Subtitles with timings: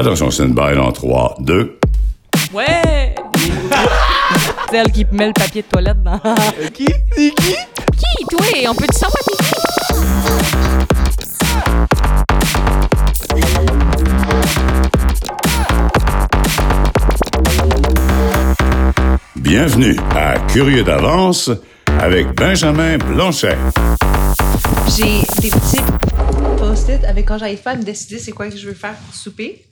[0.00, 1.78] Attention, c'est une balle en 3, 2.
[2.54, 2.72] Ouais!
[4.70, 6.18] C'est elle qui met le papier de toilette dans.
[6.72, 6.86] Qui?
[7.12, 7.52] C'est qui?
[7.52, 8.46] Qui, toi?
[8.70, 9.36] On peut-tu savoir qui?
[19.36, 21.50] Bienvenue à Curieux d'avance
[22.00, 23.58] avec Benjamin Blanchet.
[24.96, 25.82] J'ai des petits
[26.56, 29.14] post-it avec quand j'arrive pas à me décider c'est quoi que je veux faire pour
[29.14, 29.66] souper.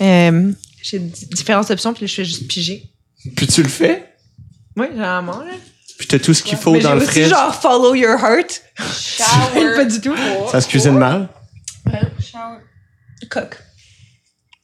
[0.00, 2.90] Euh, j'ai différentes options, puis là, je fais juste piger.
[3.36, 4.14] Puis tu le fais?
[4.76, 5.52] Oui, généralement, là.
[5.98, 7.28] Puis t'as tout ce qu'il faut Mais dans le aussi fridge.
[7.28, 8.62] genre follow your heart.
[8.78, 9.74] Shower.
[9.76, 10.14] pas du tout.
[10.50, 11.28] Ça se cuisine mal?
[12.20, 12.60] Shower.
[13.28, 13.58] Cook.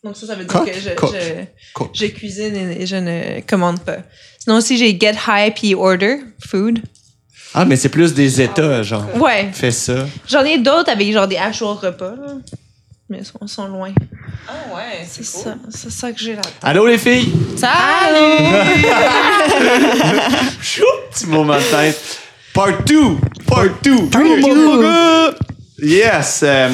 [0.05, 0.71] Donc ça, ça veut dire Cook?
[0.71, 3.97] que je, cuisine et, et je ne commande pas.
[4.39, 6.81] Sinon aussi, j'ai get high puis order food.
[7.55, 9.07] Ah, mais c'est plus des états, genre.
[9.17, 9.49] Ouais.
[9.53, 10.07] Fais ça.
[10.29, 12.35] J'en ai d'autres avec genre des actual repas, là.
[13.15, 13.93] Mais ils sont, loin.
[14.49, 15.55] Ah ouais, C'est ça.
[15.71, 16.43] C'est ça que j'ai là.
[16.63, 17.33] Allô, les filles?
[17.57, 18.45] Salut!
[20.61, 20.83] Chou!
[21.13, 22.19] Petit moment de tête.
[22.53, 23.17] Part 2!
[23.47, 25.37] Part 2!
[25.81, 26.41] Yes!
[26.43, 26.69] Euh,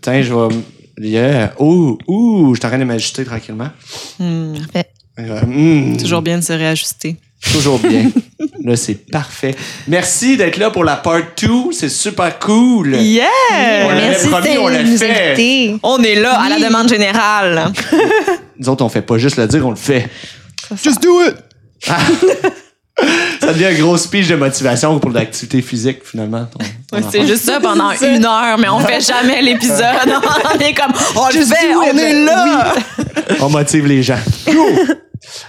[0.00, 0.54] tiens, je vais.
[0.98, 1.54] Yeah!
[1.58, 1.98] Ouh!
[2.06, 2.54] Ouh!
[2.54, 3.70] Je suis en train de m'ajuster tranquillement.
[4.18, 4.92] Parfait.
[5.18, 7.16] Euh, hmm, Toujours bien de se réajuster.
[7.52, 8.10] Toujours bien.
[8.64, 9.54] là, c'est parfait.
[9.88, 11.48] Merci d'être là pour la part 2.
[11.72, 12.94] C'est super cool.
[12.96, 13.24] Yeah!
[13.86, 15.32] On l'avait Merci promis, on l'a fait.
[15.32, 15.76] inviter.
[15.82, 17.72] On est là à la demande générale.
[18.58, 20.08] Nous autres, on fait pas juste le dire, on le fait.
[20.84, 21.34] Just do it!
[23.40, 26.44] ça devient un gros speech de motivation pour l'activité physique, finalement.
[26.44, 26.58] ton-
[26.90, 29.86] ton Ouais, C'est juste ça pendant une heure, mais on fait jamais l'épisode.
[30.54, 31.98] On est comme, on le fait, do on it.
[31.98, 32.74] est là.
[33.40, 34.18] On motive les gens.
[34.46, 34.66] Go!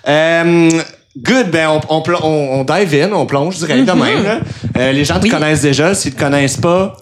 [0.07, 0.69] Euh,
[1.17, 4.23] good, ben on, on, on, on dive in, on plonge direct de même.
[4.23, 4.39] là.
[4.77, 5.93] Euh, les gens te connaissent déjà.
[5.93, 6.95] S'ils te connaissent pas,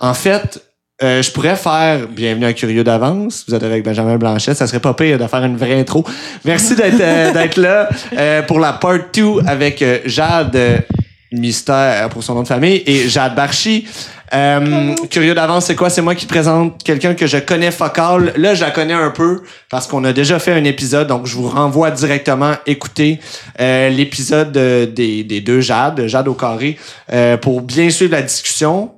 [0.00, 0.60] en fait,
[1.02, 3.44] euh, je pourrais faire Bienvenue à Curieux d'avance.
[3.48, 4.54] Vous êtes avec Benjamin Blanchet.
[4.54, 6.04] Ça serait pas pire de faire une vraie intro.
[6.44, 10.78] Merci d'être euh, d'être là euh, pour la part 2 avec euh, Jade euh,
[11.38, 13.86] Mystère pour son nom de famille et Jade Barchi.
[14.32, 15.90] Euh, curieux d'avance, c'est quoi?
[15.90, 18.32] C'est moi qui te présente quelqu'un que je connais focal.
[18.36, 21.36] Là, je la connais un peu parce qu'on a déjà fait un épisode, donc je
[21.36, 23.20] vous renvoie directement écouter
[23.60, 26.78] euh, l'épisode des, des deux Jade, Jade au carré,
[27.12, 28.90] euh, pour bien suivre la discussion.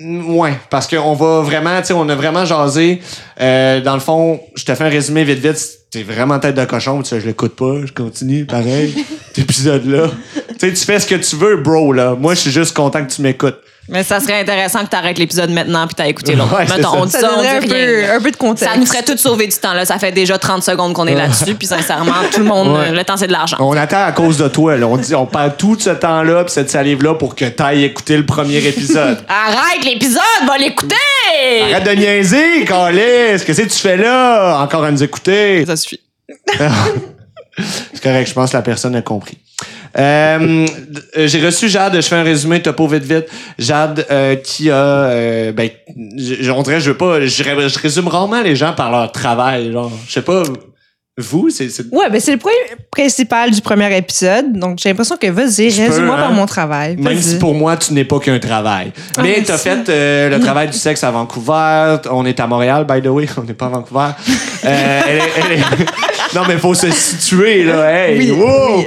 [0.00, 3.00] Mm, Ouais, parce qu'on va vraiment, tu sais, on a vraiment jasé.
[3.40, 5.77] Euh, dans le fond, je te fais un résumé vite vite.
[5.90, 8.94] T'es vraiment tête de cochon, tu sais, je l'écoute pas, je continue, pareil.
[9.28, 10.10] Cet épisode-là.
[10.34, 12.14] tu sais, tu fais ce que tu veux, bro, là.
[12.14, 13.58] Moi, je suis juste content que tu m'écoutes.
[13.90, 16.54] Mais ça serait intéressant que tu arrêtes l'épisode maintenant puis t'as écouté l'autre.
[16.54, 16.98] Ouais, c'est Mettons, ça.
[16.98, 18.72] on dit Ça ça, on donnerait un dit peu, un peu de contexte.
[18.74, 19.72] Ça nous ferait tout sauver du temps.
[19.72, 19.86] Là.
[19.86, 21.54] Ça fait déjà 30 secondes qu'on est là-dessus.
[21.54, 22.90] Puis sincèrement, tout le monde, Ouais.
[22.92, 23.56] le temps, c'est de l'argent.
[23.60, 24.86] On attend à cause de toi, là.
[24.86, 28.26] On dit, on perd tout ce temps-là pis cette salive-là pour que t'ailles écouter le
[28.26, 29.18] premier épisode.
[29.28, 30.94] Arrête l'épisode, va l'écouter!
[31.72, 33.42] Arrête de niaiser, Calis!
[33.46, 34.60] Qu'est-ce que tu fais là?
[34.60, 35.64] Encore à nous écouter?
[35.66, 36.00] Ça suffit.
[37.92, 39.38] C'est correct, je pense que la personne a compris.
[39.98, 40.66] Euh,
[41.16, 43.26] euh, j'ai reçu Jade, je fais un résumé topo vite vite.
[43.58, 45.70] Jade euh, qui a euh, ben
[46.16, 49.10] je, on dirait je veux pas je, ré- je résume rarement les gens par leur
[49.10, 50.42] travail genre je sais pas
[51.20, 52.52] vous c'est Ouais, ben c'est le point
[52.92, 54.52] principal du premier épisode.
[54.52, 56.20] Donc j'ai l'impression que vas-y, résume-moi hein.
[56.20, 56.96] par mon travail.
[56.96, 58.92] même si pour moi tu n'es pas qu'un travail.
[59.16, 62.86] Ah, Mais t'as fait euh, le travail du sexe à Vancouver, on est à Montréal
[62.88, 64.10] by the way, on n'est pas à Vancouver.
[64.64, 65.86] Euh, elle est- elle est-
[66.34, 68.18] Non mais faut se situer là, hey.
[68.18, 68.78] Oui, wow!
[68.78, 68.86] oui.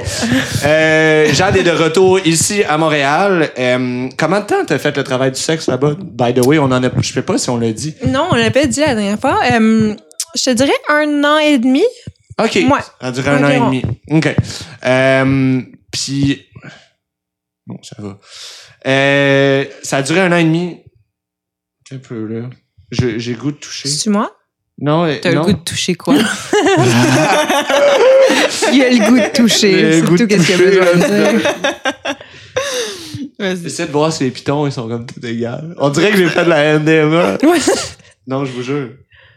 [0.64, 3.50] Euh, Jade est de retour ici à Montréal.
[3.58, 5.96] Euh, comment de temps t'as fait le travail du sexe là-bas?
[5.98, 7.94] By the way, on en a, je sais pas si on l'a dit.
[8.06, 9.40] Non, on l'a pas dit la dernière fois.
[9.52, 9.94] Euh,
[10.34, 11.84] je te dirais un an et demi.
[12.38, 12.54] OK.
[12.54, 12.80] Ouais.
[13.00, 13.82] Ça a duré un an et demi.
[14.10, 14.34] OK.
[14.84, 15.60] Euh,
[15.90, 16.46] puis,
[17.66, 18.18] bon, ça va.
[18.86, 20.82] Euh, ça a duré un an et demi.
[21.90, 22.48] Un peu, là.
[22.90, 23.88] J'ai goût de toucher.
[23.88, 24.34] C'est moi?
[24.84, 26.14] Non, euh, T'as le goût de toucher quoi?
[28.72, 29.80] Il a le goût de toucher.
[29.80, 31.08] Le C'est goût de tout qu'est-ce qu'il a toucher, besoin
[33.38, 33.56] de.
[33.62, 35.74] J'essaie de voir si les pitons, ils sont comme tout égales.
[35.78, 37.38] On dirait que j'ai fait de la NDMA.
[37.44, 37.58] Ouais.
[38.26, 38.90] Non, je vous jure.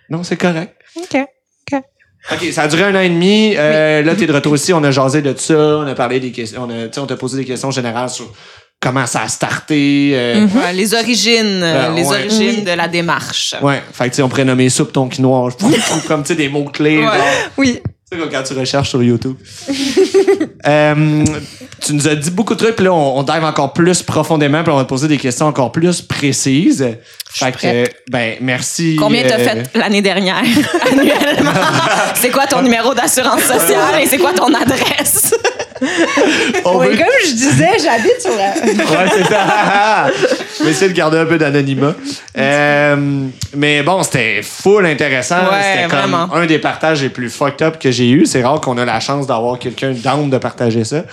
[0.09, 0.75] Non, c'est correct.
[0.97, 1.17] OK.
[2.31, 3.53] OK, ça a duré un an et demi.
[3.55, 4.73] Euh, Là, t'es de retour ici.
[4.73, 5.53] On a jasé de ça.
[5.77, 6.63] On a parlé des questions.
[6.63, 8.25] On a, tu sais, on t'a posé des questions générales sur
[8.79, 10.11] comment ça a starté.
[10.13, 10.57] euh, Mhm.
[10.57, 12.15] Ouais, les origines, euh, Ah, les ouais.
[12.19, 12.61] origines Oui.
[12.63, 13.55] de la démarche.
[13.61, 15.49] Ouais, fait que tu sais, on pourrait nommer soupe ton quinoa,
[16.07, 16.99] comme tu sais des mots clés.
[16.99, 17.07] Ouais.
[17.57, 17.79] Oui.
[18.11, 19.35] Tu sais comme quand tu recherches sur YouTube.
[20.67, 21.23] Euh,
[21.85, 24.63] tu nous as dit beaucoup de trucs, puis là on, on dive encore plus profondément,
[24.63, 26.83] puis on va te poser des questions encore plus précises.
[27.29, 28.95] Fait que euh, ben merci.
[28.97, 30.37] Combien t'as euh, fait l'année dernière,
[30.91, 31.51] annuellement?
[32.15, 35.35] c'est quoi ton numéro d'assurance sociale et c'est quoi ton adresse?
[36.65, 38.53] On Oui, veut- comme je disais, j'habite sur la.
[38.65, 40.07] Ouais, c'est ça.
[40.59, 41.95] Je vais essayer de garder un peu d'anonymat.
[42.37, 45.37] Euh, mais bon, c'était full intéressant.
[45.37, 46.33] Ouais, c'était comme vraiment.
[46.33, 48.25] un des partages les plus fucked up que j'ai eu.
[48.25, 51.03] C'est rare qu'on a la chance d'avoir quelqu'un down de partager ça.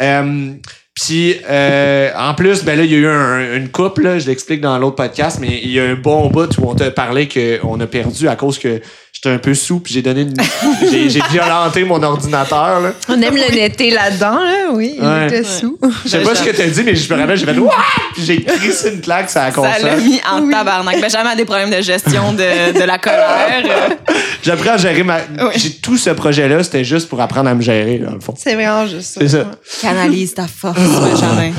[0.00, 0.52] Euh,
[0.94, 4.26] puis euh, en plus, ben là, il y a eu un- une couple, là, je
[4.26, 7.28] l'explique dans l'autre podcast, mais il y a un bon bout où on t'a parlé
[7.28, 8.80] qu'on a perdu à cause que
[9.22, 10.34] j'étais un peu sous, puis j'ai donné une...
[10.90, 12.80] j'ai, j'ai violenté mon ordinateur.
[12.80, 12.92] Là.
[13.08, 14.94] On aime le netté là-dedans, là, oui.
[14.96, 15.26] Il Ouais.
[15.26, 15.78] était sous.
[16.04, 17.70] Je sais pas ce que t'as dit, mais je me rappelle, j'ai fait Ouah!
[18.14, 20.02] Puis j'ai crissé une claque sur la Ça l'a console.
[20.02, 21.00] mis en tabarnak.
[21.00, 23.62] Benjamin a des problèmes de gestion de, de la colère.
[24.42, 25.18] J'apprends à gérer ma.
[25.18, 25.52] Oui.
[25.56, 28.34] J'ai tout ce projet-là, c'était juste pour apprendre à me gérer, dans le fond.
[28.38, 29.20] C'est vraiment juste ça.
[29.20, 29.50] C'est ça.
[29.82, 31.52] Canalise ta force, Benjamin.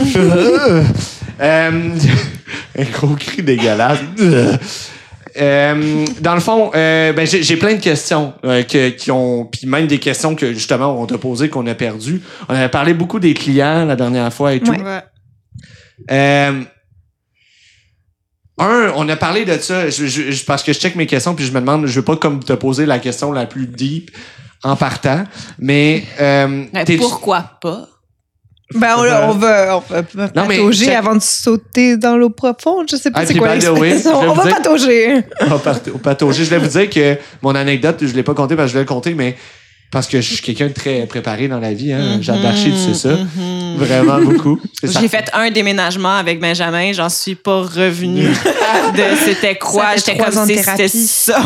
[1.42, 1.90] Euh,
[2.78, 4.00] un gros cri dégueulasse.
[5.38, 9.46] Euh, dans le fond, euh, ben, j'ai j'ai plein de questions euh, que- qui ont,
[9.46, 12.22] puis même des questions que justement on t'a posées qu'on a perdues.
[12.50, 14.72] On avait parlé beaucoup des clients la dernière fois et tout.
[14.72, 14.82] Ouais.
[14.84, 15.02] Ouais.
[16.12, 16.62] Euh,
[18.58, 21.34] un, on a parlé de ça je- je- je- parce que je check mes questions
[21.36, 24.12] puis je me demande, je veux pas comme te poser la question la plus deep
[24.64, 25.24] en partant,
[25.58, 26.66] mais euh,
[27.10, 27.88] pourquoi pas?
[28.76, 30.02] Ben, on, on va, on va
[30.36, 32.88] Non, patauger avant de sauter dans l'eau profonde.
[32.90, 34.20] Je sais pas Ah, c'est quoi l'expression.
[34.22, 35.24] vais On vous va patauger.
[35.42, 35.74] on va
[36.04, 36.44] patauger.
[36.46, 38.84] Je voulais vous dire que mon anecdote, je l'ai pas compté parce que je voulais
[38.84, 39.36] le compter, mais
[39.92, 41.92] parce que je suis quelqu'un de très préparé dans la vie.
[41.92, 42.20] Hein.
[42.22, 43.18] Jacques Darcher, tu sais ça.
[43.78, 44.60] Vraiment beaucoup.
[44.84, 48.28] J'ai fait un déménagement avec Benjamin, j'en suis pas revenue
[48.96, 51.42] de c'était quoi, j'étais comme c'était ça.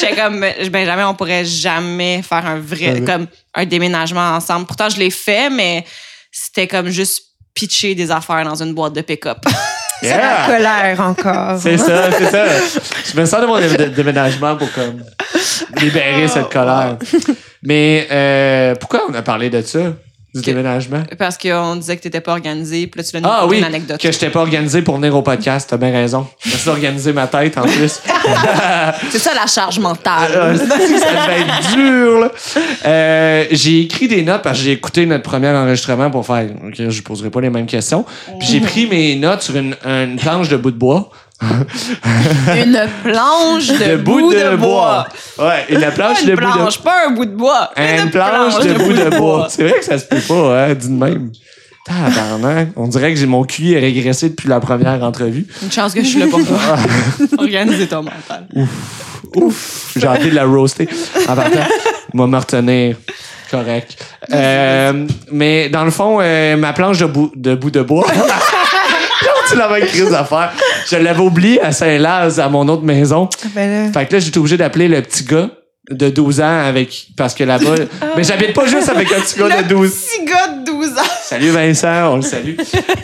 [0.00, 3.04] J'étais comme Benjamin, on pourrait jamais faire un vrai Ouais.
[3.04, 4.66] comme un déménagement ensemble.
[4.66, 5.84] Pourtant je l'ai fait mais
[6.32, 7.22] c'était comme juste
[7.54, 9.38] pitcher des affaires dans une boîte de pick-up.
[10.00, 11.58] C'est la colère encore.
[11.60, 12.44] C'est ça, c'est ça.
[13.12, 15.02] Je me sers de mon dé- dé- déménagement pour comme
[15.80, 16.96] libérer cette colère.
[17.62, 19.78] Mais euh, pourquoi on a parlé de ça,
[20.34, 21.02] du Que- déménagement?
[21.18, 24.00] Parce qu'on disait que t'étais pas organisé, puis là tu nous Ah oui, une anecdote.
[24.00, 26.26] que je t'ai pas organisé pour venir au podcast, t'as bien raison.
[26.46, 28.00] Merci d'organiser ma tête en plus.
[29.10, 30.30] C'est ça la charge mentale.
[30.34, 32.30] Euh, ça devait être dur, là.
[32.86, 36.46] Euh, j'ai écrit des notes parce que j'ai écouté notre premier enregistrement pour faire.
[36.66, 38.04] Ok, je poserai pas les mêmes questions.
[38.38, 41.10] Puis j'ai pris mes notes sur une, une planche de bout de bois.
[42.56, 45.06] Une planche de, bout de, bois.
[45.38, 47.70] Ouais, une planche de une bout de planche, pas un bout de bois.
[47.76, 49.46] Une planche de bout de bois.
[49.48, 51.30] C'est vrai que ça se peut pas, hein, de même.
[51.88, 52.68] Tabarnak.
[52.76, 55.46] On dirait que j'ai mon QI est régressé depuis la première entrevue.
[55.62, 56.58] Une chance que je suis là pour toi.
[57.38, 58.46] Organiser ton mental.
[59.36, 60.88] Ouf, j'ai hâte de la roaster.
[61.28, 61.60] En partant,
[62.12, 62.96] moi me retenir.
[63.50, 64.04] Correct.
[64.30, 68.06] Euh, mais dans le fond, euh, ma planche de bout de, bout de bois.
[69.50, 70.52] tu l'avais crise à faire.
[70.90, 73.28] Je l'avais oublié à Saint-Laz, à mon autre maison.
[73.54, 75.50] Ben là, Fait que là, j'étais obligé d'appeler le petit gars
[75.90, 77.74] de 12 ans avec parce que là-bas
[78.14, 81.02] mais j'habite pas juste avec un petit gars de 12 Petit gars de 12 ans.
[81.22, 82.56] Salut Vincent, on le salue.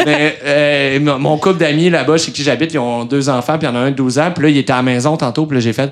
[0.05, 3.71] Mais euh, mon- couple d'amis là-bas chez qui j'habite, ils ont deux enfants, puis il
[3.71, 4.31] y en a un de 12 ans.
[4.35, 5.91] Puis là, il était à la maison tantôt, puis là, j'ai fait...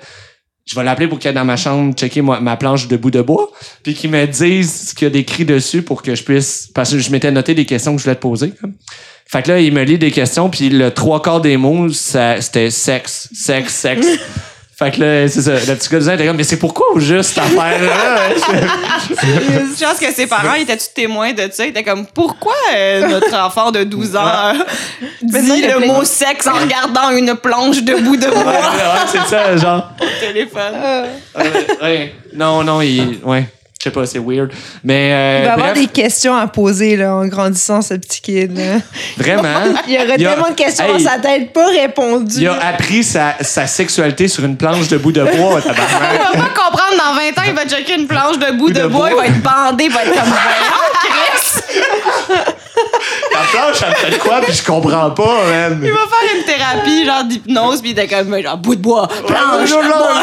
[0.65, 3.21] Je vais l'appeler pour qu'il aille dans ma chambre checker ma planche de bout de
[3.23, 3.51] bois,
[3.83, 6.69] puis qu'il me dise ce qu'il y a d'écrit dessus pour que je puisse...
[6.75, 8.53] Parce que je m'étais noté des questions que je voulais te poser.
[9.33, 12.71] Fait que là, il me lit des questions, puis le trois quarts des mots, c'était
[12.71, 14.07] sexe, sexe, sexe.
[14.79, 15.53] Fait que là, c'est ça.
[15.53, 18.31] Le petit gars de 12 ans était comme, mais c'est pourquoi au juste cette affaire-là?
[19.11, 21.65] Je pense que ses parents étaient-tu témoins de ça?
[21.65, 24.53] Ils étaient comme, pourquoi euh, notre enfant de 12 ans euh,
[25.23, 29.07] dit le plein- mot sexe en regardant une planche de bout de Ouais, bois ouais,
[29.07, 29.91] c'est ça, genre.
[30.01, 30.75] au téléphone?
[30.75, 31.07] euh,
[31.39, 31.43] Euh,
[31.83, 32.15] ouais.
[32.35, 33.19] Non, non, il.
[33.25, 33.45] Ouais.
[33.83, 34.53] Je sais pas, c'est weird.
[34.85, 35.11] Mais.
[35.13, 38.57] Euh, il va y avoir des questions à poser là, en grandissant, ce petit kid.
[38.57, 38.75] Là.
[39.17, 39.59] Vraiment?
[39.89, 42.43] Il y aurait Il a- tellement de questions Hey, dans sa tête pas répondues.
[42.43, 45.59] Il a appris sa, sa sexualité sur une planche de bout de bois.
[45.65, 48.83] Il va pas comprendre dans 20 ans, il va checker une planche de bout de,
[48.83, 49.25] de bois, bois.
[49.27, 51.63] il va être bandé, il va être comme voyons, Chris!
[53.33, 55.81] La planche, elle me fait quoi, puis je comprends pas, man.
[55.83, 59.09] Il va faire une thérapie genre d'hypnose, puis il était comme genre bout de bois,
[59.27, 60.23] planche, Non, non, bois.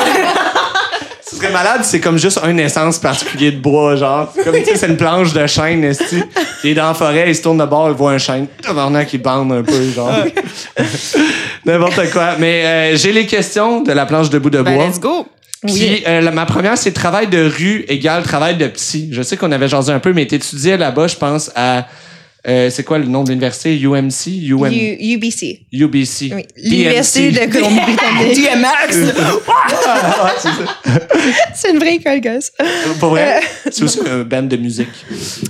[1.40, 4.34] Serait malade, c'est comme juste un essence particulier de bois, genre.
[4.44, 6.22] Comme, tu sais, c'est une planche de chêne, esti.
[6.64, 8.48] Il est dans la forêt, il se tourne de bord, il voit un chêne.
[8.62, 10.12] Tabarnak, il bande un peu, genre.
[11.66, 12.36] N'importe quoi.
[12.40, 14.88] Mais euh, j'ai les questions de la planche de bout de Ben, bois.
[14.88, 15.28] let's go.
[15.66, 19.10] Puis euh, la- ma première, c'est travail de rue égale travail de psy.
[19.12, 21.86] Je sais qu'on avait jasé un peu, mais t'étudiais là-bas, je pense, à...
[22.48, 23.78] euh, c'est quoi le nom de l'université?
[23.78, 24.28] UMC?
[24.50, 24.72] UM...
[24.72, 25.66] U- UBC.
[25.74, 26.32] UBC.
[26.34, 26.46] Oui.
[26.58, 28.36] L'Université de Colombie-Britannique.
[28.36, 29.14] DMX!
[29.86, 30.80] Ah, c'est ça.
[31.54, 32.50] C'est une vraie école, guys.
[33.00, 34.88] Pour vrai, c'est aussi un band de musique.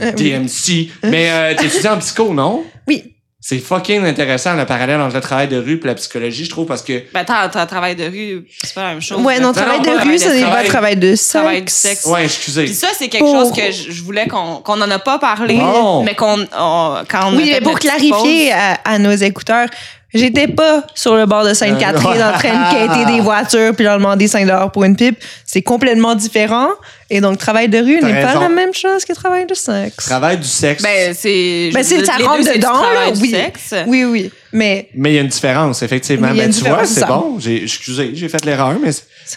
[0.01, 0.31] Euh, oui.
[0.31, 0.89] DMC.
[1.03, 2.63] Mais euh, t'étudies en psycho, non?
[2.87, 3.13] Oui.
[3.41, 6.65] C'est fucking intéressant le parallèle entre le travail de rue et la psychologie, je trouve,
[6.65, 9.21] parce que Ben, t'as, t'as travail de rue, c'est pas la même chose.
[9.23, 10.67] Ouais, non, non, travail de rue, ce n'est pas travail.
[10.67, 11.29] travail de sexe.
[11.31, 12.05] Travail du sexe.
[12.05, 12.65] ouais, excusez.
[12.65, 15.55] Puis ça, c'est quelque chose que je, voulais qu'on qu'on n'en a pas parlé,
[16.03, 19.69] mais qu'on on- quand on Oui, mais pour clarifier à nos écouteurs,
[20.13, 23.97] j'étais pas sur le bord de Sainte-Catherine en train de quêter des voitures puis leur
[23.97, 25.17] demander 5 pour une pipe.
[25.45, 26.69] C'est complètement différent.
[27.11, 29.95] Et donc, travail de rue n'est pas la même chose que travail de sexe.
[30.05, 30.83] Travail du sexe.
[30.83, 31.71] Ben, c'est.
[31.73, 33.29] Ben, c'est- ça rentre dedans, travail là, oui.
[33.31, 33.73] sexe.
[33.87, 34.31] Oui, oui.
[34.51, 36.27] Mais mais il y a une différence, effectivement.
[36.27, 37.37] A Ben, tu vois, c'est bon.
[37.39, 38.91] J'ai, excusez, j'ai fait l'erreur, mais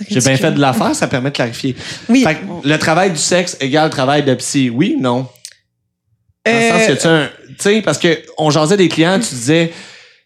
[0.08, 1.74] j'ai bien fait de la faire, ça permet de clarifier.
[2.10, 2.24] Oui.
[2.24, 4.70] Fait que le travail du sexe égale travail de psy.
[4.70, 5.26] Oui, non?
[6.44, 9.18] Dans le Euh, sens que tu un- tu sais, parce que on jasait des clients,
[9.20, 9.72] tu disais,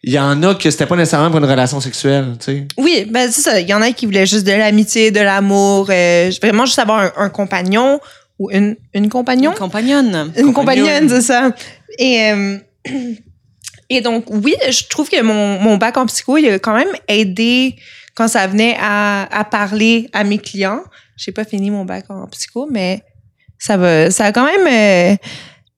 [0.06, 2.66] il y en a que c'était pas nécessairement pour une relation sexuelle, tu sais.
[2.76, 3.60] Oui, ben c'est ça.
[3.60, 7.00] Il y en a qui voulaient juste de l'amitié, de l'amour, euh, vraiment juste avoir
[7.00, 7.98] un, un compagnon
[8.38, 9.50] ou une, une compagnon?
[9.50, 10.32] Une compagnonne.
[10.36, 10.84] Une Compagnonne.
[10.86, 11.50] compagnonne, c'est ça.
[11.98, 12.56] Et, euh,
[13.90, 16.92] et donc, oui, je trouve que mon, mon bac en psycho, il a quand même
[17.08, 17.74] aidé
[18.14, 20.84] quand ça venait à, à parler à mes clients.
[21.16, 23.02] J'ai pas fini mon bac en psycho, mais
[23.58, 25.16] ça va, ça a quand même euh,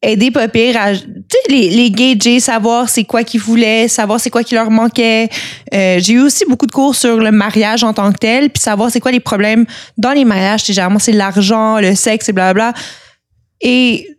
[0.03, 4.45] aidé pas pire à, les, les gager, savoir c'est quoi qu'ils voulaient, savoir c'est quoi
[4.45, 5.29] qui leur manquait.
[5.75, 8.63] Euh, j'ai eu aussi beaucoup de cours sur le mariage en tant que tel, puis
[8.63, 10.65] savoir c'est quoi les problèmes dans les mariages.
[10.65, 12.75] Généralement, c'est l'argent, le sexe et blablabla.
[13.61, 14.18] Et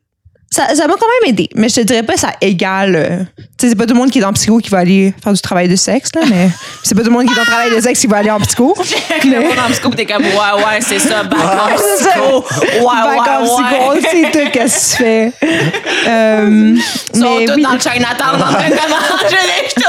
[0.51, 1.49] ça ça m'a quand même aidé.
[1.55, 2.95] Mais je te dirais pas ça égale.
[2.95, 3.19] euh,
[3.57, 5.33] tu sais, c'est pas tout le monde qui est dans psycho qui va aller faire
[5.33, 6.49] du travail de sexe, là, mais
[6.83, 8.39] c'est pas tout le monde qui est le travail de sexe qui va aller en
[8.39, 8.73] psycho.
[9.25, 12.09] Le monde en psycho, t'es comme, ouais, ouais, c'est ça, bac en Ouais, c'est ça.
[12.11, 12.45] psycho.
[12.79, 14.01] Ouais, Back en ouais, psycho, ouais.
[14.11, 15.33] c'est tout qu'est-ce que tu fais.
[16.07, 16.75] Euh,
[17.13, 17.61] Ils sont mais tous oui.
[17.63, 19.81] dans le Chinatown en train de manger des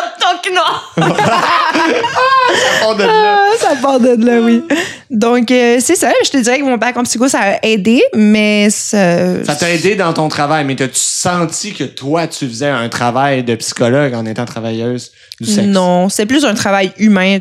[2.81, 3.09] top noir.
[3.11, 4.63] Ah, ça part de là, oui.
[5.11, 6.13] Donc, euh, c'est ça.
[6.25, 9.45] Je te dirais que mon bac en psycho, ça a aidé, mais ça.
[9.45, 13.43] Ça t'a aidé dans ton travail, mais t'as-tu senti que toi, tu faisais un travail
[13.43, 15.67] de psychologue en étant travailleuse du sexe?
[15.67, 17.39] Non, c'est plus un travail humain.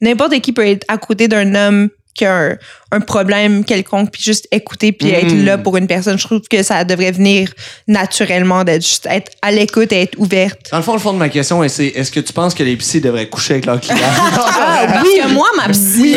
[0.00, 2.56] N'importe qui peut être à côté d'un homme qui a un,
[2.90, 5.44] un problème quelconque, puis juste écouter, puis être Mm.
[5.46, 6.18] là pour une personne.
[6.18, 7.48] Je trouve que ça devrait venir
[7.88, 10.60] naturellement, d'être juste être à l'écoute et être ouverte.
[10.70, 12.76] Dans le fond, le fond de ma question, c'est est-ce que tu penses que les
[12.76, 13.96] psys devraient coucher avec leurs clients?
[13.98, 16.16] Ah, Parce que moi, ma psy,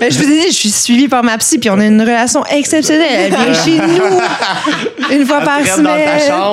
[0.00, 2.00] Mais je vous ai dit, je suis suivie par ma psy, puis on a une
[2.00, 3.32] relation exceptionnelle.
[3.32, 6.08] Elle vient chez nous une fois par semaine.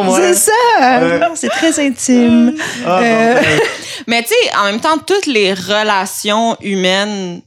[0.09, 0.21] ouais.
[0.21, 1.29] C'est ça.
[1.35, 2.55] C'est très intime.
[2.85, 3.59] Ah, bon, Euh, ben,
[4.07, 7.41] Mais tu sais, en même temps, toutes les relations humaines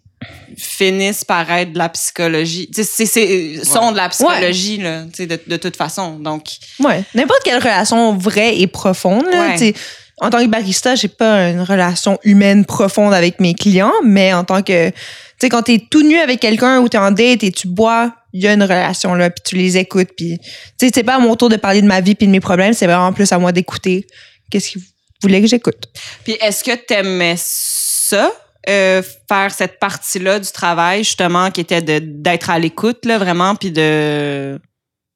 [0.58, 2.68] finissent par être de la psychologie.
[2.73, 6.18] C'est, c'est, sont de la psychologie, là, tu sais, de, de toute façon.
[6.18, 6.44] Donc,
[6.80, 9.25] Ouais, n'importe quelle relation vraie et profonde.
[9.30, 9.75] là, Ouais.
[10.20, 14.44] En tant que barista, j'ai pas une relation humaine profonde avec mes clients, mais en
[14.44, 14.94] tant que, tu
[15.40, 18.40] sais, quand t'es tout nu avec quelqu'un ou t'es en date et tu bois, il
[18.40, 20.38] y a une relation là, puis tu les écoutes, puis
[20.78, 22.38] tu sais, c'est pas à mon tour de parler de ma vie puis de mes
[22.40, 24.06] problèmes, c'est vraiment plus à moi d'écouter
[24.52, 24.82] qu'est-ce qu'ils
[25.20, 25.88] voulaient que j'écoute.
[26.23, 28.30] puis est-ce que t'aimais ça?
[28.68, 33.71] Euh, faire cette partie-là du travail justement qui était d'être à l'écoute là vraiment puis
[33.71, 34.59] de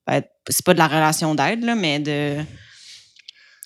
[0.07, 2.37] ben, c'est pas de la relation d'aide là mais de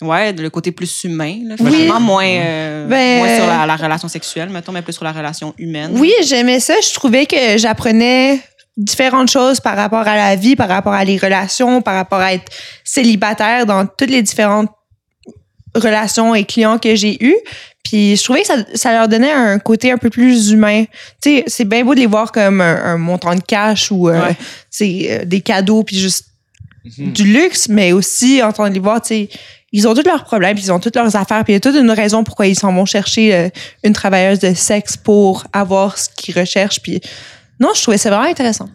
[0.01, 1.71] ouais le côté plus humain là, Oui.
[1.71, 5.11] finalement moins euh, Ben, moins sur la, la relation sexuelle mettons mais plus sur la
[5.11, 6.73] relation humaine Oui, j'aimais ça.
[6.81, 8.41] Je trouvais que j'apprenais
[8.75, 12.33] différentes choses par rapport à la vie, par rapport à les relations, par rapport à
[12.33, 12.51] être
[12.83, 14.71] célibataire dans toutes les différentes
[15.75, 17.35] relations et clients que j'ai eus.
[17.83, 20.85] Puis je trouvais que ça, ça leur donnait un côté un peu plus humain.
[21.21, 24.09] Tu sais, c'est bien beau de les voir comme un, un montant de cash ou
[24.09, 24.37] euh, Ouais.
[25.11, 26.27] euh, des cadeaux puis juste
[26.97, 27.13] Mhm.
[27.13, 29.29] du luxe, mais aussi en train de les voir, tu sais,
[29.71, 31.59] ils ont tous leurs problèmes, puis ils ont toutes leurs affaires, puis il y a
[31.61, 33.49] toute une raison pourquoi ils s'en vont chercher euh,
[33.85, 36.81] une travailleuse de sexe pour avoir ce qu'ils recherchent.
[36.81, 36.99] Puis
[37.57, 38.67] non, je trouvais ça vraiment intéressant.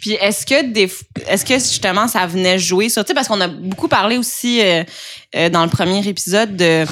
[0.00, 3.26] Puis est-ce que des f- est-ce que justement ça venait jouer sur tu sais parce
[3.28, 4.84] qu'on a beaucoup parlé aussi euh,
[5.36, 6.84] euh, dans le premier épisode de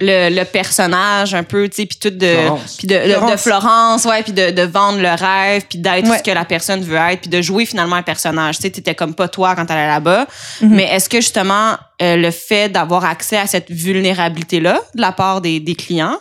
[0.00, 2.76] le, le personnage un peu tu sais puis tout de Florence.
[2.78, 4.04] puis de, de- de Florence.
[4.04, 6.18] Ouais puis de, de vendre le rêve puis d'être Ouais.
[6.18, 8.94] ce que la personne veut être puis de jouer finalement un personnage tu sais t'étais
[8.94, 10.26] comme pas toi quand t'allais là-bas
[10.60, 10.68] Mhm.
[10.74, 15.12] mais est-ce que justement euh, le fait d'avoir accès à cette vulnérabilité là de la
[15.12, 16.18] part des, des clients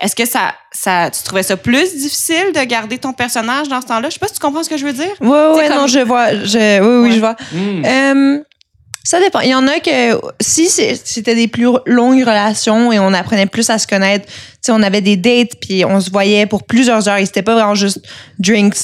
[0.00, 3.86] est-ce que ça, ça, tu trouvais ça plus difficile de garder ton personnage dans ce
[3.88, 4.10] temps-là?
[4.10, 5.10] Je sais pas si tu comprends ce que je veux dire.
[5.20, 6.34] Ouais, ouais, C'est non, je vois.
[6.44, 7.14] Je, oui, oui, Ouais.
[7.16, 7.34] je vois.
[7.52, 7.84] Hmm.
[7.84, 8.38] Euh,
[9.10, 9.40] ça dépend.
[9.40, 13.70] Il y en a que si c'était des plus longues relations et on apprenait plus
[13.70, 14.26] à se connaître,
[14.62, 17.54] tu on avait des dates puis on se voyait pour plusieurs heures et c'était pas
[17.54, 18.00] vraiment juste
[18.38, 18.76] drinks,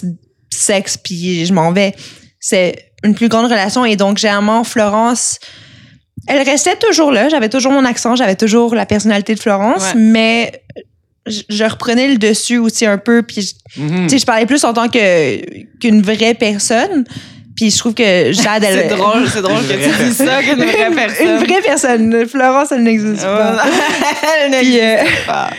[0.50, 1.94] sexe puis je m'en vais.
[2.40, 5.38] C'est une plus grande relation et donc généralement Florence,
[6.26, 7.28] elle restait toujours là.
[7.28, 10.00] J'avais toujours mon accent, j'avais toujours la personnalité de Florence, Ouais.
[10.00, 10.62] mais
[11.26, 14.64] je, je reprenais le dessus aussi un peu puis je- tu sais, je parlais plus
[14.64, 15.36] en tant que
[15.80, 17.04] qu'une vraie personne.
[17.56, 18.88] Puis je trouve que Jade, elle.
[18.88, 21.26] C'est drôle, c'est drôle que tu dis ça qu'une vraie personne.
[21.26, 22.26] Une vraie personne.
[22.26, 23.62] Florence, elle n'existe pas.
[24.44, 25.50] Elle Puis, euh, n'existe pas.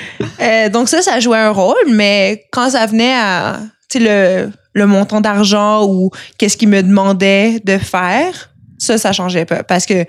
[0.41, 3.59] Euh, donc ça, ça jouait un rôle, mais quand ça venait à
[3.89, 9.11] tu sais, le, le montant d'argent ou qu'est-ce qu'ils me demandaient de faire, ça, ça
[9.11, 9.63] changeait pas.
[9.63, 10.05] Parce que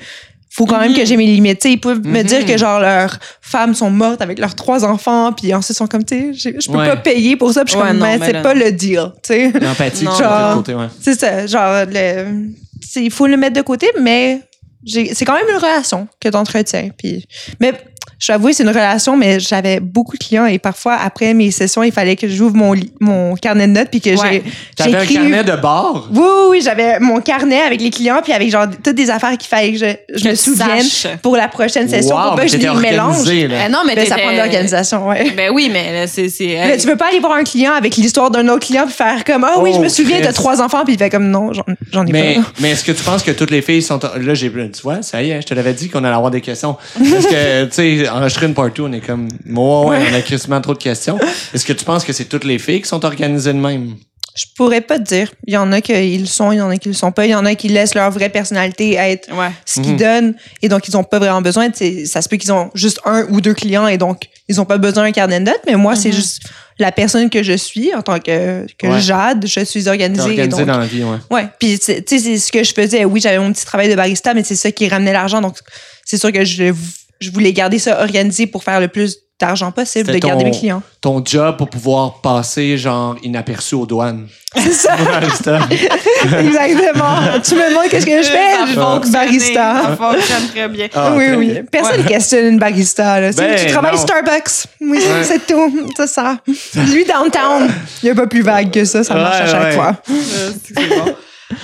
[0.57, 1.61] faut quand même que j'ai mes limites.
[1.61, 2.27] Tu sais, ils peuvent me Mhm.
[2.27, 5.87] dire que genre leurs femmes sont mortes avec leurs trois enfants, puis ensuite ils sont
[5.87, 6.87] comme, tu sais, je- peux Ouais.
[6.89, 9.35] pas payer pour ça, puis je suis comme, Ben, mais c'est pas le deal, tu
[9.35, 9.53] sais.
[9.61, 10.87] L'empathie, Genre- ouais.
[11.01, 12.49] C'est ça, genre, le,
[12.97, 14.41] il faut le mettre de côté, mais
[14.85, 16.89] j'ai- c'est quand même une relation que tu entretiens.
[16.97, 17.27] Puis,
[17.61, 17.73] mais
[18.19, 21.83] je t'avoue, c'est une relation, mais j'avais beaucoup de clients et parfois, après mes sessions,
[21.83, 24.43] il fallait que j'ouvre mon, mon carnet de notes puis que Ouais.
[24.43, 24.43] j'ai
[24.77, 26.09] T'avais un carnet de bord?
[26.13, 29.37] Oui, oui, oui, j'avais mon carnet avec les clients puis avec genre toutes des affaires
[29.37, 29.87] qu'il fallait que je,
[30.19, 30.87] je Que me souvienne
[31.23, 33.27] pour la prochaine session Wow, pour pas mais que je les mélange.
[33.27, 33.65] là.
[33.67, 35.33] Eh non, mais Ben, ça prend de l'organisation, ouais.
[35.37, 36.29] Ben oui, mais là, c'est.
[36.41, 39.25] Mais tu peux pas aller voir un client avec l'histoire d'un autre client puis faire
[39.25, 40.37] comme ah oui je Oh, me souviens t'as Christ.
[40.37, 41.53] trois enfants puis il fait comme non
[41.93, 42.41] j'en ai Mais, pas.
[42.61, 43.99] mais est-ce que tu penses que toutes les filles sont.
[44.21, 44.51] Là, j'ai.
[44.51, 46.77] Tu vois, ça y est, je te l'avais dit qu'on allait avoir des questions.
[46.99, 49.29] Est-ce que, tu sais, enregistrer une partout, on est comme.
[49.47, 51.19] Ouais, ouais, on a quasiment trop de questions.
[51.55, 53.95] Est-ce que tu penses que c'est toutes les filles qui sont organisées de même?
[54.39, 55.33] Je pourrais pas te dire.
[55.47, 57.25] Il y en a qui le sont, il y en a qui le sont pas.
[57.25, 59.49] Il y en a qui laissent leur vraie personnalité être Ouais.
[59.65, 59.97] ce qu'ils Mhm.
[59.99, 61.69] donnent et donc ils ont pas vraiment besoin.
[62.05, 64.77] Ça se peut qu'ils ont juste un ou deux clients et donc ils ont pas
[64.77, 65.63] besoin d'un carnet de notes.
[65.67, 66.15] Mais moi, c'est Mhm.
[66.17, 66.43] juste
[66.79, 69.01] la personne que je suis en tant que, que Ouais.
[69.01, 69.47] Jade.
[69.47, 70.21] Je suis organisée.
[70.25, 71.17] et organisée donc, dans la vie, ouais.
[71.31, 71.47] Ouais.
[71.59, 73.07] Puis tu sais, tu sais, c'est ce que je faisais.
[73.07, 75.41] Oui, j'avais mon petit travail de barista, mais c'est ça qui ramenait l'argent.
[75.41, 75.57] Donc
[76.05, 76.75] c'est sûr que je,
[77.21, 80.57] je voulais garder ça organisé pour faire le plus d'argent possible, de garder ton- mes
[80.59, 80.83] clients.
[81.03, 84.29] Ton job pour pouvoir passer, genre, inaperçu aux douanes.
[84.57, 84.97] C'est ça.
[84.97, 85.59] Barista.
[86.39, 87.17] Exactement.
[87.45, 88.75] tu me demandes qu'est-ce que je Ça fais?
[88.75, 89.83] fonctionne, barista.
[89.83, 90.89] Ça fonctionne très bien.
[90.95, 91.47] Ah, oui, très oui.
[91.51, 91.65] bien.
[91.71, 92.07] Personne Ouais.
[92.07, 93.21] questionne une barista.
[93.21, 93.31] Là.
[93.33, 94.01] Tu- Ben, tu travailles non.
[94.01, 94.67] Starbucks.
[94.81, 95.25] Oui, Ouais.
[95.25, 95.89] c'est tout.
[95.97, 96.39] C'est ça.
[96.87, 97.69] Lui, downtown,
[98.03, 99.05] il n'y a pas plus vague que ça.
[99.05, 99.73] Ça marche à chaque ouais.
[99.73, 99.97] fois.
[100.11, 101.15] Euh, c'est bon.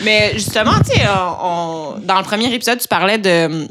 [0.04, 3.66] Mais justement, tu sais, dans le premier épisode, tu parlais de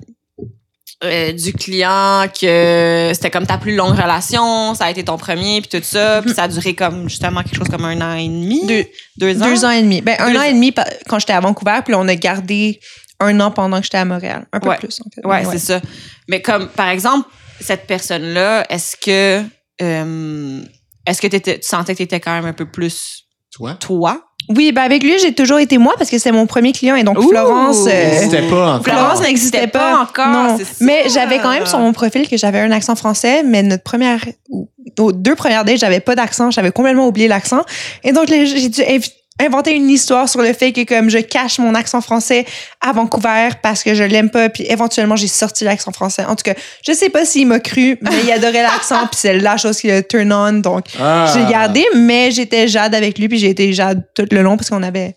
[1.04, 5.62] euh, du client que c'était comme ta plus longue relation, ça a été ton premier,
[5.62, 8.28] puis tout ça, puis ça a duré comme justement quelque chose comme un an et
[8.28, 8.86] demi, Deux,
[9.18, 9.46] deux ans?
[9.48, 10.02] deux ans et demi.
[10.02, 10.74] Ben, un Deux an et demi
[11.08, 12.80] quand j'étais à Vancouver, puis on a gardé
[13.20, 14.46] un an pendant que j'étais à Montréal.
[14.54, 14.78] Un peu Ouais.
[14.78, 15.28] plus, en fait.
[15.28, 15.82] Ouais, c'est ça.
[16.28, 17.28] Mais comme par exemple
[17.60, 19.44] cette personne-là, est-ce que
[19.82, 20.62] euh,
[21.06, 23.74] est-ce que t'étais- tu sentais que tu étais quand même un peu plus Toi?
[23.80, 24.22] toi?
[24.50, 26.96] Oui, ben avec lui, j'ai toujours été moi parce que c'était mon premier client.
[26.96, 27.30] Et donc, Ouh!
[27.30, 27.86] Florence.
[27.88, 28.84] euh, N'hésitez pas encore.
[28.84, 30.00] Florence n'existait pas.
[30.02, 30.58] encore, Non.
[30.58, 30.84] c'est.
[30.84, 34.20] Mais j'avais quand même sur mon profil que j'avais un accent français, mais notre première,
[34.50, 37.62] ou nos deux premières dates, j'avais pas d'accent, j'avais complètement oublié l'accent.
[38.04, 39.10] Et donc, j'ai dû inv-
[39.46, 42.46] inventer une histoire sur le fait que comme je cache mon accent français
[42.80, 46.24] à Vancouver parce que je l'aime pas, puis éventuellement j'ai sorti l'accent français.
[46.26, 46.54] En tout cas,
[46.86, 49.88] je sais pas s'il m'a cru, mais il adorait l'accent, puis c'est la chose qui
[49.88, 51.32] le turn on, donc Ah.
[51.34, 54.70] j'ai gardé, mais j'étais Jade avec lui, puis j'ai été Jade tout le long parce
[54.70, 55.16] qu'on avait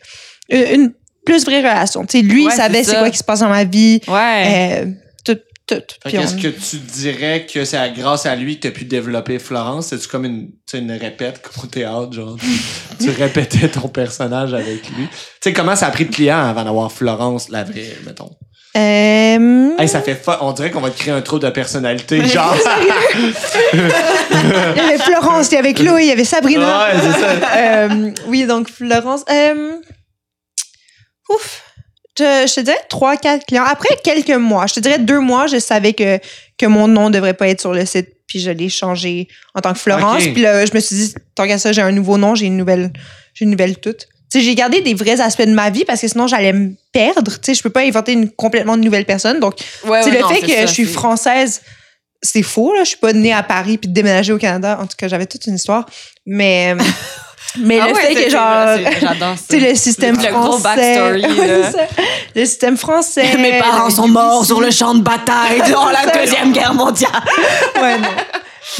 [0.50, 0.92] une,
[1.24, 2.04] plus vraie relation.
[2.04, 4.82] Tu sais, lui, Ouais, il savait c'est quoi qui se passe dans ma vie, Ouais.
[4.82, 4.86] euh,
[5.66, 6.10] tout, on-
[6.42, 9.86] que tu dirais que c'est grâce à lui que tu as pu développer Florence?
[9.88, 12.36] C'est-tu comme une, une répète, comme au théâtre, genre?
[13.00, 15.06] tu répétais ton personnage avec lui.
[15.08, 18.30] Tu sais, comment ça a pris de clients avant d'avoir Florence, la vraie, mettons?
[18.76, 22.24] Euh, Hey, ça fait fa- On dirait qu'on va te créer un trou de personnalité,
[22.26, 22.56] genre.
[23.72, 23.78] il
[24.76, 26.86] y avait Florence, il y avait Chloé, il y avait Sabrina.
[26.88, 27.56] ouais, ça.
[27.56, 29.24] Euh, oui, donc Florence.
[29.30, 29.76] Euh,
[31.30, 31.62] ouf.
[32.18, 33.64] Je, je te dirais trois, quatre clients.
[33.66, 36.18] Après quelques mois, je te dirais deux mois, je savais que,
[36.58, 39.72] que mon nom devrait pas être sur le site, puis je l'ai changé en tant
[39.72, 40.22] que Florence.
[40.22, 42.56] Puis là, je me suis dit, tant qu'à ça, j'ai un nouveau nom, j'ai une
[42.56, 42.92] nouvelle,
[43.34, 44.06] j'ai une nouvelle toute.
[44.30, 46.72] Tu sais, j'ai gardé des vrais aspects de ma vie parce que sinon j'allais me
[46.92, 47.32] perdre.
[47.32, 49.38] Tu sais, je peux pas inventer une complètement nouvelle personne.
[49.40, 51.62] Donc, Ouais, ouais, le non, fait que ça, je suis française,
[52.22, 52.74] c'est faux.
[52.74, 52.84] Là.
[52.84, 54.78] Je suis pas née à Paris puis déménagée au Canada.
[54.80, 55.86] En tout cas, j'avais toute une histoire.
[56.26, 56.74] Mais,
[57.60, 59.44] mais Ah le ouais, fait que genre, c'est- J'adore ça.
[59.50, 60.96] tu sais, le système Le gros français.
[60.96, 61.86] backstory, c'est ça.
[62.34, 63.36] le système français.
[63.38, 67.10] Mes parents sont morts sur le champ de bataille durant la Deuxième Guerre mondiale.
[67.80, 68.08] Ouais, non.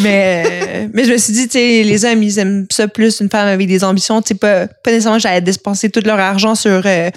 [0.01, 3.29] Mais, mais je me suis dit, tu sais, les hommes, ils aiment ça plus, une
[3.31, 4.23] femme avec des ambitions.
[4.23, 7.11] Tu sais, pas, pas nécessairement que j'allais dépenser tout leur argent sur euh,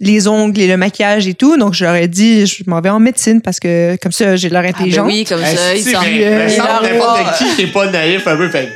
[0.00, 1.56] les ongles et le maquillage et tout.
[1.56, 4.48] Donc, je leur ai dit, je m'en vais en médecine parce que comme ça, j'ai
[4.50, 5.06] leur intelligence.
[5.06, 5.98] oui, comme ça, ils sont...
[6.04, 6.48] euh,
[6.82, 8.68] n'importe qui qui est pas naïf un peu fait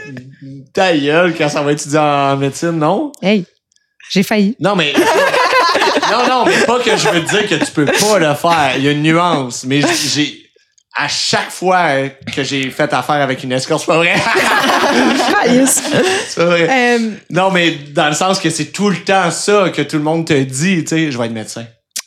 [0.75, 3.13] ta gueule quand ça va étudier en médecine, non?
[3.23, 3.47] Hey,
[4.11, 4.57] j'ai failli.
[4.61, 4.93] Non, mais.
[6.11, 8.73] non, non, mais pas que je veux dire que tu peux pas le faire.
[8.77, 9.65] Il y a une nuance.
[9.65, 10.41] Mais j'ai.
[10.97, 14.15] À chaque fois que j'ai fait affaire avec une escorte, c'est pas vrai.
[15.67, 16.69] c'est vrai.
[16.71, 20.05] Euh, Non, mais dans le sens que c'est tout le temps ça que tout le
[20.05, 21.65] monde te dit, tu sais, je vais être médecin.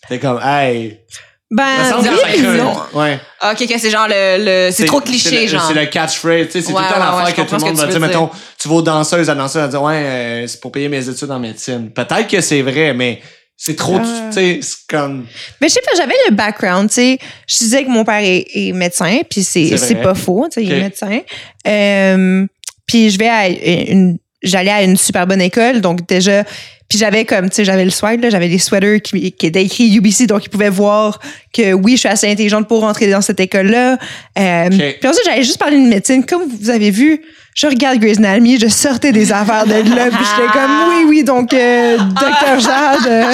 [0.07, 1.01] C'est comme, hey.
[1.49, 1.63] Ben,
[2.03, 2.75] que oui, non.
[2.99, 3.19] Ouais.
[3.51, 4.67] Ok, que c'est genre le...
[4.67, 5.65] le- c'est trop cliché, le- genre.
[5.67, 7.55] C'est le catchphrase, tu sais, c'est Ouais, tout le temps ouais, l'affaire ouais, que tout
[7.55, 7.99] le monde va dire.
[8.01, 8.29] Mettons,
[8.59, 11.31] tu vas aux danseuses, à danseuse, elle dit, ouais, euh, c'est pour payer mes études
[11.31, 11.89] en médecine.
[11.91, 13.21] Peut-être que c'est vrai, mais
[13.59, 14.29] C'est trop, Ah.
[14.29, 15.25] tu sais, c'est comme.
[15.59, 17.17] Mais je sais pas, j'avais le background, tu sais.
[17.47, 20.63] Je disais que mon père est, est médecin, puis c'est C'est pas faux, tu sais,
[20.63, 20.77] il Ok.
[20.77, 21.19] est médecin.
[21.67, 22.45] Euh,
[22.85, 26.43] puis je vais à une j'allais à une super bonne école, donc déjà
[26.89, 29.63] puis j'avais comme tu sais j'avais le swag là, j'avais des sweaters qui, qui étaient
[29.63, 31.19] écrits UBC donc ils pouvaient voir
[31.53, 33.97] que oui, je suis assez intelligente pour rentrer dans cette école là.
[34.39, 37.21] Euh, Puis ensuite j'allais juste parler de médecine comme vous avez vu
[37.55, 41.23] je regarde Grey's Anatomy, je sortais des affaires de là, puis j'étais comme oui, oui,
[41.23, 43.07] donc euh, docteur Jade.
[43.07, 43.33] euh,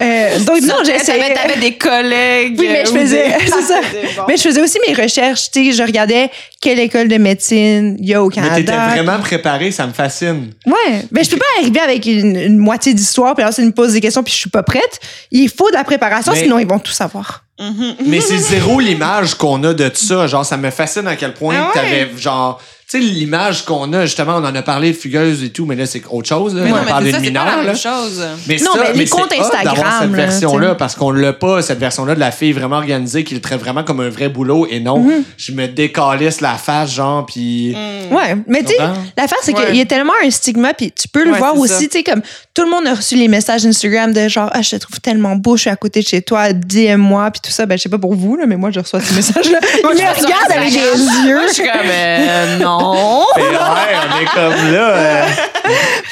[0.00, 1.18] euh, donc non, j'essayais.
[1.34, 2.56] T'avais, t'avais des collègues.
[2.58, 3.80] Oui, mais je ou faisais, des- c'est ça.
[3.90, 4.22] C'est bon.
[4.28, 8.08] Mais je faisais aussi mes recherches, tu sais, je regardais quelle école de médecine il
[8.08, 8.56] y a au Mais Canada.
[8.56, 10.52] t'étais vraiment préparé, ça me fascine.
[10.66, 13.72] Ouais, mais je peux pas arriver avec une, une moitié d'histoire puis alors ça me
[13.72, 15.00] pose des questions puis je suis pas prête.
[15.30, 17.44] Il faut de la préparation Mais- sinon ils vont tout savoir.
[18.06, 20.26] Mais c'est zéro l'image qu'on a de ça.
[20.26, 21.72] Genre, ça me fascine à quel point Ah ouais?
[21.74, 22.58] t'avais, genre,
[22.90, 25.76] tu sais, l'image qu'on a, justement, on en a parlé de fugueuse et tout, mais
[25.76, 26.62] là, c'est autre chose, là.
[26.64, 27.62] Mais on non, parle c'est de mineur, la là.
[27.62, 28.24] même chose.
[28.48, 31.62] Mais Non, ça, mais les c'est comptes Instagram, cette là, version-là, parce qu'on l'a pas,
[31.62, 34.66] cette version-là de la fille vraiment organisée qui le traite vraiment comme un vrai boulot
[34.68, 35.22] et non, Mhm.
[35.36, 37.76] je me décalisse la face, genre, puis
[38.10, 38.78] Ouais, mais tu sais,
[39.16, 39.66] l'affaire c'est Ouais.
[39.66, 42.02] qu'il y a tellement un stigma puis tu peux le Ouais, voir aussi, tu sais
[42.02, 42.22] comme
[42.54, 45.36] tout le monde a reçu les messages Instagram de genre ah je te trouve tellement
[45.36, 47.88] beau, je suis à côté de chez toi, DM-moi puis tout ça, ben je sais
[47.88, 49.58] pas pour vous là, mais moi je reçois ces messages là.
[49.84, 51.40] Moi, Ils je me reçois regardent avec des yeux.
[51.48, 53.24] Je suis comme, euh, non.
[53.34, 55.24] Fait, ouais, on est comme là, euh,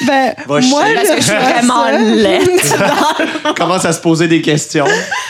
[0.05, 0.89] Ben Va moi chier.
[0.89, 2.49] je, Parce que je suis vraiment laide.
[3.57, 4.85] commence à se poser des questions.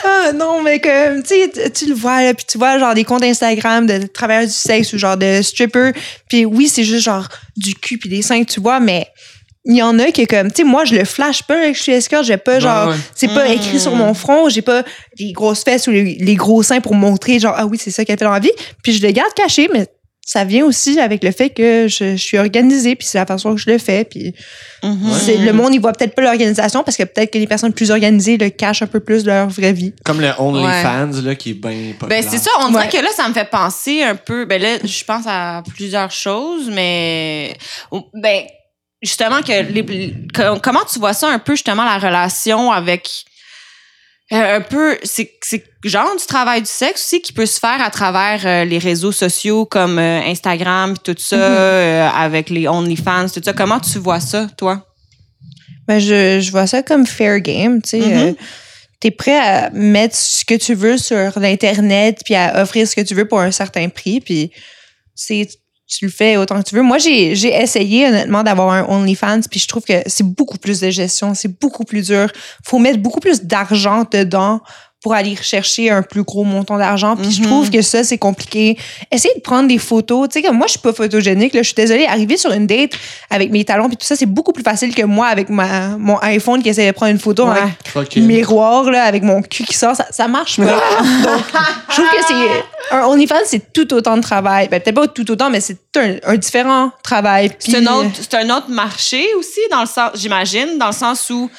[0.05, 3.03] Ah non, mais comme, tu sais, tu- le vois, là, puis tu vois, genre, des
[3.03, 5.93] comptes Instagram de travailleurs du sexe ou genre de strippers.
[6.29, 9.07] Puis oui, c'est juste genre du cul puis des seins, que tu vois, mais
[9.65, 11.75] il y en a qui, est comme, tu sais, moi, je le flash pas avec
[11.75, 12.95] je suis escorte, j'ai pas, genre, ouais.
[13.13, 14.83] c'est pas écrit sur mon front, j'ai pas
[15.19, 18.05] les grosses fesses ou les, les gros seins pour montrer, genre, ah oui, c'est ça
[18.05, 18.51] qu'elle fait dans la vie.
[18.83, 19.87] Puis je le garde caché, mais
[20.31, 23.55] ça vient aussi avec le fait que je, je suis organisée, puis c'est la façon
[23.55, 24.35] que je le fais, puis
[25.19, 27.89] c'est- le monde, il voit peut-être pas l'organisation parce que peut-être que les personnes plus
[27.89, 29.91] organisées le cachent un peu plus de leur vraie vie.
[30.05, 32.21] Comme le OnlyFans, là, qui est bien populaire.
[32.21, 32.89] Ben, c'est ça, on dirait Ouais.
[32.89, 34.45] que là, ça me fait penser un peu.
[34.45, 37.57] Ben là, je pense à plusieurs choses, mais.
[38.13, 38.43] Ben,
[39.01, 43.09] justement, que les- que- comment tu vois ça un peu, justement, la relation avec.
[44.31, 47.81] Euh, un peu, c'est c'est genre du travail du sexe aussi qui peut se faire
[47.81, 52.67] à travers euh, les réseaux sociaux comme euh, Instagram, puis tout ça, euh, avec les
[52.67, 53.53] OnlyFans, tout ça.
[53.53, 54.85] Comment tu vois ça, toi?
[55.87, 57.99] Ben, je, je vois ça comme fair game, tu sais.
[57.99, 58.35] Mhm.
[58.99, 63.01] T'es prêt à mettre ce que tu veux sur l'Internet puis à offrir ce que
[63.01, 64.51] tu veux pour un certain prix, puis
[65.15, 65.47] c'est
[65.89, 66.83] tu le fais autant que tu veux.
[66.83, 70.79] Moi, j'ai j'ai essayé honnêtement d'avoir un OnlyFans, puis je trouve que c'est beaucoup plus
[70.79, 72.31] de gestion, c'est beaucoup plus dur.
[72.63, 74.61] Faut mettre beaucoup plus d'argent dedans
[75.01, 77.15] pour aller rechercher un plus gros montant d'argent.
[77.15, 77.47] Puis je Mhm.
[77.47, 78.77] trouve que ça, c'est compliqué.
[79.11, 80.27] Essayer de prendre des photos.
[80.27, 81.53] Tu sais, comme moi, je suis pas photogénique.
[81.53, 82.05] Là, je suis désolée.
[82.05, 82.91] Arriver sur une date
[83.29, 86.17] avec mes talons puis tout ça, c'est beaucoup plus facile que moi avec ma, mon
[86.19, 87.59] iPhone qui essaie de prendre une photo Ouais.
[87.95, 89.95] avec miroir là, avec mon cul qui sort.
[89.95, 90.65] Ça, ça marche pas.
[91.23, 91.43] Donc,
[91.89, 92.63] je trouve que c'est...
[92.91, 94.67] Un OnlyFans, c'est tout autant de travail.
[94.67, 97.51] Ben, peut-être pas tout autant, mais c'est un, un différent travail.
[97.59, 100.91] C'est Puis- un autre, c'est un autre marché aussi, dans le sens, j'imagine, dans le
[100.93, 101.49] sens où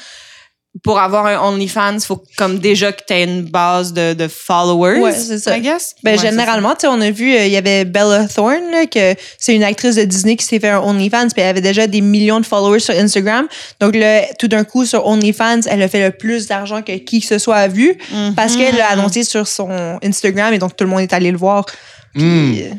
[0.85, 4.29] pour avoir un OnlyFans, il faut comme déjà que tu aies une base de, de
[4.29, 5.01] followers.
[5.01, 5.57] Ouais, c'est ça.
[5.59, 5.97] I guess.
[6.05, 8.87] Ben, Ouais, généralement, tu sais, on a vu, euh, il y avait Bella Thorne, là,
[8.87, 11.89] que c'est une actrice de Disney qui s'est fait un OnlyFans, puis elle avait déjà
[11.89, 13.49] des millions de followers sur Instagram.
[13.81, 17.21] Donc là, tout d'un coup, sur OnlyFans, elle a fait le plus d'argent que qui
[17.21, 17.97] que ce soit a vu.
[18.13, 18.35] Mhm.
[18.37, 21.39] parce qu'elle l'a annoncé sur son Instagram, et donc tout le monde est allé le
[21.39, 21.67] voir.
[22.15, 22.55] Puis, Hmm.
[22.55, 22.71] euh,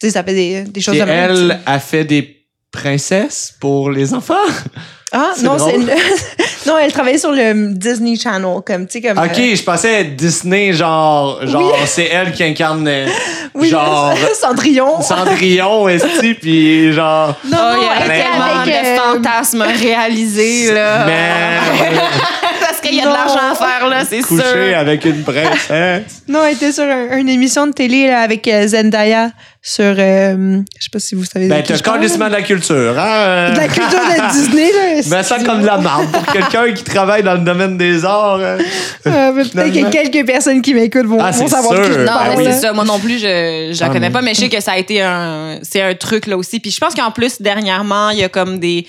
[0.00, 3.54] tu sais, ça fait des, des choses Et de même, elle a fait des princesses
[3.58, 4.34] pour les enfants?
[5.12, 5.90] Ah, non, une-
[6.82, 9.18] elle travaillait sur le Disney Channel, comme, tu sais, comme.
[9.18, 11.78] Ok, euh, je pensais Disney, genre, genre Oui.
[11.86, 12.88] c'est elle qui incarne
[13.54, 15.00] oui, genre Cendrillon.
[15.00, 17.34] Cendrillon, esti, puis genre.
[17.50, 21.04] Non, Oh, il y non, a elle était tellement avec, de euh, fantasmes réalisés, là.
[21.06, 21.90] Mais
[22.60, 23.14] Parce qu'il y a de Non.
[23.14, 24.28] l'argent à faire, là, c'est sûr.
[24.36, 26.22] coucher avec une princesse.
[26.28, 29.30] Non, elle était sur un- une émission de télé là, avec euh, Zendaya
[29.68, 29.94] sur.
[29.98, 31.46] euh, je sais pas si vous savez.
[31.46, 33.52] de Ben, t'as carrément de la culture, hein?
[33.52, 35.02] De la culture de Disney, là.
[35.10, 38.40] Mais ça comme de la marde pour quelqu'un qui travaille dans le domaine des arts.
[38.40, 38.58] hein.
[39.06, 41.92] Euh, mais Peut-être que quelques personnes qui m'écoutent vont, Ah, vont savoir de qui je
[41.94, 42.00] sûr.
[42.02, 42.34] Non, parle.
[42.38, 42.72] mais c'est ça.
[42.72, 44.72] Moi non plus, je je la Ah, connais mais- pas, mais je sais que ça
[44.72, 46.60] a été un c'est un truc là aussi.
[46.60, 48.86] Puis je pense qu'en plus dernièrement, il y a comme des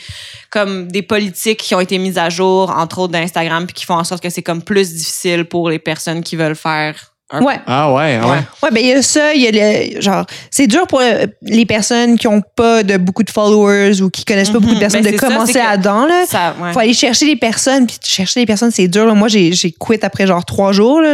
[0.51, 3.95] comme des politiques qui ont été mises à jour, entre autres d'Instagram, puis qui font
[3.95, 6.95] en sorte que c'est comme plus difficile pour les personnes qui veulent faire.
[7.31, 7.41] Un...
[7.43, 7.59] Ouais.
[7.67, 8.37] Ah ouais, ouais.
[8.63, 11.27] Ouais, ben il y a ça, il y a le genre c'est dur pour euh,
[11.43, 14.79] les personnes qui ont pas de beaucoup de followers ou qui connaissent pas beaucoup de
[14.79, 14.79] Mhm.
[14.79, 16.23] personnes Ben, de ça, commencer c'est que- à dedans là.
[16.27, 16.73] Ça, ouais.
[16.73, 19.05] Faut aller chercher les personnes, puis chercher les personnes, c'est dur.
[19.05, 19.13] là.
[19.13, 21.01] Moi, j'ai j'ai quitté après genre trois jours.
[21.01, 21.13] là.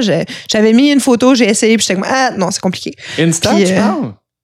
[0.49, 2.93] J'avais mis une photo, j'ai essayé, puis j'étais comme, ah non, c'est compliqué.
[3.19, 3.80] Insta, tu euh?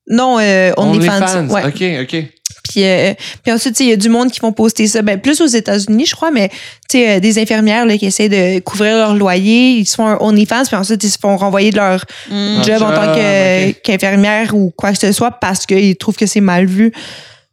[0.10, 1.47] Non, euh, OnlyFans.
[1.49, 1.65] Ouais.
[1.67, 2.25] OK, OK.
[2.69, 5.02] Puis, euh, puis ensuite, tu sais, il y a du monde qui vont poster ça,
[5.02, 6.50] ben, plus aux États-Unis, je crois, mais
[6.89, 10.08] tu sais, euh, des infirmières là, qui essaient de couvrir leur loyer, ils se font
[10.08, 12.63] un OnlyFans, puis ensuite, ils se font renvoyer de leur Mm.
[12.63, 13.82] job en tant que- ok.
[13.84, 16.91] qu'infirmière ou quoi que ce soit parce qu'ils trouvent que c'est mal vu.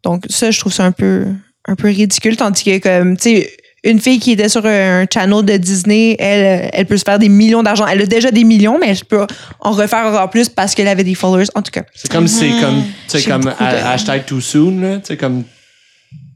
[0.05, 1.25] Donc, ça, je trouve ça un peu,
[1.67, 5.45] un peu ridicule, tandis que, comme, tu sais, une fille qui était sur un channel
[5.45, 7.87] de Disney, elle, elle peut se faire des millions d'argent.
[7.87, 9.27] Elle a déjà des millions, mais elle peut
[9.61, 11.47] en refaire encore plus parce qu'elle avait des followers.
[11.55, 14.81] En tout cas, C'est comme c'est comme tu sais comme de- ha- hashtag too soon
[14.81, 15.45] là, tu sais comme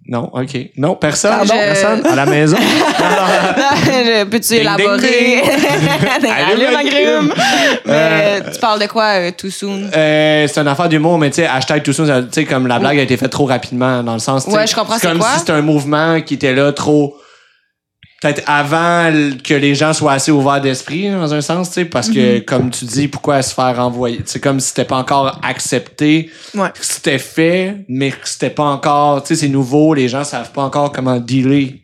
[0.08, 0.56] non, OK.
[0.76, 1.54] Non, personne, Pardon?
[1.54, 2.04] personne?
[2.06, 2.56] À la maison?
[3.86, 4.98] Je- Peux-tu Ding, élaborer?
[4.98, 5.40] ding,
[6.30, 7.34] Allume Allume la la grume.
[7.86, 9.88] Mais Euh, tu parles de quoi, euh, too soon?
[9.94, 12.78] Euh, c'est une affaire d'humour, mais tu sais, hashtag ça, ça, tu sais, comme la
[12.78, 15.06] blague a été faite trop rapidement, dans le sens, tu sais, Ouais, je comprends, c'est
[15.08, 15.28] comme quoi?
[15.34, 17.16] si c'était un mouvement qui était là trop,
[18.22, 19.10] peut-être avant
[19.44, 22.38] que les gens soient assez ouverts d'esprit, hein, dans un sens, tu sais, parce que,
[22.38, 22.44] Mm-hmm.
[22.44, 24.20] comme tu dis, pourquoi se faire envoyer?
[24.26, 26.68] C'est comme si c'était pas encore accepté, Ouais.
[26.70, 30.52] que c'était fait, mais que c'était pas encore, tu sais, c'est nouveau, les gens savent
[30.52, 31.80] pas encore comment dealer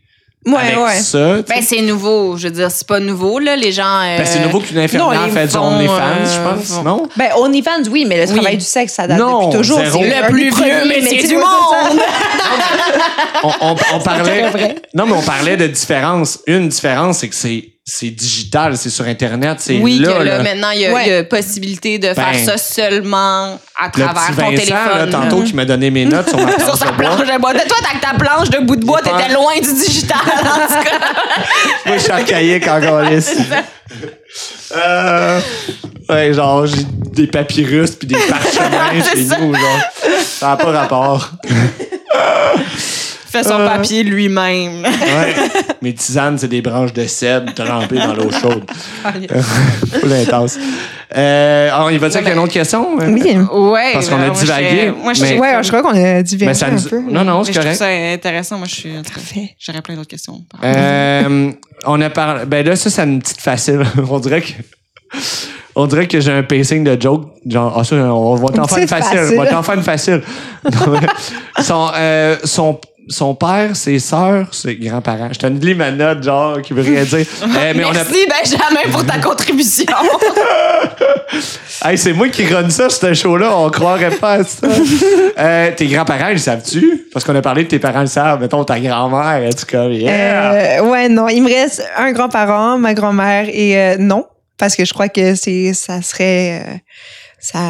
[0.46, 0.94] ouais, avec ouais.
[1.00, 1.38] ça.
[1.44, 1.54] tu sais.
[1.60, 2.36] Ben, c'est nouveau.
[2.38, 3.56] Je veux dire, c'est pas nouveau, là.
[3.56, 3.82] Les gens.
[3.84, 6.82] euh, Ben, c'est nouveau qu'une infirmière non, fait du font, OnlyFans, euh, je pense, font-
[6.84, 7.08] non?
[7.16, 8.38] Ben, OnlyFans, oui, mais le Oui.
[8.38, 9.80] travail du sexe, ça date Non, depuis toujours.
[9.80, 11.44] C'est Le plus vieux métier du monde.
[13.42, 14.48] on, on, on parlait.
[14.50, 14.76] vrai.
[14.94, 16.40] Non, mais on parlait de différence.
[16.46, 20.12] Une différence, c'est que c'est, c'est digital, c'est sur Internet, c'est Oui, là.
[20.12, 20.42] que là, là.
[20.42, 21.08] maintenant, il y, a- Ouais.
[21.08, 24.98] y a possibilité de faire Ben, ça seulement à Le travers petit ton Vincent, téléphone.
[24.98, 26.96] là, tantôt, qui m'a donné mes notes sur ma sur planche sa de bois.
[27.16, 27.52] planche de bois.
[27.54, 30.98] Toi, avec ta planche de bout de bois, t'étais loin du digital, en tout cas.
[31.86, 33.02] Moi, je suis archaïque encore.
[34.76, 35.40] Euh,
[36.10, 36.84] ouais, genre, j'ai
[37.14, 39.38] des papyrus puis des parchemins chez ça.
[39.38, 39.80] nous, genre.
[40.26, 41.30] Ça n'a pas rapport.
[43.30, 43.68] Fait son Euh.
[43.68, 44.82] papier lui-même.
[45.00, 45.34] Ouais.
[45.82, 48.64] Mes tisanes, c'est des branches de cèdre trempées dans l'eau chaude.
[50.00, 50.58] Full intense.
[51.14, 52.96] Euh, alors, il va dire qu'il y a une autre question?
[52.96, 53.36] Oui.
[53.52, 53.92] Ouais.
[53.92, 56.22] Parce qu'on a moi, divagué, je- Moi, je mais- Ouais, je crois qu'on a Mais
[56.22, 57.00] divergé ça un nous- peu.
[57.00, 57.78] Non, non, c'est je trouve correct.
[57.78, 58.56] ça intéressant.
[58.58, 58.90] Moi, je suis.
[59.12, 59.54] Parfait.
[59.58, 60.40] J'aurais plein d'autres questions.
[60.64, 61.50] Euh,
[61.84, 62.46] on a parlé.
[62.46, 63.82] Ben là, ça, c'est une petite facile.
[64.10, 64.52] on dirait que.
[65.80, 67.28] On dirait que j'ai un pacing de joke.
[67.48, 69.18] Genre, ah, ça, on va t'en Une faire une facile.
[69.18, 69.38] facile.
[69.38, 70.22] On va t'en faire une facile.
[71.60, 75.28] son, euh, son, son père, ses sœurs, ses grands-parents.
[75.30, 77.24] Je te lis ma note, genre, qui veut rien dire.
[77.42, 77.92] Euh, mais on a.
[77.92, 79.86] Merci, Benjamin, pour ta contribution.
[81.84, 83.56] Hey, c'est moi qui run ça, ce show-là.
[83.56, 84.66] On croirait pas à ça.
[85.38, 87.06] Euh, tes grands-parents, ils le savent-tu?
[87.12, 88.40] Parce qu'on a parlé de tes parents le savent.
[88.40, 89.86] Mettons, ta grand-mère, en tout cas.
[89.86, 90.80] Yeah!
[90.80, 91.28] Euh, ouais, non.
[91.28, 94.26] Il me reste un grand-parent, ma grand-mère et euh, non.
[94.58, 96.62] Parce que je crois que c'est ça serait.
[96.66, 96.74] euh,
[97.40, 97.60] ça.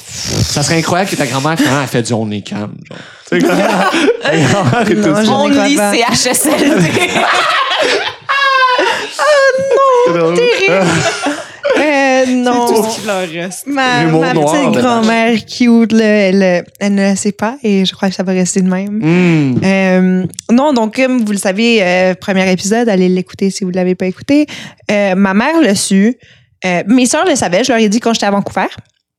[0.00, 2.72] Ça serait incroyable que ta grand-mère, finalement, elle fait du only cam.
[2.88, 2.98] Genre.
[3.30, 3.56] Tu sais, quand-
[4.22, 5.12] ta grand-mère est Non,
[10.32, 10.42] aussi-
[11.76, 12.34] je- On crois lit pas.
[12.34, 12.38] CHSLD.
[12.38, 12.42] Euh,
[12.82, 12.88] non.
[12.90, 13.66] qui leur reste.
[13.66, 17.92] Ma, ma petite grand-mère cute, là, elle, euh, elle ne le sait pas et je
[17.94, 18.98] crois que ça va rester de même.
[19.02, 19.60] Hmm.
[19.64, 23.76] Euh, non, donc comme vous le savez, euh, premier épisode, allez l'écouter si vous ne
[23.76, 24.46] l'avez pas écouté.
[24.90, 26.16] Euh, ma mère l'a su.
[26.64, 28.66] Euh, mes sœurs le savaient, je leur ai dit quand j'étais à Vancouver.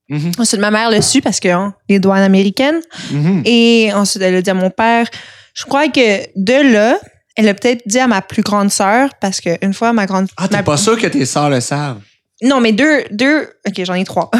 [0.08, 0.32] Mhm.
[0.38, 2.80] Ensuite, ma mère l'a su parce que hein, les douanes américaines.
[3.12, 3.42] Mhm.
[3.44, 5.06] Et ensuite, elle a dit à mon père.
[5.54, 6.98] Je crois que de là,
[7.36, 10.26] elle a peut-être dit à ma plus grande sœur parce qu'une fois, ma grande.
[10.36, 12.00] Ah, t'es ma- pas sûr que tes sœurs le savent?
[12.42, 13.48] Non, mais deux, deux.
[13.66, 14.30] Ok, j'en ai trois.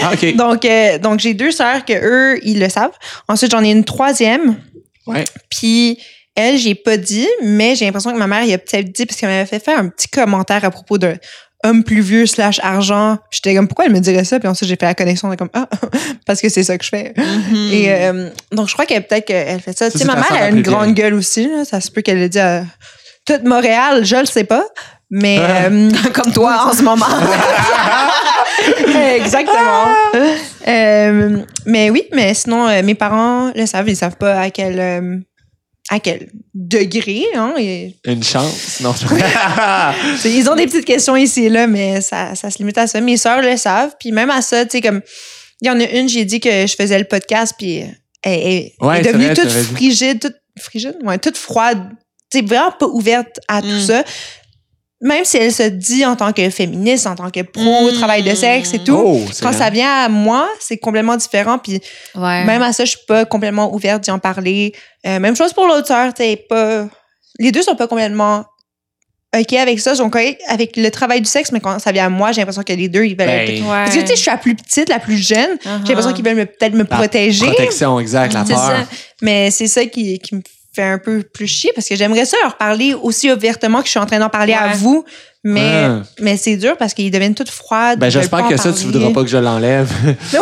[0.00, 0.34] Ah, OK.
[0.36, 2.92] Donc, euh, donc j'ai deux sœurs que eux, ils le savent.
[3.26, 4.56] Ensuite, j'en ai une troisième.
[5.06, 5.24] Ouais.
[5.50, 5.98] Puis
[6.36, 9.18] elle, j'ai pas dit, mais j'ai l'impression que ma mère, il a peut-être dit parce
[9.18, 11.16] qu'elle m'avait fait faire un petit commentaire à propos d'un
[11.64, 13.18] homme plus vieux slash argent.
[13.30, 14.38] J'étais comme pourquoi elle me dirait ça?
[14.38, 15.68] Puis ensuite j'ai fait la connexion comme ah
[16.26, 17.12] parce que c'est ça que je fais.
[17.16, 17.72] Mm-hmm.
[17.72, 19.90] Et euh, donc je crois qu'elle peut-être qu'elle fait ça.
[19.90, 21.48] Tu sais, c'est ma mère sœur a une grande gueule aussi.
[21.48, 21.64] Là.
[21.64, 22.64] Ça se peut qu'elle le dit à
[23.24, 24.04] toute Montréal.
[24.04, 24.64] Je le sais pas,
[25.10, 27.06] mais euh, Comme toi en ce moment.
[29.16, 29.86] Exactement.
[30.66, 33.88] Euh, mais oui, mais sinon, euh, mes parents le savent.
[33.88, 35.16] Ils savent pas à quel, euh,
[35.90, 37.24] à quel degré.
[37.34, 38.80] Hein, et- Une chance.
[38.80, 38.94] Non,
[40.24, 43.00] ils ont des petites questions ici et là, mais ça, ça se limite à ça.
[43.00, 43.94] Mes sœurs le savent.
[43.98, 45.00] Puis même à ça, tu sais, comme.
[45.60, 47.90] Il y en a une, j'ai dit que je faisais le podcast, puis elle,
[48.22, 51.82] elle Ouais, est devenue vrai, toute frigide, toute frigide, ouais, toute froide.
[52.30, 53.80] Tu sais, vraiment pas ouverte à tout Mm.
[53.80, 54.04] ça.
[55.00, 57.92] Même si elle se dit en tant que féministe, en tant que pro, Mm.
[57.92, 61.58] travail de sexe et tout, Oh, quand ça vient à moi, c'est complètement différent.
[61.58, 61.80] Puis
[62.16, 62.44] Ouais.
[62.44, 64.72] même à ça, je suis pas complètement ouverte d'y en parler.
[65.06, 65.66] Euh, même chose pour
[66.16, 66.88] tu sais, pas.
[67.38, 68.44] Les deux sont pas complètement
[69.36, 69.92] OK avec ça.
[69.92, 72.40] Ils sont corrects avec le travail du sexe, mais quand ça vient à moi, j'ai
[72.40, 73.26] l'impression que les deux, ils veulent.
[73.28, 73.68] Ben, Ouais.
[73.68, 75.50] Parce que tu sais, je suis la plus petite, la plus jeune.
[75.58, 75.80] Uh-huh.
[75.82, 77.46] J'ai l'impression qu'ils veulent me- peut-être me La protéger.
[77.46, 78.58] Protection, exact, la peur.
[78.58, 78.86] ça.
[79.22, 80.40] Mais c'est ça qui, qui me
[80.82, 83.90] fait un peu plus chier parce que j'aimerais ça leur parler aussi ouvertement que je
[83.90, 85.04] suis en train d'en parler à vous.
[85.44, 86.02] Mais, Ah.
[86.20, 87.98] mais c'est dur parce qu'ils deviennent toutes froides.
[87.98, 89.88] Ben, j'espère que ça, tu voudras pas que je l'enlève.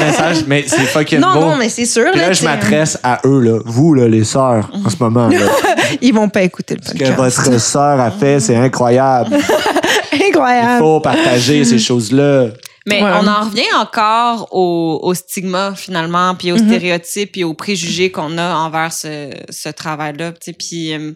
[0.00, 1.40] Message, mais c'est fucking non, beau.
[1.40, 2.10] non, mais c'est sûr.
[2.12, 3.58] Puis là, tu je m'adresse à eux, là.
[3.64, 5.28] Vous, là, les sœurs, en ce moment.
[5.28, 5.38] Là.
[6.00, 7.38] Ils vont pas écouter le Ce que podcast.
[7.46, 9.36] votre sœur a fait, c'est incroyable.
[10.12, 10.78] Il Incroyable.
[10.78, 12.46] faut partager ces choses-là.
[12.86, 13.10] Mais Ouais.
[13.14, 16.66] on en revient encore au, au stigma finalement, puis aux Mhm.
[16.68, 20.32] stéréotypes, puis aux préjugés qu'on a envers ce, ce travail-là.
[20.58, 21.12] Puis euh,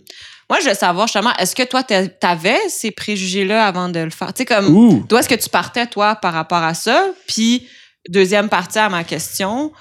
[0.48, 4.10] moi, je veux savoir justement, est-ce que toi, t'a- t'avais ces préjugés-là avant de le
[4.10, 4.32] faire?
[4.32, 5.04] Tu sais, comme, Ouh.
[5.08, 7.06] d'où est-ce que tu partais, toi, par rapport à ça?
[7.26, 7.66] Puis,
[8.08, 9.72] deuxième partie à ma question,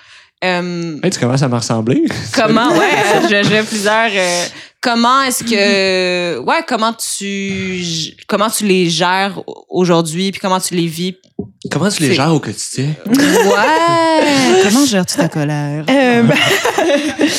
[0.43, 2.03] euh, Hey, tu commences à me ressembler.
[2.33, 4.09] comment, ouais, euh, je- j'ai plusieurs.
[4.11, 4.45] euh,
[4.85, 7.83] comment est-ce que, ouais, comment tu,
[8.27, 11.15] comment tu les gères aujourd'hui, puis comment tu les vis?
[11.71, 12.93] Comment tu les gères au quotidien?
[13.07, 13.15] Ouais.
[14.63, 15.85] comment gères-tu ta colère?
[15.89, 16.37] Euh, ben-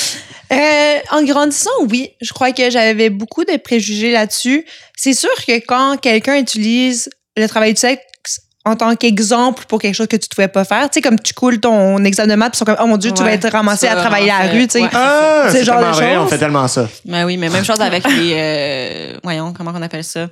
[0.52, 4.64] Euh, en grandissant, oui, je crois que j'avais beaucoup de préjugés là-dessus.
[4.96, 9.94] C'est sûr que quand quelqu'un utilise le travail du sexe en tant qu'exemple pour quelque
[9.94, 12.34] chose que tu ne pouvais pas faire, tu sais, comme tu coules ton examen de
[12.38, 14.30] maths, puis ils sont comme, oh mon Dieu, tu vas être ramassé ça, à travailler
[14.30, 14.82] à la rue, tu sais.
[14.82, 14.88] ouais.
[14.92, 16.24] Ah, C'est c'est genre de vrai, choses.
[16.24, 16.88] on fait tellement ça.
[17.04, 20.28] Ben oui, mais même chose avec les, euh, voyons, comment on appelle ça?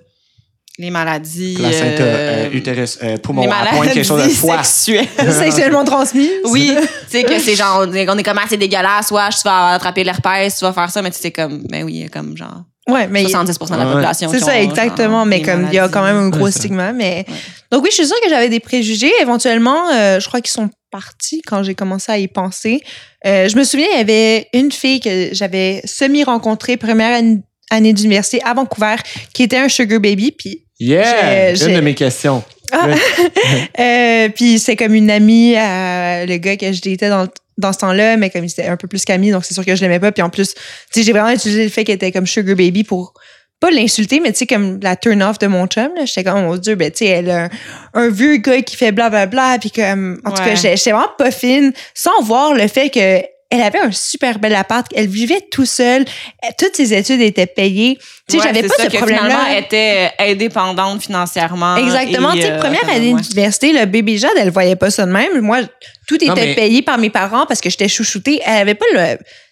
[0.76, 1.54] Les maladies.
[1.56, 4.64] Placenta, euh, euh, utérus, euh, poumon, les à point maladies quelque chose de foie.
[4.64, 5.06] sexuelles.
[5.32, 6.28] Sexuellement transmis.
[6.46, 6.86] Oui, tu
[7.18, 10.58] sais que c'est genre, on est comme, ah, c'est dégueulasse, ouais, tu vas attraper l'herpès,
[10.58, 13.72] tu vas faire ça, mais tu sais comme, ben oui, comme genre Ouais, mais 70%
[13.72, 14.28] de la population.
[14.30, 15.24] c'est ça, exactement.
[15.24, 16.92] Mais comme il y a quand même un gros Ouais, stigma.
[16.92, 17.24] Mais...
[17.70, 19.10] Donc oui, je suis sûre que j'avais des préjugés.
[19.22, 22.82] Éventuellement, euh, je crois qu'ils sont partis quand j'ai commencé à y penser.
[23.26, 27.92] Euh, je me souviens, il y avait une fille que j'avais semi-rencontrée première année- année
[27.94, 28.96] d'université à Vancouver
[29.32, 30.32] qui était un sugar baby.
[30.32, 31.54] Puis Yeah!
[31.54, 32.42] J'ai- Une j'ai- de mes questions.
[32.72, 32.86] Ah.
[33.80, 37.26] Euh, puis c'est comme une amie à le gars que je datais dans,
[37.58, 39.74] dans ce temps-là, mais comme il était un peu plus qu'ami, donc c'est sûr que
[39.74, 40.12] je l'aimais pas.
[40.12, 42.84] Puis en plus, tu sais, j'ai vraiment utilisé le fait qu'elle était comme sugar baby
[42.84, 43.14] pour
[43.60, 45.90] pas l'insulter, mais tu sais, comme la turn off de mon chum.
[45.96, 46.04] là.
[46.04, 47.48] J'étais comme, oh mon Dieu, ben tu sais, elle a un,
[47.94, 49.58] un vieux gars qui fait blablabla.
[49.58, 53.22] Puis comme, en tout cas, j'étais vraiment pas fine, sans voir le fait que
[53.54, 56.04] elle avait un super bel appart, elle vivait tout seule,
[56.42, 57.98] elle- toutes ses études étaient payées.
[57.98, 59.24] Tu sais, Ouais, j'avais pas ça ce que problème-là.
[59.28, 61.76] finalement, elle était euh, indépendante financièrement.
[61.76, 62.32] Exactement.
[62.32, 63.20] Tu sais, euh, première année ouais.
[63.20, 65.40] d'université, le bébé Jade, elle voyait pas ça de même.
[65.40, 65.60] Moi,
[66.08, 68.40] tout était Non, mais- payé par mes parents parce que j'étais chouchoutée.
[68.44, 68.98] Elle avait pas le,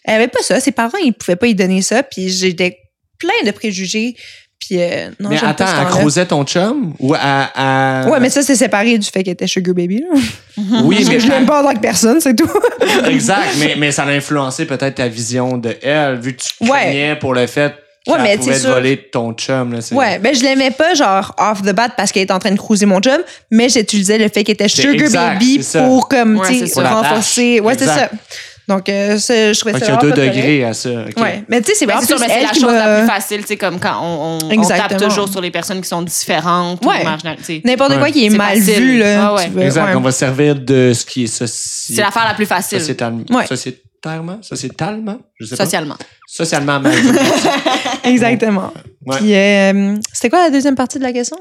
[0.05, 0.59] elle avait pas ça.
[0.61, 2.03] Ses parents, ils pouvaient pas y donner ça.
[2.03, 2.79] Puis j'étais
[3.19, 4.15] plein de préjugés.
[4.65, 6.93] Puis euh, non, mais attends, elle croisait ton chum?
[7.01, 8.03] Ou à.
[8.05, 10.01] à- Ouais, mais ça, c'est séparé du fait qu'elle était sugar baby.
[10.03, 10.21] Là.
[10.85, 11.15] Oui, Parce mais.
[11.17, 12.49] que je l'aime pas en tant que personne, c'est tout.
[13.09, 16.79] Exact, mais, mais ça a influencé peut-être ta vision de elle, vu que tu Ouais.
[16.81, 18.75] craignais pour le fait qu'elle Ouais, mais pouvait c'est te sûr.
[18.75, 19.73] voler ton chum.
[19.73, 22.39] Là, c'est- Ouais, ben je l'aimais pas genre off the bat parce qu'elle était en
[22.39, 23.19] train de cruiser mon chum,
[23.51, 27.61] mais j'utilisais le fait qu'elle était sugar exact, baby pour comme Ouais, tu sais renforcer.
[27.61, 28.11] Ouais, c'est ça.
[28.69, 30.89] Donc euh, ça, je trouvais Fait ça qu'il y a deux degrés à ça.
[30.91, 31.21] ok.
[31.23, 33.41] Ouais, mais tu sais c'est vraiment sûr, plus mais c'est la chose la plus facile,
[33.43, 36.85] tu sais, comme quand on, on, on tape toujours sur les personnes qui sont différentes
[36.85, 37.01] Ouais.
[37.01, 37.39] ou marginales.
[37.39, 37.63] tu sais.
[37.65, 37.99] N'importe Ouais.
[37.99, 38.75] quoi qui est, mal facile.
[38.83, 39.27] vu, là.
[39.29, 39.45] Ah ouais.
[39.47, 39.95] tu veux- Exact, ouais.
[39.97, 41.27] on va se servir de ce qui est.
[41.47, 43.25] C'est l'affaire la plus facile, sociétalement?
[43.49, 45.19] Sociétalement?
[45.41, 45.65] Je sais pas.
[45.65, 45.97] socialement.
[46.29, 47.19] Socialement mal vu.
[48.05, 48.73] Exactement.
[49.07, 49.17] Ouais.
[49.19, 51.37] Puis, euh, c'était quoi la deuxième partie de la question?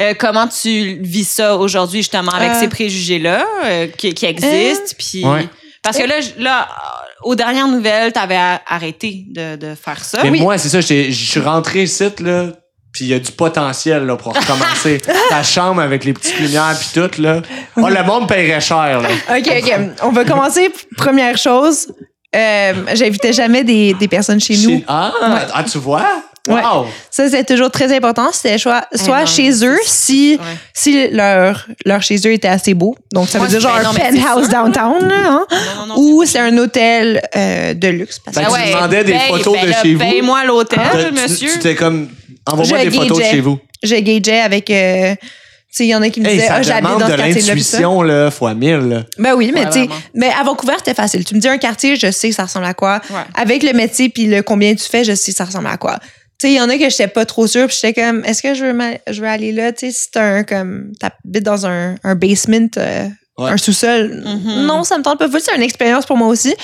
[0.00, 2.60] Euh, comment tu vis ça aujourd'hui, justement, avec Euh.
[2.60, 4.96] ces préjugés-là euh, qui, qui existent?
[4.98, 5.48] Puis, Ouais.
[5.84, 10.18] Parce que là, là, euh, aux dernières nouvelles, tu avais arrêté de, de faire ça.
[10.24, 10.40] Mais Oui.
[10.40, 12.46] moi, c'est ça, je suis rentré ici, là,
[12.92, 15.00] puis il y a du potentiel là, pour recommencer.
[15.28, 17.42] Ta chambre avec les petites lumières puis tout, là.
[17.76, 19.08] Oh, le monde paierait cher, là.
[19.36, 19.72] OK, OK.
[20.02, 20.72] On va commencer.
[20.96, 21.92] Première chose,
[22.34, 24.82] euh, j'invitais jamais des, des personnes chez nous.
[24.88, 25.12] Ah,
[25.54, 26.04] ah, tu vois?
[26.46, 26.60] Ouais.
[26.62, 26.86] Wow!
[27.10, 28.28] Ça, c'est toujours très important.
[28.32, 30.46] C'était soit, soit non, chez eux, si, Ouais.
[30.74, 32.94] si leur, leur chez eux était assez beau.
[33.14, 35.46] Donc, ça veut Ouais, dire genre ben un penthouse downtown, là, hein?
[35.50, 38.18] Non, non, non, Ou c'est un hôtel euh, de luxe.
[38.18, 40.00] Parce Fait que tu demandais des paye- photos de ben chez vous.
[40.00, 40.80] Paye-moi l'hôtel,
[41.14, 41.52] tu- monsieur.
[41.54, 42.08] Tu t'es comme.
[42.46, 43.58] Envoie-moi des photos de chez vous.
[43.82, 44.68] je gageais avec.
[44.70, 47.00] euh, tu sais, il y en a qui me Hey, disaient, ça ah, j'habite dans
[47.00, 47.46] ce quartier-là.
[47.48, 48.76] l'intuition, là, fois mille.
[48.76, 49.02] là.
[49.18, 49.94] Ben oui, mais Ouais, tu sais, vraiment.
[50.14, 51.24] mais à Vancouver, c'était facile.
[51.24, 53.00] Tu me dis un quartier, je sais ça ressemble à quoi.
[53.10, 53.16] Ouais.
[53.34, 55.98] Avec le métier puis le combien tu fais, je sais ça ressemble à quoi.
[56.38, 58.42] Tu sais, il y en a que j'étais pas trop sûre, puis j'étais comme, est-ce
[58.42, 59.72] que je veux, je veux aller là?
[59.72, 63.50] Tu sais, si t'as un, comme, t'habites dans un, un basement, euh, Ouais.
[63.50, 64.64] un sous-sol, Mhm.
[64.66, 65.26] non, ça me tente pas.
[65.40, 66.54] C'est une expérience pour moi aussi.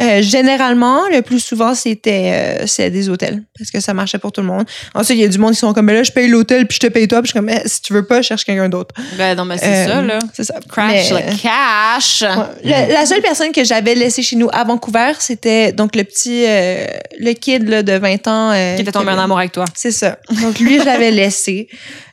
[0.00, 4.42] Euh, généralement, le plus souvent, c'était euh, des hôtels, parce que ça marchait pour tout
[4.42, 4.64] le monde.
[4.94, 6.78] Ensuite, il y a du monde qui sont comme, ben là, je paye l'hôtel, puis
[6.82, 8.68] je te paye toi, puis je suis comme, Eh, si tu veux pas, cherche quelqu'un
[8.68, 8.94] d'autre.
[9.16, 10.18] Ben non, mais c'est Euh, ça, là.
[10.34, 10.54] C'est ça.
[10.68, 12.20] Crash Mais- le cash.
[12.22, 12.44] Ouais.
[12.70, 16.44] La, la seule personne que j'avais laissée chez nous à Vancouver, c'était donc le petit,
[16.46, 16.86] euh,
[17.20, 18.50] le kid là, de 20 ans.
[18.52, 19.64] euh, Qui était tombé en amour avec toi.
[19.74, 20.18] C'est ça.
[20.42, 21.68] Donc lui, je l'avais laissé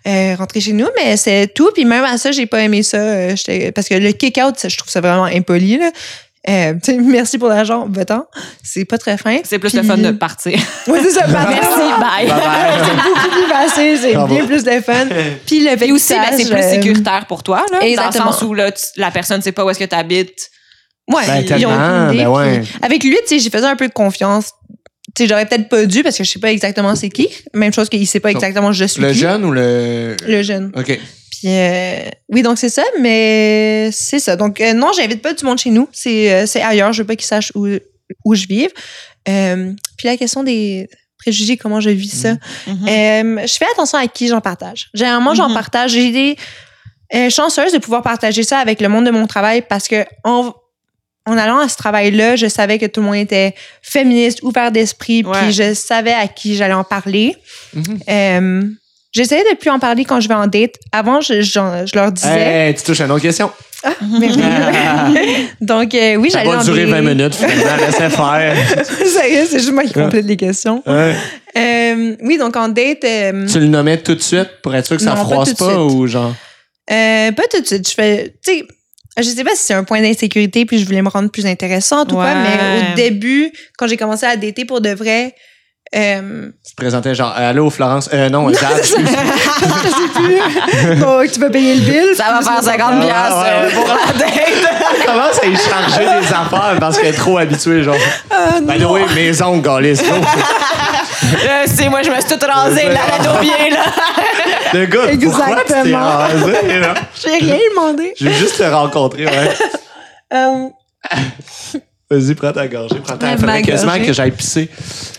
[0.07, 1.69] euh, rentrer chez nous, mais c'est tout.
[1.73, 2.97] Puis même à ça, j'ai pas aimé ça.
[2.97, 3.35] euh,
[3.73, 5.77] parce que le kick-out, je trouve ça vraiment impoli.
[5.77, 5.91] Là.
[6.47, 8.25] Euh, tu sais, merci pour l'argent, va-t'en.
[8.63, 9.39] C'est pas très fin.
[9.43, 10.59] C'est plus Puis- le fun de partir.
[10.87, 11.25] Ouais, c'est ça.
[11.25, 12.27] Merci, bye.
[12.85, 15.07] c'est beaucoup plus facile, c'est bien plus de fun.
[15.47, 17.79] Puis le Et aussi, ben, c'est plus euh, sécuritaire pour toi, là.
[17.81, 18.25] Exactement.
[18.25, 19.95] Dans le sens où là, tu- la personne ne sait pas où est-ce que tu
[19.95, 20.51] habites.
[21.11, 22.17] Ouais, Ben, ils ont idée.
[22.23, 22.59] ben ouais.
[22.61, 24.51] Puis Avec lui, tu sais, j'ai fait un peu de confiance.
[25.15, 27.29] Tu sais, j'aurais peut-être pas dû parce que je sais pas exactement c'est qui.
[27.53, 29.19] Même chose qu'il sait pas exactement je suis Le qui.
[29.19, 30.15] jeune ou le.
[30.27, 30.71] Le jeune.
[30.75, 30.87] OK.
[31.31, 31.99] Puis euh,
[32.29, 34.35] oui, donc c'est ça, mais c'est ça.
[34.35, 35.87] Donc euh, non, j'invite pas du monde chez nous.
[35.93, 36.91] C'est euh, c'est ailleurs.
[36.93, 37.67] Je veux pas qu'ils sachent où,
[38.25, 38.69] où je vive.
[39.29, 40.87] Euh, puis la question des
[41.17, 42.33] préjugés, comment je vis ça.
[42.67, 42.87] Mhm.
[42.87, 44.89] Euh, je fais attention à qui j'en partage.
[44.93, 45.53] Généralement, j'en Mhm.
[45.55, 45.91] partage.
[45.91, 46.37] J'ai été
[47.15, 50.53] euh, chanceuse de pouvoir partager ça avec le monde de mon travail parce que en,
[51.25, 55.23] en allant à ce travail-là, je savais que tout le monde était féministe, ouvert d'esprit,
[55.23, 55.37] Ouais.
[55.41, 57.35] puis je savais à qui j'allais en parler.
[57.73, 57.99] Mhm.
[58.09, 58.61] Euh,
[59.11, 60.73] J'essayais de plus en parler quand je vais en date.
[60.91, 62.27] Avant, je, leur disais.
[62.67, 63.49] Hey, tu touches à une autre question.
[64.19, 64.39] Merci.
[65.61, 66.91] Donc, euh, oui, Ça j'allais va dans durer des...
[66.91, 67.77] 20 minutes, finalement.
[67.85, 68.85] Laissez faire.
[69.05, 70.83] Sérieux, c'est juste moi qui complète les questions.
[70.85, 71.15] Ouais.
[71.57, 74.97] Euh, oui, donc en date, euh, Tu le nommais tout de suite pour être sûr
[74.97, 75.77] que ça Non, pas froisse pas, suite.
[75.77, 76.33] ou genre?
[76.91, 77.87] Euh, pas tout de suite.
[77.89, 78.67] Je fais, tu sais,
[79.17, 82.11] je sais pas si c'est un point d'insécurité puis je voulais me rendre plus intéressante
[82.11, 85.35] ou quoi, mais au début, quand j'ai commencé à dater pour de vrai,
[85.95, 88.09] euh, Tu te présentais genre Allô, Florence.
[88.11, 88.61] Euh, non, Jade.
[88.81, 88.97] je sais
[90.15, 90.99] plus.
[90.99, 92.15] Donc, tu vas payer le bill?
[92.17, 93.73] Ça va faire 50 Ah, piastres ouais, euh, ouais.
[93.73, 94.33] pour la date.
[94.97, 97.95] Elle commence à y charger des affaires parce qu'elle est trop habituée, genre?
[98.63, 100.01] By the way, maison, galis.
[101.67, 103.83] C'est moi, je me suis toute rasée, la tête au pied, là.
[104.73, 105.99] Le gars, pourquoi tu t'es Exactement.
[105.99, 106.93] rasé, là?
[107.23, 108.13] J'ai rien demandé.
[108.19, 109.49] Je vais juste te rencontrer, ouais.
[110.33, 110.69] Euh,
[112.09, 112.99] Vas-y, prends ta gorgée.
[113.03, 114.69] Prends ta faudrait quasiment que j'aille pisser.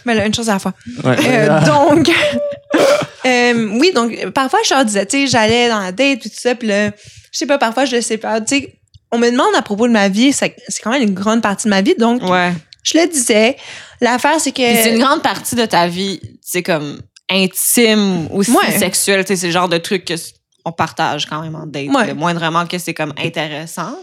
[0.05, 0.73] mais là, une chose à la fois.
[1.05, 1.17] Ouais.
[1.27, 2.09] Euh, donc,
[3.27, 6.37] euh, oui, donc, parfois, je leur disais, tu sais, j'allais dans la date, puis tout
[6.41, 6.91] ça, puis là,
[7.33, 8.41] je sais pas, parfois, je le sais pas.
[8.41, 8.75] Tu sais,
[9.11, 11.71] on me demande à propos de ma vie, c'est quand même une grande partie de
[11.71, 12.53] ma vie, donc, Ouais.
[12.87, 13.57] Je le disais.
[14.01, 14.63] L'affaire, c'est que.
[14.63, 18.79] C'est une grande partie de ta vie, c'est comme intime, aussi Ouais.
[18.79, 19.25] sexuelle.
[19.27, 20.33] C'est le genre de truc que s-
[20.65, 21.89] on partage quand même en date.
[21.89, 22.07] Ouais.
[22.09, 23.97] Le moindrement que c'est comme intéressant.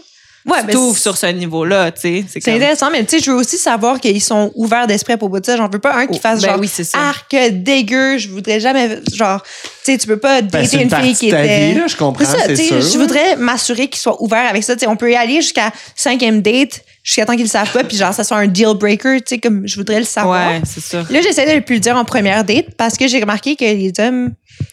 [0.46, 2.24] Ouais, tu ben, t'ouvres c'est- sur ce niveau-là, tu sais.
[2.28, 2.54] C'est C'est comme...
[2.54, 5.46] intéressant, mais tu sais, je veux aussi savoir qu'ils sont ouverts d'esprit à propos de
[5.46, 5.56] ça.
[5.56, 6.98] J'en veux pas un qui Oh, fasse ben genre oui, c'est ça.
[6.98, 8.18] arc dégueu.
[8.18, 11.28] Je voudrais jamais genre tu sais, tu peux pas Ben, dater une une fille qui
[11.28, 14.74] était vie, là, je comprends, C'est ça, je voudrais m'assurer qu'ils soient ouverts avec ça,
[14.74, 17.84] tu sais, on peut y aller jusqu'à cinquième date, jusqu'à temps qu'ils le savent pas
[17.84, 20.48] puis genre ça soit un deal breaker, tu sais comme je voudrais le savoir.
[20.52, 21.02] Ouais, c'est ça.
[21.10, 23.64] Là, j'essaie de ne plus le dire en première date parce que j'ai remarqué que
[23.64, 24.32] les hommes,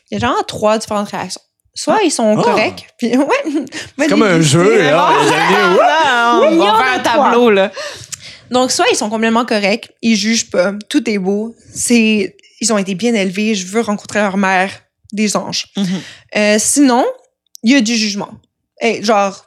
[0.10, 1.42] il y a genre trois différentes réactions.
[1.74, 2.42] Soit ils sont Oh.
[2.42, 3.66] corrects, puis ouais.
[3.98, 6.38] C'est comme un jeu, là.
[6.38, 7.72] on Oui, il y en va faire un tableau, là.
[8.50, 12.78] Donc, soit ils sont complètement corrects, ils jugent pas, tout est beau, c'est, ils ont
[12.78, 14.70] été bien élevés, je veux rencontrer leur mère,
[15.14, 15.68] des anges.
[15.78, 15.86] Mhm.
[16.36, 17.06] Euh, sinon,
[17.64, 18.32] il y a du jugement.
[18.82, 19.46] Et genre,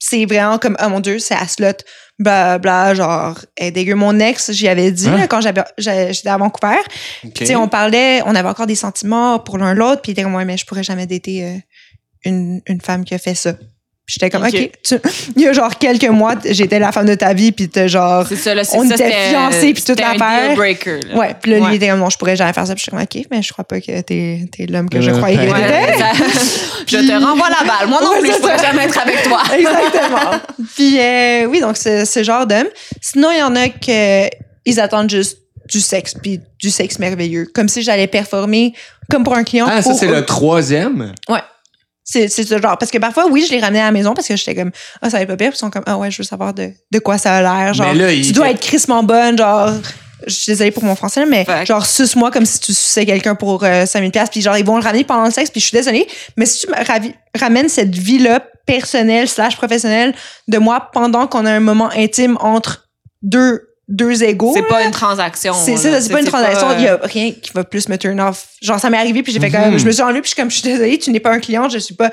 [0.00, 1.72] c'est vraiment comme, oh mon Dieu, c'est à slot,
[2.18, 3.94] bla bla, genre, elle est dégueu.
[3.94, 5.16] Mon ex, j'y avais dit, Hein?
[5.16, 6.76] là, quand j'avais, j'étais à Vancouver,
[7.24, 7.32] OK.
[7.34, 10.22] tu sais, on parlait, on avait encore des sentiments pour l'un l'autre, puis il était
[10.22, 11.56] comme, ouais, mais je pourrais jamais dater euh,
[12.24, 13.54] une, une femme qui a fait ça.
[14.08, 14.70] Puis j'étais comme, Ok.
[14.82, 14.94] Tu-
[15.36, 18.26] il y a genre quelques mois, j'étais la femme de ta vie, puis t'as genre.
[18.26, 18.64] C'est ça, là.
[18.64, 20.48] c'est On ça, était fiancés, puis toute l'affaire.
[20.48, 21.14] deal breaker, là.
[21.18, 21.70] Ouais, puis là, lui, Ouais.
[21.72, 22.74] il était comme, non, je pourrais jamais faire ça.
[22.74, 25.10] Puis je suis comme, OK, mais je crois pas que t'es, t'es l'homme que je
[25.10, 26.02] Euh, croyais que t'étais.
[26.86, 27.88] Je te renvoie la balle.
[27.88, 28.68] Moi non Ouais, plus, je pourrais ça.
[28.68, 29.42] jamais être avec toi.
[29.54, 30.40] Exactement.
[30.74, 32.68] puis euh, oui, donc c'est ce genre d'homme.
[33.02, 34.26] Sinon, il y en a que
[34.64, 35.36] ils attendent juste
[35.70, 37.46] du sexe, puis du sexe merveilleux.
[37.54, 38.72] Comme si j'allais performer
[39.10, 39.66] comme pour un client.
[39.68, 40.14] Ah, ça, pour c'est eux.
[40.14, 41.12] le troisième?
[41.28, 41.40] Ouais.
[42.10, 42.78] C'est, c'est ce genre.
[42.78, 44.70] Parce que parfois, oui, je les ramenais à la maison parce que j'étais comme,
[45.02, 45.50] ah, ça va être pas pire.
[45.50, 47.74] Puis ils sont comme, ah ouais, je veux savoir de, de quoi ça a l'air.
[47.74, 49.36] Genre, là, tu dois fait- être crissement bonne.
[49.36, 49.72] Genre,
[50.26, 53.62] je suis désolée pour mon français, mais genre, suce-moi comme si tu suçais quelqu'un pour
[53.62, 55.50] euh, 5000 pièces Puis genre, ils vont le ramener pendant le sexe.
[55.50, 56.06] Puis je suis désolée.
[56.38, 60.14] Mais si tu me ramènes cette vie-là personnelle slash professionnelle
[60.48, 62.88] de moi pendant qu'on a un moment intime entre
[63.22, 64.52] deux, deux égaux.
[64.54, 65.54] C'est pas une transaction.
[65.54, 66.00] c'est là.
[66.00, 66.68] c'est- pas une transaction.
[66.76, 68.44] Il y euh, a rien qui va plus me turn off.
[68.62, 69.52] Genre, ça m'est arrivé, puis j'ai fait Mhm.
[69.52, 69.78] quand même.
[69.78, 71.38] Je me suis enlevée, puis je suis comme, je suis désolée, tu n'es pas un
[71.40, 72.10] client, je suis pas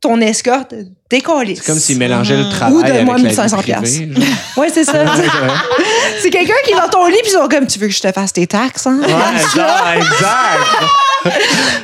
[0.00, 0.74] ton escorte.
[1.08, 1.54] Décollé.
[1.54, 2.50] C'est comme s'ils mélangeaient le Mhm.
[2.50, 4.08] travail Ou la vie 1500 privée,
[4.56, 4.92] Ouais, c'est ça.
[6.20, 8.02] c'est quelqu'un qui est dans ton lit, puis ils sont comme, tu veux que je
[8.02, 9.00] te fasse tes taxes, hein?
[9.00, 9.06] Ouais,
[9.96, 11.32] exact.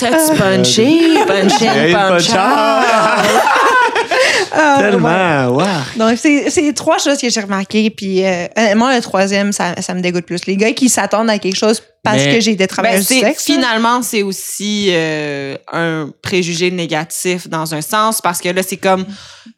[0.00, 0.84] T'as-tu punché?
[0.86, 2.34] De punché.
[4.52, 4.90] Ah, ouais.
[4.90, 5.62] Tellement, wow.
[5.96, 7.90] Donc, c'est c'est trois choses que j'ai remarquées.
[7.90, 10.46] Puis, euh, honnêtement, le troisième, ça, ça me dégoûte plus.
[10.46, 13.14] Les gars qui s'attendent à quelque chose parce Mais- que j'ai été Ben, travailleuse du
[13.14, 13.44] c'est- sexe.
[13.44, 19.04] finalement, c'est aussi euh, un préjugé négatif dans un sens parce que là, c'est comme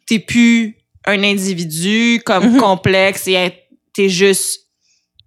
[0.07, 2.57] t'es plus un individu comme Mhm.
[2.57, 3.53] complexe et
[3.93, 4.61] t'es juste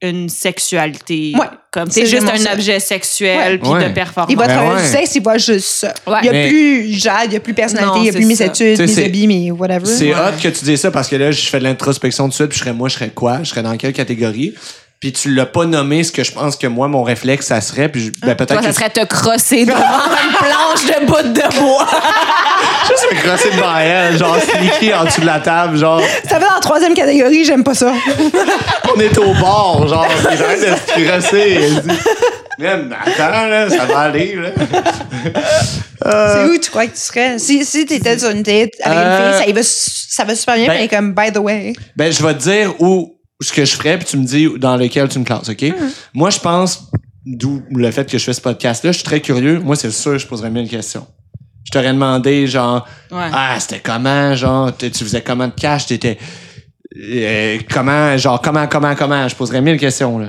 [0.02, 1.46] une sexualité Ouais.
[1.76, 2.54] Comme, C'est juste un ça.
[2.54, 3.86] objet sexuel puis Ouais.
[3.90, 4.32] de performance.
[4.32, 4.82] Il va Ben travailler ouais.
[4.82, 5.92] du sexe, il voit juste ça.
[6.06, 6.20] Ouais.
[6.22, 8.12] Il n'y a Mais- plus Jade, il n'y a plus personnalité, Non, il n'y a
[8.14, 8.46] plus mes ça.
[8.46, 9.84] études, mes c'est- habits, mes whatever.
[9.84, 10.14] C'est Ouais.
[10.14, 12.48] hot que tu dis ça parce que là, je fais de l'introspection tout de suite,
[12.48, 13.40] puis je serais moi, je serais quoi?
[13.42, 14.54] Je serais dans quelle catégorie?
[15.00, 17.90] Puis tu l'as pas nommé ce que je pense que moi, mon réflexe, ça serait.
[17.90, 21.58] Puis ben, peut-être Toi, que ça serait te crosser devant une planche de bout de
[21.60, 21.86] bois.
[22.88, 26.46] juste me crosser devant elle, genre sneaky en dessous de la table, genre Ça va
[26.48, 27.92] dans la troisième catégorie, j'aime pas ça.
[28.94, 31.58] on est au bord, genre, puis j'arrête de se crosser.
[31.62, 31.96] Elle dit,
[32.58, 34.48] Man, attends, là, ça va aller, là.
[36.02, 37.38] C'est où tu crois que tu serais?
[37.38, 40.54] Si, si t'étais sur une date avec Euh, une fille, ça, va, ça va super
[40.56, 41.72] bien, ben- mais comme, by the way.
[41.96, 44.76] Ben, je vais te dire où ce que je ferais, puis tu me dis dans
[44.76, 45.64] lequel tu me classes, OK?
[46.14, 46.84] Moi, je pense,
[47.26, 49.58] d'où le fait que je fais ce podcast-là, je suis très curieux.
[49.58, 51.06] Moi, c'est sûr, je poserais mille questions.
[51.66, 53.28] Je t'aurais demandé, genre, Ouais.
[53.32, 56.16] ah, c'était comment, genre, tu faisais comment de cash, t'étais.
[56.96, 59.26] euh, comment, genre, comment, comment, comment?
[59.28, 60.28] Je poserais mille questions, là.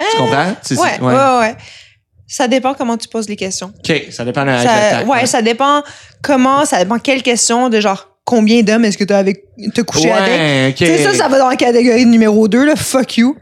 [0.00, 0.54] Tu comprends?
[0.62, 1.56] C'est- Ouais, ouais, ouais, ouais.
[2.26, 3.72] Ça dépend comment tu poses les questions.
[3.78, 5.82] OK, ça dépend de la Ça, ouais, ça dépend
[6.22, 9.44] comment, ça dépend quelle question de genre combien d'hommes est-ce que t'as avec
[9.74, 10.28] te couché avec?
[10.32, 10.74] Ouais, OK.
[10.76, 13.36] Tu sais, ça, ça va dans la catégorie numéro 2, là, fuck you.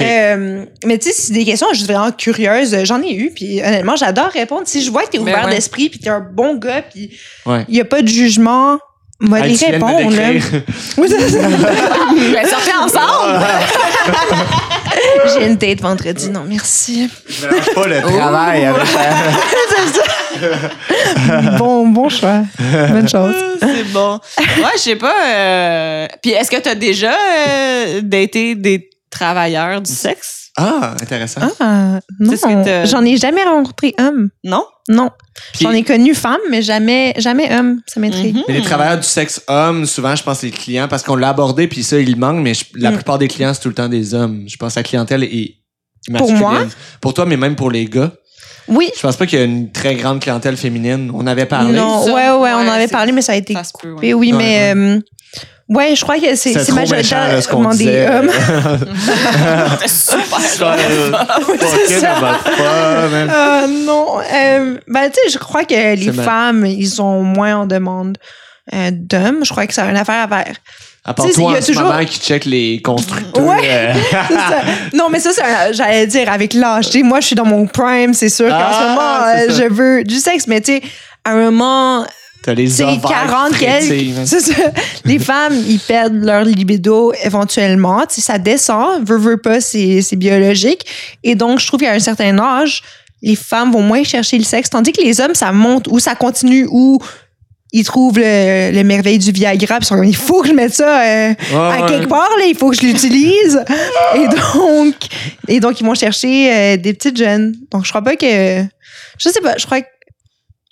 [0.00, 2.76] Euh, mais tu sais, c'est des questions juste vraiment curieuses.
[2.84, 4.62] J'en ai eu, puis honnêtement, j'adore répondre.
[4.66, 5.54] Si je vois que t'es Ben ouvert ouais.
[5.54, 7.10] d'esprit, puis t'es un bon gars, puis
[7.46, 7.64] Ouais.
[7.68, 8.78] il y a pas de jugement,
[9.20, 10.30] moi, Hey, les tu répondre, là.
[10.98, 11.38] Oui, c'est ça.
[11.48, 13.46] Ben, sortez ensemble!
[15.38, 17.08] J'ai une date vendredi, non, merci.
[17.28, 18.82] Je mélange pas le travail avec
[21.58, 22.42] bon, bon choix.
[22.90, 23.34] Bonne chose.
[23.60, 24.20] C'est bon.
[24.38, 25.14] Ouais, je sais pas.
[25.28, 30.50] euh, Puis est-ce que tu as déjà euh, daté des travailleurs du sexe?
[30.56, 31.40] Ah, intéressant.
[31.58, 32.34] Ah, non.
[32.84, 34.28] J'en ai jamais rencontré homme.
[34.44, 34.64] Non?
[34.88, 35.10] Non.
[35.52, 37.80] Puis- J'en ai connu femme, mais jamais, jamais homme.
[37.86, 38.36] Ça m'intrigue.
[38.36, 38.42] Mhm.
[38.46, 41.30] Mais les travailleurs du sexe homme, souvent, je pense que les clients, parce qu'on l'a
[41.30, 42.94] abordé, puis ça, il manque, mais je- la Mm.
[42.94, 44.44] plupart des clients, c'est tout le temps des hommes.
[44.46, 45.56] Je pense que la clientèle est
[46.06, 46.38] Pour masculine.
[46.38, 46.58] moi?
[47.00, 48.12] Pour toi, mais même pour les gars.
[48.68, 48.90] Oui.
[48.96, 51.10] Je pense pas qu'il y a une très grande clientèle féminine.
[51.14, 51.72] On avait parlé.
[51.72, 52.12] Non, ça.
[52.12, 54.14] ouais, ouais, on en avait parlé, mais ça a été Ça coupé.
[54.14, 55.00] Oui, Ouais, mais euh,
[55.68, 56.70] ouais, je crois que c'est C'est là, ce
[57.48, 58.30] qu'on majoritairement des hommes.
[59.86, 60.38] Super.
[61.86, 62.16] C'est ça.
[62.58, 64.18] Ah, non.
[64.20, 68.18] Euh, ben, tu sais, je crois que les femmes, ils sont moins en demande
[68.72, 69.44] euh, d'hommes.
[69.44, 70.56] Je crois que ça a une affaire à faire.
[71.06, 73.44] À part toi, il y en a ce toujours- moment, qui check les constructeurs.
[73.44, 73.58] Ouais.
[73.64, 73.92] euh,
[74.30, 74.62] ça.
[74.94, 76.86] Non, mais ça, c'est un- j'allais dire avec l'âge.
[77.02, 79.72] Moi, je suis dans mon prime, c'est sûr qu'en Ah, ce moment, c'est euh, je
[79.74, 80.82] veux du sexe, mais tu sais,
[81.24, 82.06] à un moment,
[82.42, 84.14] T'as les c'est ovaires 40 qui quelques.
[84.26, 84.52] C'est ça.
[85.06, 88.00] Les femmes, ils perdent leur libido éventuellement.
[88.06, 89.06] Tu sais, ça descend.
[89.06, 90.84] Veut, veut pas, c'est c'est biologique.
[91.22, 92.82] Et donc, je trouve qu'à un certain âge,
[93.22, 96.14] les femmes vont moins chercher le sexe, tandis que les hommes, ça monte ou ça
[96.14, 96.98] continue ou
[97.76, 100.52] ils trouvent le, le merveille du Viagra puis ils sont comme, il faut que je
[100.52, 101.88] mette ça euh, à ouais.
[101.88, 103.64] quelque part, là, il faut que je l'utilise.
[104.14, 104.94] et donc,
[105.48, 107.56] et donc, ils vont chercher euh, des petites jeunes.
[107.72, 108.62] Donc, je crois pas que.
[109.18, 109.88] Je sais pas, je crois que.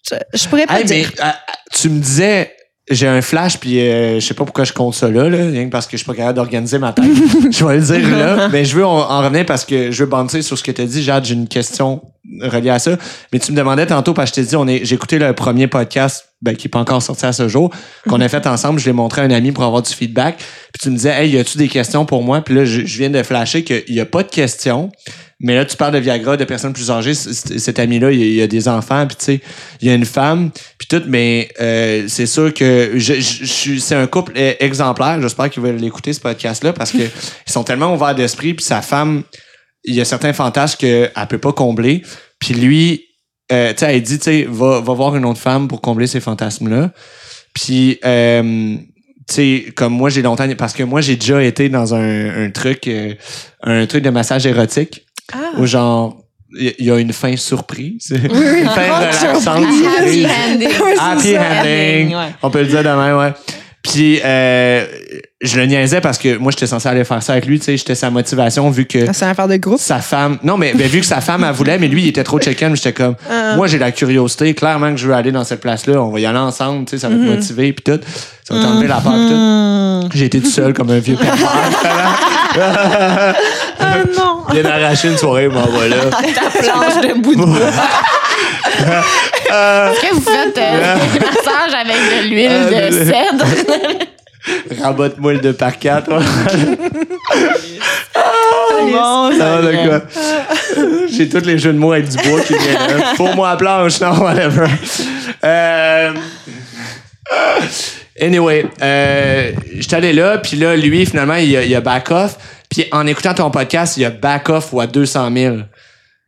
[0.08, 1.12] Je, je pourrais pas Hey, mais dire.
[1.18, 2.54] ah, ah, tu me disais,
[2.90, 5.66] j'ai un flash, puis euh, je sais pas pourquoi je compte ça là, là, rien
[5.66, 7.04] que parce que je suis pas capable d'organiser ma tête.
[7.50, 8.48] je vais le dire là.
[8.52, 10.82] Mais je veux en, en revenir parce que je veux banter sur ce que tu
[10.82, 11.02] as dit.
[11.02, 12.02] Jade, j'ai une question
[12.40, 12.96] reliée à ça.
[13.32, 15.32] Mais tu me demandais tantôt, parce que je t'ai dit, on est, j'ai écouté le
[15.32, 17.70] premier podcast ben, qui n'est pas encore sorti à ce jour,
[18.08, 18.80] qu'on a fait ensemble.
[18.80, 20.38] Je l'ai montré à un ami pour avoir du feedback.
[20.38, 22.40] Puis tu me disais, hey, y a-tu des questions pour moi?
[22.40, 24.90] Puis là, je, je viens de flasher qu'il y a pas de questions.
[25.42, 27.14] Mais là, tu parles de Viagra, de personnes plus âgées.
[27.14, 29.40] Cet ami-là, il y a- il y a des enfants, puis tu sais,
[29.80, 33.94] il y a une femme, puis tout, mais euh, c'est sûr que je, je- c'est
[33.96, 35.20] un couple euh, exemplaire.
[35.20, 36.98] J'espère qu'ils veulent l'écouter, ce podcast-là, parce que
[37.46, 39.24] ils sont tellement ouverts d'esprit, puis sa femme,
[39.84, 42.02] il y a certains fantasmes qu'elle peut pas combler.
[42.38, 43.04] Puis lui,
[43.50, 46.06] euh, tu sais, elle dit, tu sais, va, va voir une autre femme pour combler
[46.06, 46.92] ces fantasmes-là.
[47.52, 48.76] Puis, euh,
[49.28, 50.48] tu sais, comme moi, j'ai longtemps...
[50.56, 53.14] Parce que moi, j'ai déjà été dans un, un truc euh,
[53.62, 55.38] un truc de massage érotique Ah.
[55.58, 56.16] où genre
[56.58, 58.08] il y, y a une fin surprise.
[58.12, 60.24] oui, une fin relaxante surprise.
[60.26, 62.14] Ouais, c'est Happy ending.
[62.16, 62.34] Ouais.
[62.42, 63.32] On peut le dire demain, ouais.
[63.82, 64.84] Puis euh,
[65.40, 67.76] je le niaisais parce que moi j'étais censé aller faire ça avec lui, tu sais,
[67.76, 69.80] j'étais sa motivation vu que Ah, C'est une affaire de groupe?
[69.80, 72.22] sa femme non mais ben, vu que sa femme elle voulait mais lui il était
[72.22, 73.56] trop check-in, j'étais comme Ah.
[73.56, 76.26] moi j'ai la curiosité, clairement que je veux aller dans cette place-là, on va y
[76.26, 77.34] aller ensemble, tu sais, ça va te Mhm.
[77.34, 78.00] motiver puis tout.
[78.46, 80.16] Ça va t'enlever la peur puis tout.
[80.16, 81.34] J'ai été tout seul comme un vieux père.
[83.80, 84.31] Ah non!
[84.48, 85.96] Il vient d'arracher une soirée, moi voilà.
[86.10, 87.56] Ta planche de bout de bois.
[88.78, 93.46] Est-ce que vous faites euh, des massages avec de l'huile Euh, de cèdre?
[94.82, 96.10] Rabote-moi de par quatre.
[96.12, 96.24] ouais.
[98.92, 99.30] Bon?
[101.10, 102.98] J'ai tous les jeux de mots avec du bois qui viennent.
[102.98, 103.14] là.
[103.16, 104.66] Faut-moi la planche, non, whatever.
[105.44, 106.12] Euh,
[108.20, 112.36] Anyway, euh, j'étais allé là, puis là, lui, finalement, il a, il a back off.
[112.72, 115.56] Puis en écoutant ton podcast, il y a back off ou à 200 000.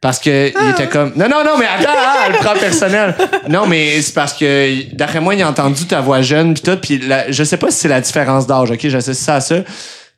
[0.01, 3.14] Parce que il était comme non non non mais attends ah, le prend personnel
[3.49, 6.76] non mais c'est parce que d'après moi il a entendu ta voix jeune puis tout
[6.76, 9.57] puis la- je sais pas si c'est la différence d'âge ok j'associe ça à ça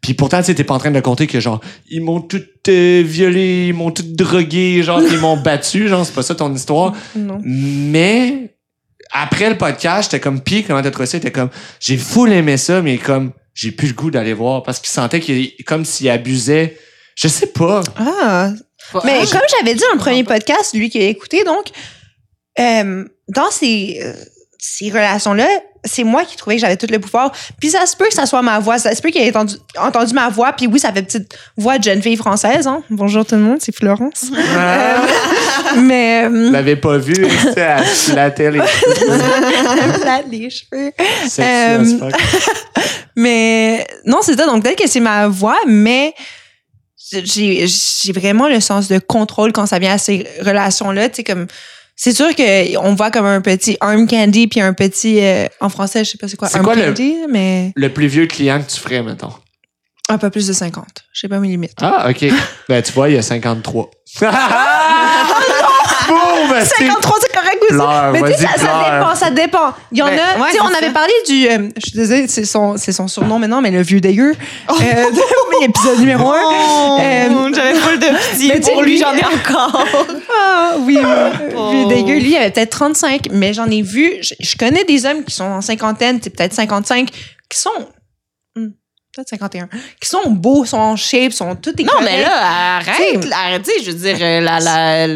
[0.00, 2.42] puis pourtant tu sais t'es pas en train de compter que genre ils m'ont tout
[2.66, 6.52] euh, violé ils m'ont tout drogué genre ils m'ont battu genre c'est pas ça ton
[6.52, 7.38] histoire Non.
[7.44, 8.56] mais
[9.12, 11.20] après le podcast, j'étais comme pis comment t'as trouvé ça?
[11.20, 14.78] T'es comme j'ai full aimé ça, mais comme j'ai plus le goût d'aller voir parce
[14.78, 16.78] qu'il sentait qu'il comme s'il abusait.
[17.16, 17.82] Je sais pas.
[17.96, 18.52] Ah.
[19.04, 21.70] Mais comme j'avais dit dans le premier podcast, lui qui a écouté, donc,
[22.60, 24.12] euh, dans ces, euh,
[24.68, 25.46] ces relations-là,
[25.84, 27.30] c'est moi qui trouvais que j'avais tout le pouvoir.
[27.60, 28.78] Puis ça se peut que ça soit ma voix.
[28.78, 30.52] Ça se peut qu'il ait entendu, entendu ma voix.
[30.52, 32.66] Puis oui, ça fait petite voix de jeune fille française.
[32.66, 32.82] Hein?
[32.90, 34.26] Bonjour tout le monde, c'est Florence.
[34.56, 35.02] Ah,
[35.78, 36.24] Mais...
[36.24, 37.14] euh, l'avez pas vu,
[37.56, 37.80] à
[38.14, 38.58] la télé.
[38.58, 40.92] là, les cheveux.
[41.38, 42.10] Euh.
[43.16, 44.46] Mais non, c'est ça.
[44.46, 46.14] Donc peut-être que c'est ma voix, mais
[47.10, 51.08] j'ai j'ai vraiment le sens de contrôle quand ça vient à ces relations-là.
[51.08, 51.46] Tu sais, comme
[51.96, 55.68] c'est sûr que on voit comme un petit arm candy puis un petit euh, en
[55.70, 58.26] français, je sais pas c'est quoi C'est arm quoi le- candy, mais Le plus vieux
[58.26, 59.32] client que tu ferais, mettons?
[60.08, 60.86] un peu plus de 50.
[61.12, 61.72] Je sais pas mes limites.
[61.82, 62.24] Ah, OK.
[62.68, 63.90] ben, tu vois, il y a 53.
[64.20, 64.28] Boum!
[66.60, 67.74] c'est- 53, c'est correct aussi.
[67.74, 69.72] Pleure, mais tu sais, ça, ça dépend, ça dépend.
[69.92, 70.92] Il y en Ben, a, ouais, tu sais, on c'est avait ça.
[70.92, 74.34] parlé du, euh, je suis désolée, c'est son, son surnom maintenant, mais le vieux dégueu,
[74.68, 74.72] Oh.
[74.80, 76.36] euh, de l'épisode numéro 1.
[76.44, 76.98] Oh,
[77.54, 79.84] J'avais full de pitié mais pour lui, lui- j'en ai encore.
[80.38, 81.70] Ah oui, euh, Oh.
[81.70, 82.14] vieux dégueu.
[82.18, 84.14] Lui, il avait peut-être 35, mais j'en ai vu.
[84.20, 87.70] Je, je connais des hommes qui sont en cinquantaine, c'est peut-être 55, qui sont.
[89.16, 89.68] Peut-être 51.
[90.00, 93.90] Qui sont beaux, sont en shape, sont tout Non, mais là, arrête, T'sais- arrêtez, je
[93.90, 95.14] veux dire, euh, la, la,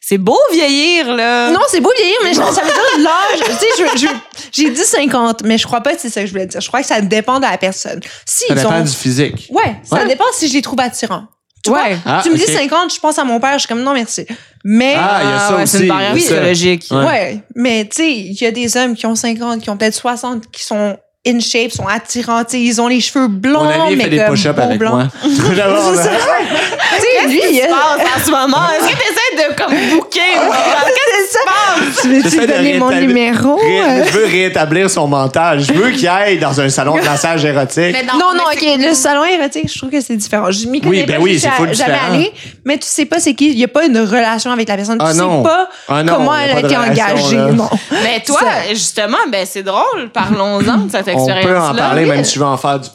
[0.00, 1.50] c'est beau vieillir, là.
[1.50, 3.40] Non, c'est beau vieillir, mais je- ça veut dire l'âge.
[3.46, 3.66] Tu sais,
[3.96, 4.14] je- je-
[4.52, 6.60] j'ai dit 50, mais je crois pas que c'est ça que je voulais dire.
[6.60, 8.00] Je crois que ça dépend de la personne.
[8.26, 9.48] Si Ça ils dépend ont- du physique.
[9.50, 10.06] Ouais, ça Ouais.
[10.06, 11.24] dépend si je les trouve attirants.
[11.64, 11.94] Tu Ouais.
[11.94, 11.98] vois?
[12.06, 12.50] Ah, tu me dis ok.
[12.50, 14.26] 50, je pense à mon père, je suis comme non, merci.
[14.64, 14.94] Mais.
[14.96, 15.72] Ah, il y a ça ouais, aussi.
[15.76, 16.86] C'est une barrière psychologique.
[16.90, 17.04] Ouais.
[17.04, 19.94] Ouais, mais tu sais, il y a des hommes qui ont 50, qui ont peut-être
[19.94, 24.04] 60, qui sont in shape, sont attirants, ils ont les cheveux blonds, Mon ami mais
[24.04, 24.90] fait des push-ups avec blanc.
[24.96, 25.08] moi.
[27.00, 28.66] Tu Qu'est-ce qui se a- passe en ce moment?
[28.78, 30.20] Est-ce que tu essaies de comme bouquer?
[31.20, 32.02] C'est ça.
[32.02, 33.58] Tu veux-tu J'essaie lui de donner mon numéro?
[33.60, 35.60] Euh, Je veux rétablir son mental.
[35.60, 37.94] Je veux qu'il aille dans un salon de massage érotique.
[38.12, 40.50] Non, non, ok, le salon érotique, je trouve que c'est différent.
[40.50, 42.32] Je m'y connais Oui, ben pas, oui, c'est full jamais allée,
[42.64, 44.98] mais tu sais pas c'est qui, il y a pas une relation avec la personne,
[45.00, 45.42] Ah tu non.
[45.42, 47.36] sais pas Ah comment elle a été engagée.
[48.02, 48.40] Mais toi,
[48.70, 50.10] justement, ben c'est drôle.
[50.12, 51.42] Parlons-en de cette On expérience-là.
[51.42, 52.88] peut en parler, même si je veux en faire du,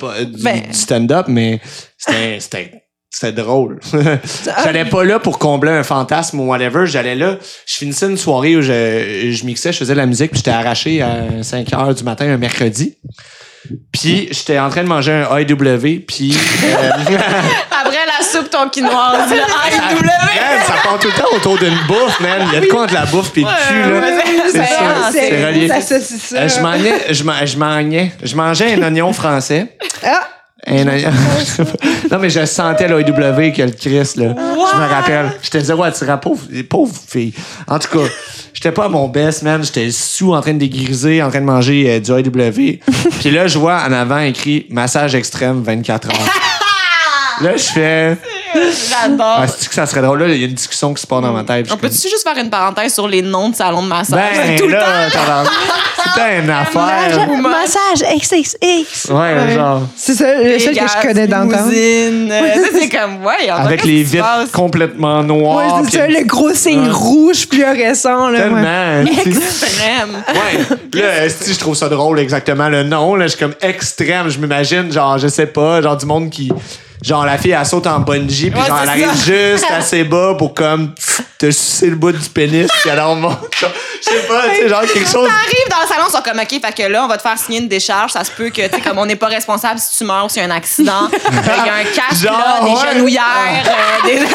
[0.43, 0.61] Ben.
[0.61, 1.59] du stand-up, mais
[1.97, 2.71] c'était,
[3.15, 3.79] c'était, drôle.
[4.63, 6.85] J'allais pas là pour combler un fantasme ou whatever.
[6.85, 10.31] J'allais là, je finissais une soirée où je, je mixais, je faisais de la musique,
[10.31, 12.97] puis j'étais arraché à 5 heures du matin un mercredi.
[13.91, 16.37] Puis j'étais en train de manger un AEW, puis...
[16.63, 16.89] euh,
[17.71, 19.35] Après la soupe ton quinoise, le.
[20.05, 22.47] Man, ça part tout le temps autour d'une bouffe, man.
[22.47, 25.11] Il y a de quoi entre la bouffe et le cul, là.
[25.11, 25.67] C'est relié.
[25.67, 26.35] Ça, ça.
[26.37, 29.77] Euh, je mangeais, je mangeais un oignon français.
[30.03, 30.27] Ah.
[30.67, 30.85] Un
[32.11, 34.33] non, mais je sentais l'OW que le Christ, là.
[34.35, 35.31] Je me rappelle.
[35.43, 36.17] J'étais zéro attirant.
[36.17, 37.33] Pauvre, pauvre fille.
[37.67, 38.05] En tout cas,
[38.53, 39.63] j'étais pas à mon best, man.
[39.63, 42.79] J'étais sous en train de dégriser, en train de manger euh, du AW.
[43.19, 46.15] Puis là, je vois en avant écrit massage extrême 24 heures.
[47.41, 48.17] Là, je fais.
[48.89, 49.35] J'adore.
[49.39, 50.19] Ah, c'est que ça serait drôle?
[50.23, 51.67] Là, il y a une discussion qui se passe dans ma tête.
[51.71, 54.19] On peut-tu juste faire une parenthèse sur les noms de salons de massage?
[54.37, 55.49] Ben, tout le temps.
[56.13, 57.27] C'était une affaire.
[57.41, 59.11] Massage XXX.
[59.11, 59.81] Ouais, genre.
[59.95, 61.69] C'est ça, le seul que je connais d'entendre.
[61.71, 65.81] c'est comme, ouais, Avec les vitres complètement Ouais, noires.
[65.83, 66.91] c'est puis ça, le gros signe Ouais.
[66.91, 68.29] rouge fluorescent.
[68.29, 68.43] Là, ouais.
[68.43, 69.11] Tellement.
[69.25, 70.23] extrême.
[70.27, 71.01] Ouais.
[71.01, 74.29] Là, si je trouve ça drôle exactement le nom, là, je suis comme extrême.
[74.29, 76.51] Je m'imagine, genre, je sais pas, genre du monde qui.
[77.03, 80.33] Genre, la fille, elle saute en bungee, puis Ouais, genre, elle arrive juste assez bas
[80.37, 80.93] pour comme
[81.37, 83.37] te sucer le bout du pénis, puis elle en monte.
[83.59, 83.69] Genre,
[84.01, 85.27] Je sais pas, tu sais, genre quelque chose.
[85.27, 87.37] T'arrives dans le salon, ils sont comme, OK, fait que là, on va te faire
[87.37, 88.11] signer une décharge.
[88.11, 90.29] Ça se peut que, tu sais, comme on n'est pas responsable si tu meurs ou
[90.29, 91.09] s'il y a un accident.
[91.11, 92.93] Il y a un casque, Genre, là, des ouais.
[92.93, 94.19] genouillères, euh, des...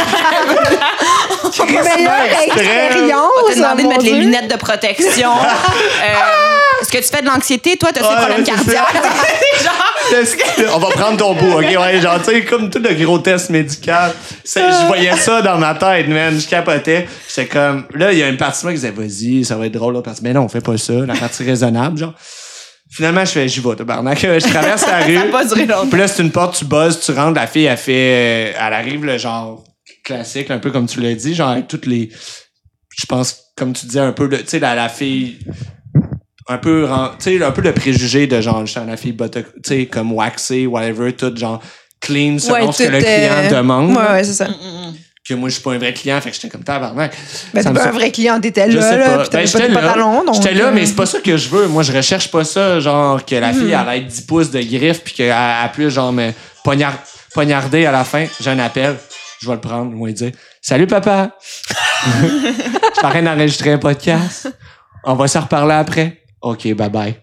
[1.60, 3.30] Meilleure On expérience.
[3.48, 5.32] t'a demandé de mettre les lunettes de protection.
[6.02, 6.49] Euh,
[6.80, 7.76] Est-ce que tu fais de l'anxiété?
[7.76, 8.94] Toi, t'as Ouais, des problèmes cardiaques.
[9.62, 11.64] Genre, On va prendre ton bout, ok?
[11.64, 14.12] Ouais, genre, tu sais, comme tout le gros test médical.
[14.44, 16.38] Je voyais ça dans ma tête, man.
[16.38, 17.06] Je capotais.
[17.28, 19.66] J'étais comme, là, il y a une partie de moi qui disait, vas-y, ça va
[19.66, 20.02] être drôle, là.
[20.02, 20.92] Partie, mais non, on fait pas ça.
[21.06, 22.14] La partie raisonnable, genre.
[22.92, 24.18] Finalement, je fais, j'y vais, tabarnak.
[24.20, 25.14] Je traverse la rue.
[25.16, 25.86] ça n'a pas duré longtemps.
[25.88, 28.54] Puis là, c'est une porte, tu buzzes, tu rentres, la fille, elle fait.
[28.58, 29.62] Elle arrive, le genre
[30.04, 32.10] classique, un peu comme tu l'as dit, genre avec toutes les.
[32.98, 35.38] Je pense, comme tu disais, un peu, le- tu sais, la, la fille.
[36.50, 39.42] Un peu, ren- tu sais, un peu le préjugé de genre, justement, la fille, tu
[39.64, 41.60] sais, comme waxée, whatever, tout, genre,
[42.00, 43.90] clean selon Ouais, ce que le client euh, demande.
[43.96, 44.48] Ouais, ouais, c'est ça.
[45.28, 47.12] Que moi, je suis pas un vrai client, fait que j'étais comme tabarnak.
[47.54, 49.94] Ben, t'es pas un vrai client, t'étais Je là, là, Ben, j'étais là.
[50.32, 51.68] J'étais là, euh, mais c'est pas ça que je veux.
[51.68, 55.02] Moi, je recherche pas ça, genre que la fille elle ait 10 pouces de griffe
[55.04, 56.32] puis qu'elle elle puisse genre me
[56.64, 56.98] poignard-
[57.32, 58.24] poignarder à la fin.
[58.40, 58.96] J'ai un appel.
[59.40, 59.92] Je vais le prendre.
[59.92, 61.30] Moi, dire Salut papa.
[62.04, 62.26] Je
[62.96, 64.48] suis en train d'enregistrer un podcast.
[65.04, 66.19] On va se reparler après.
[66.42, 67.14] OK, bye bye.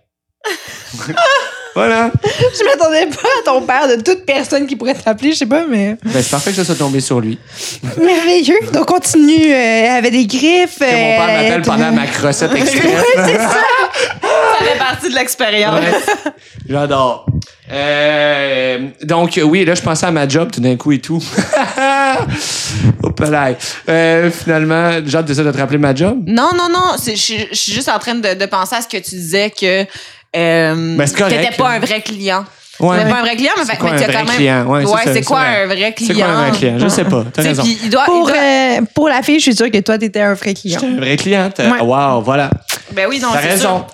[1.76, 2.11] voilà.
[2.24, 5.65] Je m'attendais pas à ton père de toute personne qui pourrait t'appeler, je sais pas,
[5.70, 7.38] mais Ben, c'est parfait que ça soit tombé sur lui.
[7.97, 8.59] merveilleux.
[8.74, 9.53] Donc, continue.
[9.53, 10.80] euh, avait des griffes.
[10.80, 12.91] Que mon père euh, m'appelle pendant ma crossette extrême.
[13.11, 15.80] Ça fait partie de l'expérience.
[15.82, 16.32] Ouais.
[16.70, 17.26] J'adore.
[17.72, 21.22] Euh, donc, oui, là, je pensais à ma job tout d'un coup et tout.
[23.03, 23.49] Hop là.
[23.89, 25.01] Euh, finalement,
[25.43, 26.20] de te rappeler ma job?
[26.28, 26.95] Non, non, non.
[26.97, 29.82] c'est- Je suis- juste en train de, de penser à ce que tu disais que
[30.36, 32.45] euh, Ben, c'est correct, t'étais pas un vrai client.
[32.80, 32.97] Ouais.
[32.99, 34.36] T'étais pas un vrai client, mais, fait- quoi mais vrai quand même.
[34.36, 34.66] client?
[34.68, 36.14] Ouais, c'est quoi un vrai client?
[36.14, 36.76] C'est quoi un vrai client?
[36.78, 37.26] Je sais pas.
[37.34, 37.64] T'as Tu sais, raison.
[37.64, 38.03] puis il doit.
[38.08, 40.53] il Pour, doit- euh, pour la fille, je suis sûre que toi, t'étais un vrai
[40.53, 40.80] client.
[40.80, 41.49] J'étais un vrai client.
[41.58, 41.82] Ouais.
[41.82, 42.51] Wow, voilà.
[42.91, 43.62] Ben oui, non, T'as raison.
[43.80, 43.88] sûr.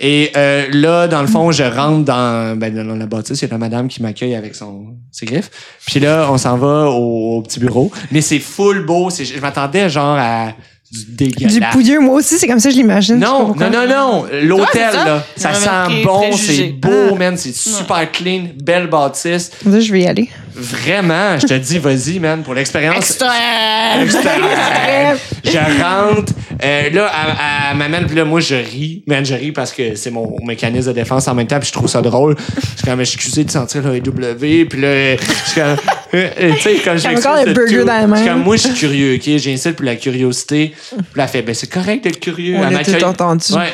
[0.00, 3.40] Et euh, là, dans le fond, je rentre dans, ben, dans la bâtisse.
[3.42, 5.50] Il y a la madame qui m'accueille avec son, ses griffes.
[5.86, 7.90] Puis là, on s'en va au, au petit bureau.
[8.10, 9.10] Mais c'est full beau.
[9.10, 10.52] C'est- Je m'attendais genre à
[10.90, 11.52] du dégueulasse.
[11.54, 13.18] Du pouilleux, moi aussi, c'est comme ça que je l'imagine.
[13.18, 14.24] Non, non, non, non.
[14.42, 15.04] L'hôtel, Ouais, c'est ça.
[15.04, 17.14] là, ça sent bon, c'est beau, Ah.
[17.16, 17.36] man.
[17.36, 19.50] C'est super clean, belle bâtisse.
[19.68, 20.28] Ça, je vais y aller.
[20.54, 22.96] Vraiment, je te dis, vas-y, man, pour l'expérience.
[22.96, 24.02] Extrême!
[24.04, 24.42] Extrême.
[25.44, 26.32] je rentre.
[26.62, 29.02] Euh, là, elle, elle m'amène, puis là, moi, je ris.
[29.06, 31.72] Man, je ris parce que c'est mon mécanisme de défense en même temps, puis je
[31.72, 32.36] trouve ça drôle.
[32.38, 35.76] Je suis comme excusé de sentir le W, puis là, je suis comme.
[36.14, 38.32] Euh, euh, tu sais, comme je encore le burger dans la Je suis main.
[38.34, 39.22] comme, moi, je suis curieux, OK?
[39.38, 40.74] J'ai pour la curiosité.
[40.88, 42.56] Puis elle fait, ben, c'est correct d'être curieux.
[42.58, 43.52] On l'a tout entendu.
[43.54, 43.72] Ouais.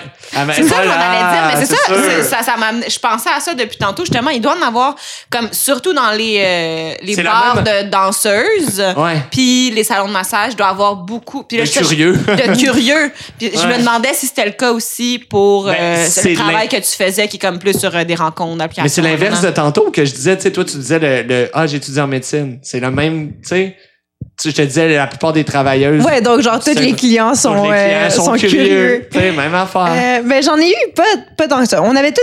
[0.55, 2.57] C'est ça, voilà, allais dire, mais c'est ça, ça, ça
[2.89, 4.30] je pensais à ça depuis tantôt, justement.
[4.30, 4.95] Il doit en avoir,
[5.30, 9.16] comme, surtout dans les, euh, les bars même- de danseuses, Ouais.
[9.30, 11.43] puis les salons de massage, il doit avoir beaucoup.
[11.43, 12.12] Puis là, De je- curieux.
[12.26, 13.12] De curieux.
[13.39, 16.76] Puis je me demandais si c'était le cas aussi pour Ben, euh, le travail que
[16.76, 18.85] tu faisais, qui est comme plus sur euh, des rencontres, d'applications.
[18.85, 21.51] Mais c'est l'inverse de tantôt que je disais, tu sais, toi, tu disais le, le
[21.53, 22.22] Ah, j'ai étudié en médecine.
[22.25, 23.77] C'est le même, tu sais.
[24.41, 26.05] Tu- Je te disais, la plupart des travailleuses.
[26.05, 27.73] Ouais, donc, genre, tous les clients sont, les clients
[28.07, 28.49] euh, sont, sont curieux.
[28.64, 29.09] curieux.
[29.12, 29.89] Tu sais, même affaire.
[29.91, 31.03] Euh, ben, j'en ai eu pas,
[31.37, 31.83] pas tant que ça.
[31.83, 32.20] On avait tout,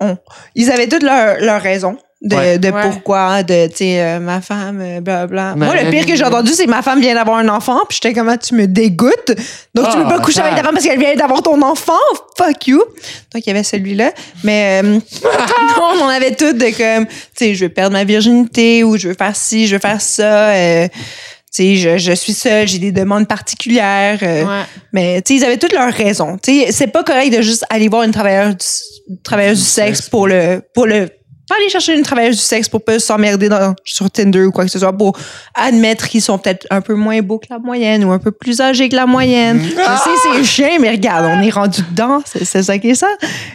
[0.00, 0.16] on-
[0.54, 2.58] ils avaient toutes leurs leur raisons de, Ouais.
[2.58, 2.80] de Ouais.
[2.82, 5.54] pourquoi, de, tu sais, euh, ma femme, euh, blablabla.
[5.56, 7.80] Mais- Moi, le pire que j'ai entendu, c'est que ma femme vient d'avoir un enfant,
[7.88, 9.32] puis j'étais comme, Ah, tu me dégoûtes.
[9.74, 11.92] Donc, tu Ah, peux pas coucher avec ta femme parce qu'elle vient d'avoir ton enfant.
[12.38, 12.78] Fuck you.
[12.78, 14.12] Donc, il y avait celui-là.
[14.42, 14.98] Mais, euh,
[15.76, 19.08] non, on avait toutes de comme, tu sais, je veux perdre ma virginité ou je
[19.08, 20.48] veux faire ci, je veux faire ça.
[20.50, 20.88] euh,
[21.54, 24.18] tu sais, je, je suis seule, j'ai des demandes particulières.
[24.22, 24.62] euh, Ouais.
[24.92, 26.36] mais tu sais, ils avaient toutes leurs raisons.
[26.42, 28.56] Tu sais, c'est pas correct de juste aller voir une travailleuse
[29.08, 30.08] du, travailleuse du sexe sexe.
[30.08, 31.10] pour le pour le
[31.48, 34.64] pas aller chercher une travailleuse du sexe pour pas s'emmerder dans- sur Tinder ou quoi
[34.64, 35.16] que ce soit pour
[35.54, 38.60] admettre qu'ils sont peut-être un peu moins beaux que la moyenne ou un peu plus
[38.60, 39.60] âgés que la moyenne.
[39.62, 43.08] Je sais c'est chiant mais regarde, on est rendu dedans, c'est ça qui est ça.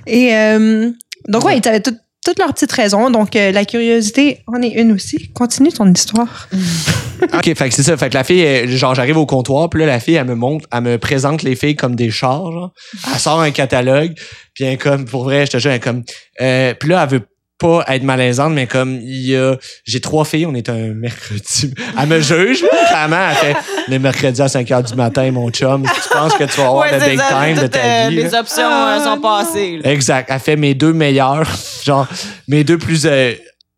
[0.08, 0.92] Et euh,
[1.28, 3.10] donc ouais, ils avaient toutes toutes leurs petites raisons.
[3.10, 5.32] Donc euh, la curiosité en est une aussi.
[5.34, 6.50] Continue ton histoire.
[7.34, 7.96] OK, fait que c'est ça.
[7.98, 10.68] Fait que la fille, genre, j'arrive au comptoir, puis là, la fille, elle me montre,
[10.72, 12.72] elle me présente les filles comme des chars, genre.
[13.12, 14.14] Elle sort un catalogue,
[14.54, 16.04] puis elle comme, pour vrai, je te jure, elle comme,
[16.42, 17.26] euh, puis là, elle veut
[17.60, 19.56] pas être malaisante, mais comme, il y a,
[19.86, 21.74] j'ai trois filles, on est un mercredi.
[22.02, 23.56] Elle me juge, clairement, elle fait,
[23.90, 26.80] le mercredi à 5 heures du matin, mon chum, tu penses que tu vas avoir
[26.92, 28.16] Ouais, le big ça, time de ta euh, vie.
[28.16, 28.40] Les là?
[28.40, 29.80] options euh, sont passées.
[29.84, 29.92] là.
[29.92, 30.30] Exact.
[30.32, 31.48] Elle fait mes deux meilleurs.
[31.84, 32.08] Genre,
[32.48, 33.34] mes deux plus euh,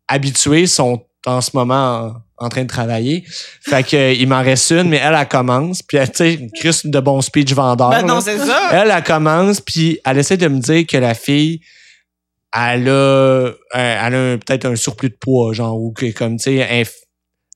[0.08, 3.24] habitués sont en ce moment en, en train de travailler.
[3.62, 5.82] Fait que euh, il m'en reste une, mais elle, elle commence.
[5.82, 7.90] Puis, elle, tu sais, Chris de bon speech vendeur.
[7.90, 8.70] Ben non, c'est ça.
[8.72, 11.60] Elle, elle commence, puis elle essaie de me dire que la fille,
[12.54, 16.44] elle a, euh, elle a peut-être un surplus de poids, genre, ou que, comme, tu
[16.44, 16.86] sais, elle,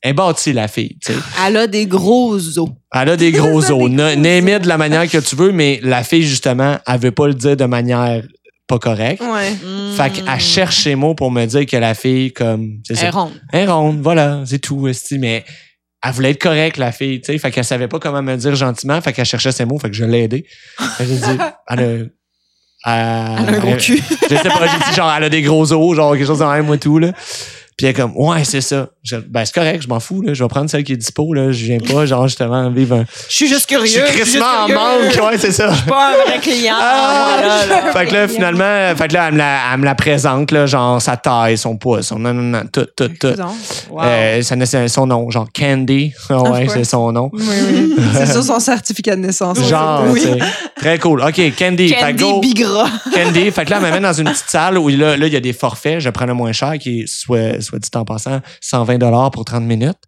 [0.03, 1.19] elle est bâtie, la fille, tu sais.
[1.47, 2.69] Elle a des gros os.
[2.95, 3.91] Elle a des gros os.
[3.91, 7.11] Na- Name it de la manière que tu veux, mais la fille, justement, elle veut
[7.13, 8.23] pas le dire de manière
[8.69, 9.23] pas correcte.
[9.23, 9.53] Ouais.
[9.97, 12.81] Fait qu'elle cherche ses mots pour me dire que la fille, comme.
[12.91, 13.07] Elle ça.
[13.07, 13.33] est ronde.
[13.53, 14.89] Elle est ronde, voilà, c'est tout,
[15.19, 15.45] mais
[16.05, 17.39] elle voulait être correcte, la fille, tu sais.
[17.39, 19.89] Fait qu'elle savait pas comment me le dire gentiment, fait qu'elle cherchait ses mots, fait
[19.91, 20.47] que je l'ai aidé.
[20.97, 22.05] Fait que j'ai dit, elle a.
[22.87, 22.93] Elle,
[23.49, 24.03] Elle a un gros cul.
[24.31, 26.45] Je sais pas, j'ai dit genre, elle a des gros os, genre quelque chose de
[26.45, 27.09] même, moi, tout, là.
[27.77, 28.89] Puis elle est comme, ouais, c'est ça.
[29.03, 30.33] Je- ben, c'est correct, je m'en fous, là.
[30.33, 31.53] Je vais prendre celle qui est dispo, là.
[31.53, 33.05] Je viens pas, genre, justement, vivre un.
[33.29, 33.87] Je suis juste curieux.
[33.87, 35.71] Je suis juste crissement en manque, ouais, c'est ça.
[35.71, 36.75] Je suis pas un vrai client.
[36.81, 37.93] Ah, Voilà, là.
[37.99, 40.65] fait que là, finalement, fait que là, elle me la, elle me la présente, là,
[40.67, 43.35] genre sa taille, son poids, son non, non, non, tout, tout, tout.
[43.91, 44.01] Wow.
[44.05, 46.13] Euh, ça, son nom, genre Candy.
[46.31, 47.29] Ah ouais, c'est son nom.
[47.33, 47.95] Oui, oui.
[48.15, 49.59] C'est sur son certificat de naissance.
[49.69, 50.23] Genre, Oui.
[50.23, 50.39] c'est
[50.81, 51.21] très cool.
[51.23, 51.93] OK, Candy.
[51.93, 52.41] Candy go.
[52.41, 52.87] Bigra.
[53.15, 53.51] Candy.
[53.51, 55.41] Fait que là, elle m'amène dans une petite salle où là, là, il y a
[55.41, 56.01] des forfaits.
[56.01, 57.07] Je prends le moins cher qui est
[57.67, 59.99] soit dit en passant, 120 dollars pour 30 minutes.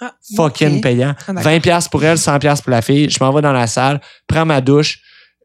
[0.00, 1.14] Ah, Fucking payant.
[1.28, 1.42] Ah, d'accord.
[1.52, 3.10] 20 pièces pour elle, 100 pièces pour la fille.
[3.10, 4.98] Je m'en vais dans la salle, prends ma douche.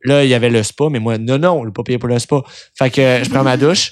[0.05, 2.07] Là, il y avait le spa, mais moi, non, non, on l'a pas payé pour
[2.09, 2.41] le spa.
[2.77, 3.91] Fait que je prends ma douche.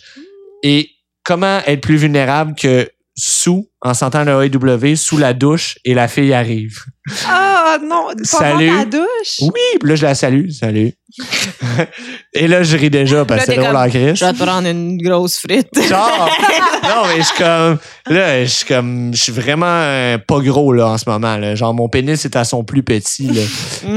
[0.63, 0.89] Et
[1.23, 6.07] comment être plus vulnérable que sous, en sentant le AEW, sous la douche et la
[6.07, 6.79] fille arrive?
[7.27, 8.69] Ah non, pendant Salut.
[8.69, 9.39] ta douche?
[9.41, 10.49] Oui, là, je la salue.
[10.51, 10.93] Salut.
[12.33, 14.15] et là, je ris déjà parce que c'est drôle en crise.
[14.15, 15.69] Je vais te prendre une grosse frite.
[15.89, 16.29] Genre,
[16.83, 17.77] non, mais je suis comme,
[18.09, 21.53] là, je suis comme, je suis vraiment euh, pas gros, là, en ce moment, là.
[21.53, 23.41] Genre, mon pénis est à son plus petit, là.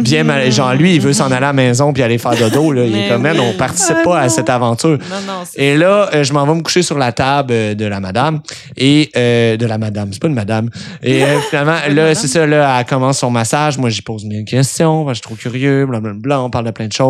[0.03, 2.73] Bien mal, genre, lui, il veut s'en aller à la maison puis aller faire dodo,
[2.73, 2.85] là.
[2.85, 3.39] Il est comme, oui.
[3.41, 4.99] on participe Ah pas à cette aventure.
[4.99, 7.75] Non, non, c'est Et là, euh, je m'en vais me coucher sur la table euh,
[7.75, 8.41] de la madame
[8.77, 10.69] et de la madame, c'est pas une madame.
[11.03, 13.79] Et finalement, là, c'est ça, là, elle commence son massage.
[13.79, 16.93] Moi, j'y pose mille questions, je suis trop curieux, blablabla, on parle de plein de
[16.93, 17.06] choses.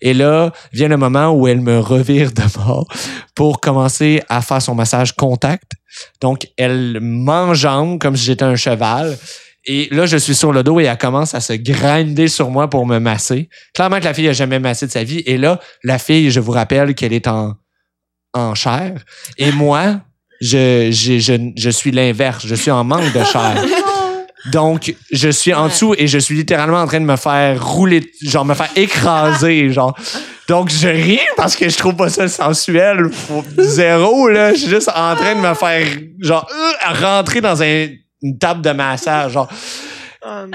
[0.00, 2.86] Et là, vient le moment où elle me revire de mort
[3.34, 5.72] pour commencer à faire son massage contact.
[6.20, 9.16] Donc, elle m'enjambe comme si j'étais un cheval.
[9.64, 12.68] Et là, je suis sur le dos et elle commence à se grinder sur moi
[12.68, 13.48] pour me masser.
[13.74, 15.22] Clairement que la fille a jamais massé de sa vie.
[15.26, 17.54] Et là, la fille, je vous rappelle qu'elle est en,
[18.34, 19.04] en chair.
[19.38, 20.00] Et moi,
[20.40, 22.44] je, je, je, je suis l'inverse.
[22.44, 23.64] Je suis en manque de chair.
[24.50, 28.10] Donc, je suis en dessous et je suis littéralement en train de me faire rouler,
[28.24, 29.96] genre me faire écraser, genre.
[30.48, 33.08] Donc, je ris parce que je trouve pas ça sensuel.
[33.12, 34.52] Faut- Zéro, là.
[34.52, 35.86] Je suis juste en train de me faire,
[36.20, 37.86] genre, euh, rentrer dans un-
[38.22, 39.48] une table de massage, genre.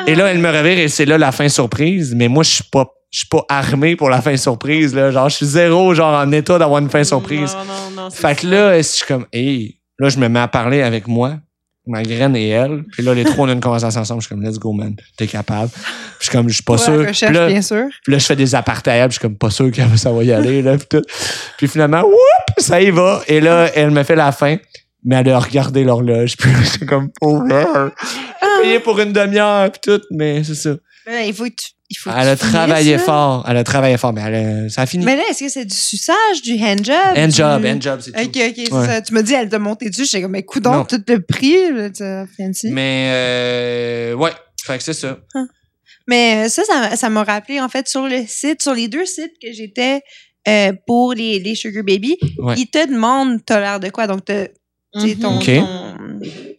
[0.06, 2.14] Et là, elle me revire et c'est là la fin surprise.
[2.16, 5.12] Mais moi, je suis pas, je suis pas armé pour la fin surprise, là.
[5.12, 7.54] Genre, je suis zéro, genre, en état d'avoir une fin surprise.
[7.54, 7.66] Non,
[7.96, 8.10] non, non.
[8.10, 8.48] Fait que ça.
[8.48, 11.36] là, je suis comme, hey, là, je me mets à parler avec moi,
[11.88, 12.84] ma graine et elle.
[12.92, 14.22] Puis là, les trois, on a une conversation ensemble.
[14.22, 14.96] Je suis comme, let's go, man.
[15.18, 15.70] T'es capable.
[15.70, 15.82] Puis
[16.20, 17.06] je suis comme, je suis pas sûr.
[17.06, 17.86] Puis là, bien sûr.
[18.04, 19.82] puis là, je fais des apartés à elle, puis je suis comme pas sûr que
[19.98, 21.04] ça va y aller, là, puis tout.
[21.58, 23.22] Puis finalement, whoop, ça y va.
[23.28, 24.58] Et là, elle me fait la fin,
[25.04, 27.10] mais elle a regardé l'horloge, puis j'étais comme.
[27.22, 30.72] J'ai payé pour une demi-heure, puis tout, mais c'est ça.
[31.08, 31.77] Mais il faut que tu.
[31.90, 34.36] Il faut que Elle a travaillé fort, elle a travaillé fort, mais elle
[34.66, 35.06] a- ça a fini.
[35.06, 36.96] Mais là, est-ce que c'est du suçage, du handjob?
[37.16, 38.20] Hand job, du- hand job, c'est tout.
[38.20, 38.86] Ok, ok, c'est Ouais.
[38.86, 39.02] ça.
[39.02, 40.04] Tu m'as dit, elle t'a monté dessus.
[40.04, 40.46] J'étais comme, mais Non.
[40.46, 42.72] coudon, tout le prix, là, t'as fancy.
[42.72, 44.32] Mais, euh, ouais,
[44.66, 45.18] fait que c'est ça.
[46.10, 49.06] Mais euh, ça, ça, ça m'a rappelé, en fait, sur le site, sur les deux
[49.06, 50.02] sites que j'étais
[50.48, 52.56] euh, pour les, les Sugar Baby, Ouais.
[52.58, 54.08] ils te demandent, t'as l'air de quoi?
[54.08, 54.48] Donc, t'as
[55.22, 55.38] ton.
[55.38, 55.46] Ok.
[55.46, 55.87] ton-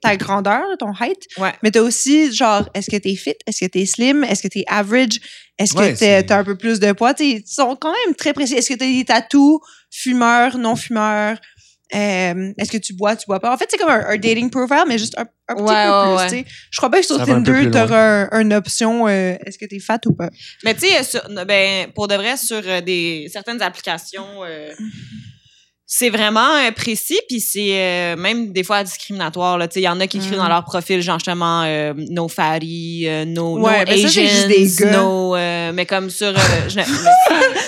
[0.02, 1.22] ta grandeur, ton height.
[1.38, 1.52] Ouais.
[1.62, 3.34] Mais t'as aussi, genre, est-ce que t'es fit?
[3.46, 4.24] Est-ce que t'es slim?
[4.24, 5.18] Est-ce que t'es average?
[5.58, 7.14] Est-ce Ouais, que t'es- c'est- t'as un peu plus de poids?
[7.20, 8.54] Ils sont quand même très précis.
[8.54, 9.60] Est-ce que t'as des tatous?
[9.90, 11.38] Fumeur, non-fumeur?
[11.94, 13.50] Euh, est-ce que tu bois, tu bois pas?
[13.50, 15.90] En fait, c'est comme un, un dating profile, mais juste un, un petit Ouais, peu
[16.16, 16.36] ouais, plus.
[16.36, 16.44] ouais.
[16.70, 17.70] Je crois pas que sur Ça Tinder, loin.
[17.70, 20.28] t'auras un, une option euh, est-ce que t'es fat ou pas?
[20.64, 24.70] Mais tu sais, sur- ben, pour de vrai, sur euh, des, certaines applications, euh,
[25.90, 29.56] c'est vraiment euh, précis, puis c'est euh, même des fois discriminatoire.
[29.56, 29.66] là.
[29.68, 30.36] Tu sais, Il y en a qui écrivent Mm.
[30.36, 34.26] dans leur profil, genre justement, euh, no fatty, euh, no, Ouais, no mais ça, c'est
[34.26, 34.90] juste des gars.
[34.92, 35.34] no...
[35.34, 36.28] euh, mais comme sur...
[36.28, 36.32] euh,
[36.68, 36.80] je-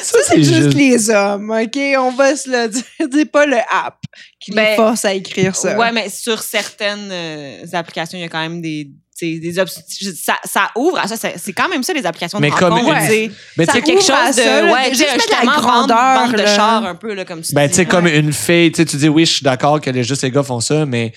[0.03, 1.79] Ça, C'est juste les hommes, OK?
[1.99, 2.83] On va se le dire.
[3.13, 3.97] C'est pas le app
[4.39, 5.77] qui les Ben, force à écrire ça.
[5.79, 8.91] Ouais, mais sur certaines euh, applications, il y a quand même des...
[9.21, 9.53] Des.
[9.55, 11.17] Ça, ça ouvre à ça.
[11.37, 12.97] C'est quand même ça, les applications de Mais comme rencontre.
[12.97, 13.31] une- tu sais.
[13.57, 14.43] Mais tu Ça sais, quelque chose de...
[14.43, 16.57] ça, ouais, de juste la grandeur, vendre de là.
[16.57, 17.71] char un peu, là, comme tu Ben, dis.
[17.71, 20.03] tu sais, comme une fille, tu sais, tu dis oui, je suis d'accord que les,
[20.05, 21.13] juste les gars font ça, mais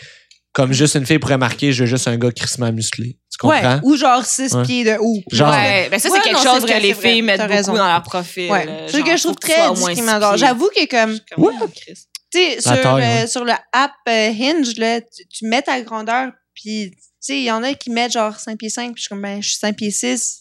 [0.51, 3.17] comme juste une fille pourrait marquer, je veux juste un gars crissement musclé.
[3.39, 3.79] Tu Ouais, comprends?
[3.83, 4.63] ou genre 6 Ouais.
[4.63, 5.21] pieds de haut.
[5.31, 7.51] Genre- Ouais, ben ça, Ouais, c'est quelque non, chose vrai, que les filles mettent beaucoup
[7.53, 7.73] raison.
[7.73, 8.51] dans leur profil.
[8.51, 8.67] Ouais.
[8.87, 10.37] C'est genre, que je trouve très discriminatoire.
[10.37, 11.53] J'avoue que comme, Comme, Ouais.
[11.59, 11.93] oh, tu
[12.31, 13.25] sais, sur, ouais.
[13.27, 16.91] sur le app euh, Hinge, là, tu, tu mets ta grandeur, puis
[17.25, 19.21] sais, il y en a qui mettent genre 5 pieds 5, puis je suis comme,
[19.21, 20.39] ben, je suis 5 pieds 6.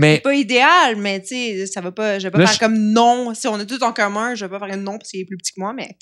[0.00, 2.54] Mais C'est pas idéal, mais tu sais, ça va pas, je vais pas Là, faire
[2.54, 3.34] je- comme non.
[3.34, 5.24] Si on a tout en commun, je vais pas faire un non parce qu'il est
[5.24, 5.96] plus petit que moi, mais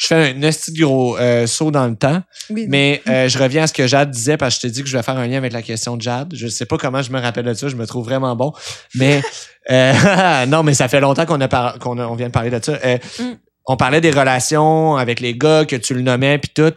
[0.00, 2.22] je fais un esti gros euh, saut dans le temps.
[2.50, 2.66] oui.
[2.68, 4.88] Mais euh, je reviens à ce que Jade disait parce que je t'ai dit que
[4.88, 6.34] je vais faire un lien avec la question de Jade.
[6.36, 8.52] Je sais pas comment je me rappelle de ça, je me trouve vraiment bon.
[8.96, 9.22] Mais
[9.70, 12.62] euh, non, mais ça fait longtemps qu'on a par- qu'on on vient de parler de
[12.62, 12.78] ça.
[12.84, 13.32] Euh, Mm.
[13.70, 16.72] On parlait des relations avec les gars, que tu le nommais, puis tout.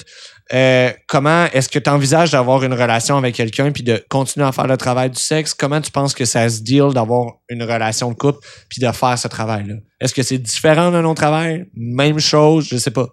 [0.53, 4.51] Euh, comment est-ce que tu envisages d'avoir une relation avec quelqu'un puis de continuer à
[4.51, 5.53] faire le travail du sexe?
[5.53, 9.17] Comment tu penses que ça se deal d'avoir une relation de couple puis de faire
[9.17, 9.75] ce travail-là?
[10.01, 11.65] Est-ce que c'est différent d'un autre travail?
[11.73, 12.67] Même chose?
[12.69, 13.07] Je sais pas.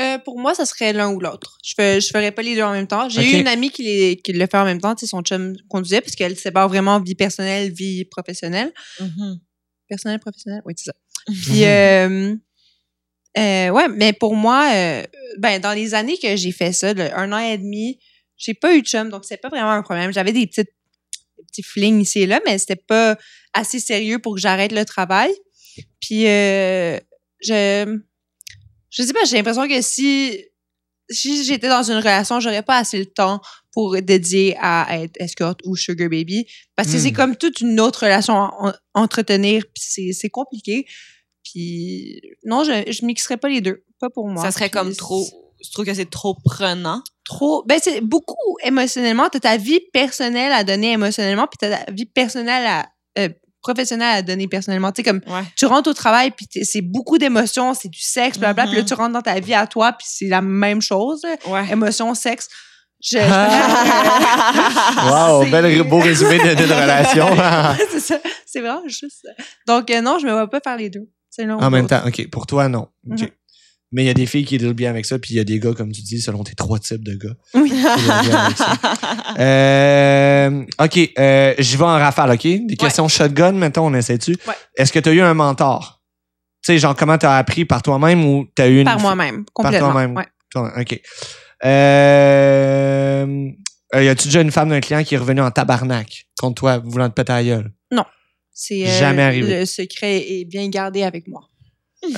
[0.00, 1.58] Euh, pour moi, ça serait l'un ou l'autre.
[1.64, 3.08] Je je ferais pas les deux en même temps.
[3.08, 5.22] J'ai eu une amie qui, les, qui le fait en même temps, tu sais, son
[5.22, 8.72] chum conduisait, parce qu'elle sépare vraiment vie personnelle, vie professionnelle.
[9.00, 9.40] Mhm.
[9.88, 10.94] Personnel, professionnel, oui, c'est ça.
[11.26, 12.36] Puis, euh,
[13.38, 15.02] euh, ouais, mais pour moi, euh,
[15.38, 17.98] ben, dans les années que j'ai fait ça, un an et demi,
[18.36, 20.12] j'ai pas eu de chum, donc c'est pas vraiment un problème.
[20.12, 20.70] J'avais des petites
[21.38, 23.16] des petits flings ici et là, mais c'était pas
[23.54, 25.32] assez sérieux pour que j'arrête le travail.
[26.00, 26.98] Puis, euh,
[27.40, 27.98] je,
[28.90, 30.38] je sais pas, j'ai l'impression que si
[31.10, 33.40] si j'étais dans une relation, j'aurais pas assez le temps
[33.72, 37.00] pour dédier à être escorte ou sugar baby parce que Hmm.
[37.00, 38.72] c'est comme toute une autre relation à en-
[39.02, 40.86] entretenir puis c'est c'est compliqué.
[41.52, 44.42] Puis non, je je mixerais pas les deux, pas pour moi.
[44.42, 45.26] Ça serait Puis comme trop.
[45.64, 47.02] Je trouve que c'est trop prenant.
[47.24, 51.66] trop ben c'est beaucoup émotionnellement, tu as ta vie personnelle à donner émotionnellement puis tu
[51.66, 52.86] as ta vie personnelle à
[53.18, 53.28] euh,
[53.60, 55.42] professionnelle à donner personnellement, tu sais comme Ouais.
[55.56, 58.88] tu rentres au travail puis c'est beaucoup d'émotions, c'est du sexe blablabla, puis là Mhm.
[58.88, 61.66] tu rentres dans ta vie à toi puis c'est la même chose, Ouais.
[61.72, 62.48] émotion, sexe.
[63.00, 63.18] Je, je
[65.10, 67.26] Wow, C'est- bel beau résumé de- d'une relation.
[67.90, 68.18] c'est ça.
[68.46, 69.30] C'est vraiment juste ça.
[69.66, 71.08] Donc, euh, non, je me vois pas faire les deux.
[71.38, 72.88] En même temps, OK, pour toi, non.
[73.04, 73.28] Mhm.
[73.90, 75.44] Mais il y a des filles qui dealent bien avec ça, puis il y a
[75.44, 77.34] des gars, comme tu dis, selon tes trois types de gars.
[77.54, 77.72] Oui.
[79.38, 82.42] Euh, OK, euh, j'y vais en rafale, OK?
[82.42, 84.32] Des questions shotgun, mettons, on essaie-tu?
[84.48, 84.54] Ouais.
[84.76, 86.02] Est-ce que tu as eu un mentor?
[86.64, 87.64] Tu sais, genre, comment tu as appris?
[87.64, 88.84] Par toi-même ou tu as eu une.
[88.84, 89.92] Par moi-même, complètement.
[89.92, 90.16] toi-même.
[90.16, 90.26] Ouais.
[90.80, 91.00] OK.
[91.64, 93.48] Euh,
[93.94, 96.78] euh, y a-tu déjà une femme d'un client qui est revenue en tabarnak contre toi,
[96.78, 97.72] voulant te péter à la gueule?
[98.60, 99.60] C'est, euh, Jamais arrivé.
[99.60, 101.48] Le secret est bien gardé avec moi.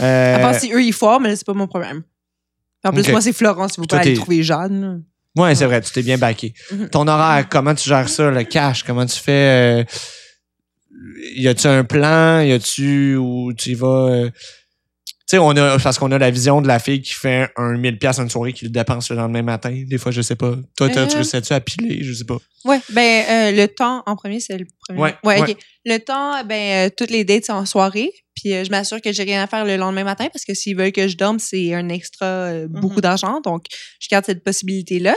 [0.00, 2.02] Euh, À part si eux, ils foirent, mais là, c'est pas mon problème.
[2.82, 5.04] En plus, moi, c'est Florence, vous pouvez aller trouver Jeanne.
[5.36, 6.54] Ouais, c'est vrai, tu t'es bien baqué.
[6.72, 6.88] Mhm.
[6.88, 8.82] Ton horaire, comment tu gères ça, le cash?
[8.84, 9.82] Comment tu fais?
[9.82, 9.84] euh,
[11.36, 12.40] y a-tu un plan?
[12.40, 14.08] Y a-tu où tu y vas?
[14.10, 14.30] euh,
[15.30, 17.98] sais, on a, parce qu'on a la vision de la fille qui fait un 1000$
[17.98, 19.82] piastres une soirée qui le dépense le lendemain matin.
[19.86, 20.54] Des fois, je sais pas.
[20.76, 21.06] Toi, tu Euh.
[21.06, 22.02] réussis-tu à piler?
[22.02, 22.38] Je sais pas.
[22.64, 25.00] Ouais, ben, euh, le temps, en premier, c'est le premier.
[25.00, 25.56] Ouais, ouais.
[25.84, 28.12] Le temps, ben, euh, toutes les dates, c'est en soirée.
[28.34, 30.76] Puis euh, je m'assure que j'ai rien à faire le lendemain matin parce que s'ils
[30.76, 33.00] veulent que je dorme, c'est un extra, euh, beaucoup Mhm.
[33.02, 33.40] d'argent.
[33.40, 33.64] Donc,
[34.00, 35.16] je garde cette possibilité-là.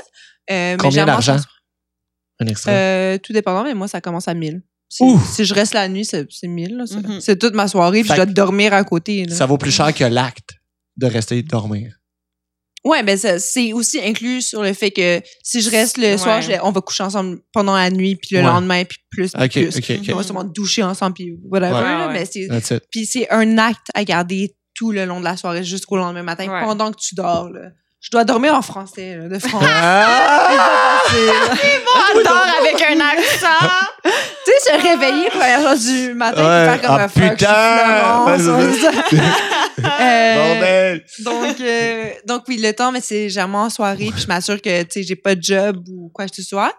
[0.52, 1.38] Euh, Combien d'argent?
[2.40, 2.72] Un extra?
[2.72, 4.62] Euh, tout dépendant, mais moi, ça commence à 1000.
[4.98, 6.76] Si, je reste la nuit, c'est c'est 1000.
[6.78, 9.26] là, c'est c'est toute ma soirée, puis Fait je dois dormir à côté.
[9.26, 9.36] là.
[9.36, 10.52] ça vaut plus cher que l'acte
[10.98, 11.96] de rester dormir.
[12.86, 16.18] Ouais, ben ça- c'est aussi inclus sur le fait que si je reste le Ouais.
[16.18, 18.46] soir, je- on va coucher ensemble pendant la nuit, puis le Ouais.
[18.46, 20.12] lendemain, puis plus, puis.
[20.14, 21.74] On va sûrement doucher ensemble, puis whatever.
[21.76, 21.82] Ouais.
[21.82, 22.80] là, Ouais, mais.
[22.92, 26.52] Puis c'est un acte à garder tout le long de la soirée jusqu'au lendemain matin,
[26.52, 26.62] Ouais.
[26.62, 27.50] pendant que tu dors.
[27.50, 27.70] Là.
[28.04, 29.64] Je dois dormir en français, là, de France.
[29.66, 31.02] Ah!
[32.14, 33.78] J'adore avec un accent.
[34.04, 36.66] tu sais, se réveiller première chose du matin, Ouais.
[36.78, 39.24] faire comme Ah, un fuck, putain!
[40.00, 41.06] Euh, Bordel!
[41.26, 44.84] donc, euh, donc oui, le temps, mais c'est jamais en soirée, puis je m'assure que
[44.84, 46.74] tu sais, j'ai pas de job ou quoi que ce soit.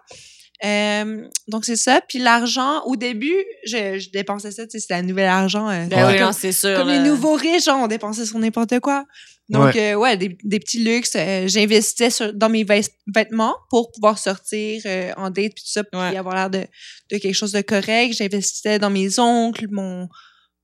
[0.63, 2.01] Euh, donc c'est ça.
[2.07, 5.69] Puis l'argent, au début, je, je dépensais ça, tu sais, c'était la nouvelle argent.
[5.69, 6.77] euh, Ben oui, comme, non, c'est sûr.
[6.77, 6.93] comme là.
[6.97, 9.03] les nouveaux riches, on dépensait sur n'importe quoi.
[9.49, 9.93] Donc Ouais.
[9.93, 11.15] euh, ouais, des, des petits luxes.
[11.15, 15.83] euh, J'investissais dans mes vêt- vêtements pour pouvoir sortir euh, en date puis tout ça,
[15.83, 16.17] puis Ouais.
[16.17, 16.65] avoir l'air de,
[17.11, 18.13] de quelque chose de correct.
[18.13, 20.07] J'investissais dans mes oncles, mon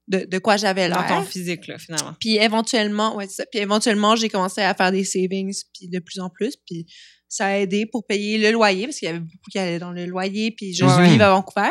[0.08, 1.08] de, de quoi j'avais Dans l'air.
[1.10, 2.14] ton physique, là, finalement.
[2.20, 3.46] Puis éventuellement, ouais, c'est ça.
[3.52, 6.56] Puis éventuellement, j'ai commencé à faire des savings, puis de plus en plus.
[6.66, 6.86] Puis
[7.30, 9.92] ça a aidé pour payer le loyer, parce qu'il y avait beaucoup qui allaient dans
[9.92, 11.08] le loyer, puis je Ouais.
[11.08, 11.70] vivais à Vancouver.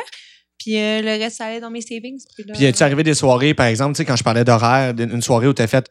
[0.59, 2.23] Puis euh, le reste, ça allait dans mes savings.
[2.35, 4.95] Puis, là, Puis, es-tu arrivé des soirées, par exemple, tu sais, quand je parlais d'horaire,
[4.97, 5.87] une soirée où t'as fait,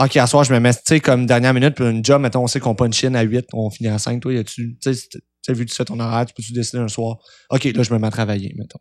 [0.00, 2.44] OK, à soir, je me mets, tu sais, comme dernière minute, pour une job, mettons,
[2.44, 4.78] on sait qu'on pas une chine à 8, on finit à 5, toi, y a-tu,
[4.80, 7.16] tu sais, tu sais, vu que tu fais ton horaire, tu peux-tu décider un soir,
[7.50, 8.78] OK, là, je me mets à travailler, mettons.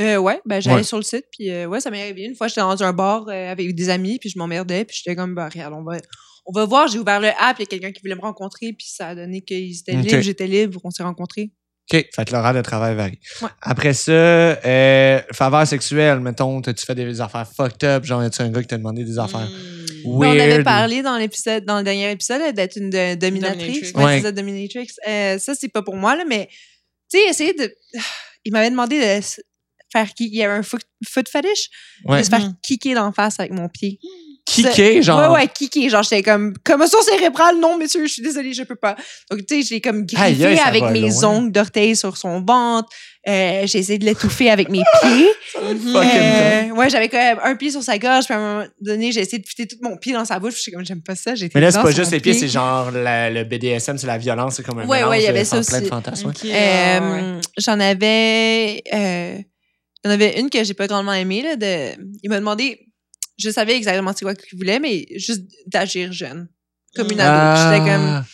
[0.00, 0.82] Euh, ouais, ben j'allais Ouais.
[0.84, 2.22] sur le site, puis euh, ouais, ça m'est arrivé.
[2.24, 5.14] Une fois, j'étais dans un bar euh, avec des amis, puis je m'emmerdais, puis j'étais
[5.14, 5.98] comme, bah, regarde, on va,
[6.46, 6.88] on va voir.
[6.88, 9.14] J'ai ouvert le app, il y a quelqu'un qui voulait me rencontrer, puis ça a
[9.14, 11.52] donné qu'ils étaient libres, j'étais libre, on s'est rencontrés.
[11.92, 13.18] OK, fait que l'horaire de travail varie.
[13.42, 13.48] Ouais.
[13.60, 18.40] Après ça, euh, faveur sexuelle, mettons, t'as-tu fait des affaires fucked up, genre, y a-tu
[18.40, 19.48] un gars qui t'a demandé des affaires?
[19.50, 19.81] Mm.
[20.04, 23.92] On avait parlé dans l'épisode, dans le dernier épisode, là, d'être une de- dominatrice.
[23.92, 24.04] Dominatrix.
[24.04, 24.88] Ouais, ça, dominatrix.
[25.08, 26.48] Euh, ça, c'est pas pour moi, là, mais,
[27.10, 27.74] tu sais, essayer de.
[28.44, 29.22] Il m'avait demandé de
[29.92, 30.30] faire kick.
[30.32, 31.68] Il y avait un foot, foot fetish.
[32.04, 32.18] Ouais.
[32.18, 32.54] De se faire Mhm.
[32.62, 33.98] kicker d'en face avec mon pied.
[34.44, 35.30] Kické, genre.
[35.32, 35.88] Ouais, ouais, kicker.
[35.88, 38.96] Genre, j'étais comme, commotion cérébrale, non, monsieur, je suis désolée, je peux pas.
[39.30, 41.24] Donc, tu sais, j'ai comme griffé aïe, ça avec va mes loin.
[41.24, 42.88] ongles d'orteil sur son ventre.
[43.28, 45.28] Euh, j'ai essayé de l'étouffer avec mes pieds.
[45.56, 49.12] Euh, ouais, j'avais quand même un pied sur sa gorge, puis à un moment donné,
[49.12, 51.14] j'ai essayé de fitter tout mon pied dans sa bouche, puis j'étais comme, j'aime pas
[51.14, 51.34] ça.
[51.34, 52.40] j'ai Mais là, c'est pas juste les pieds, pied.
[52.40, 55.28] c'est genre la- le BDSM, c'est la violence, c'est comme un Ouais, ouais, il y
[55.28, 55.90] avait ça fan- plein de aussi.
[55.90, 56.32] fantasmes.
[56.46, 57.00] Euh,
[57.36, 57.40] ouais.
[57.64, 58.82] J'en avais.
[60.04, 61.42] Il y en avait une que j'ai pas grandement aimée.
[61.42, 61.92] Là, de,
[62.24, 62.80] il m'a demandé.
[63.42, 66.48] Je savais exactement c'est quoi qu'il voulait, mais juste d'agir jeune.
[66.94, 67.72] Comme une ado.
[67.74, 68.24] J'étais comme.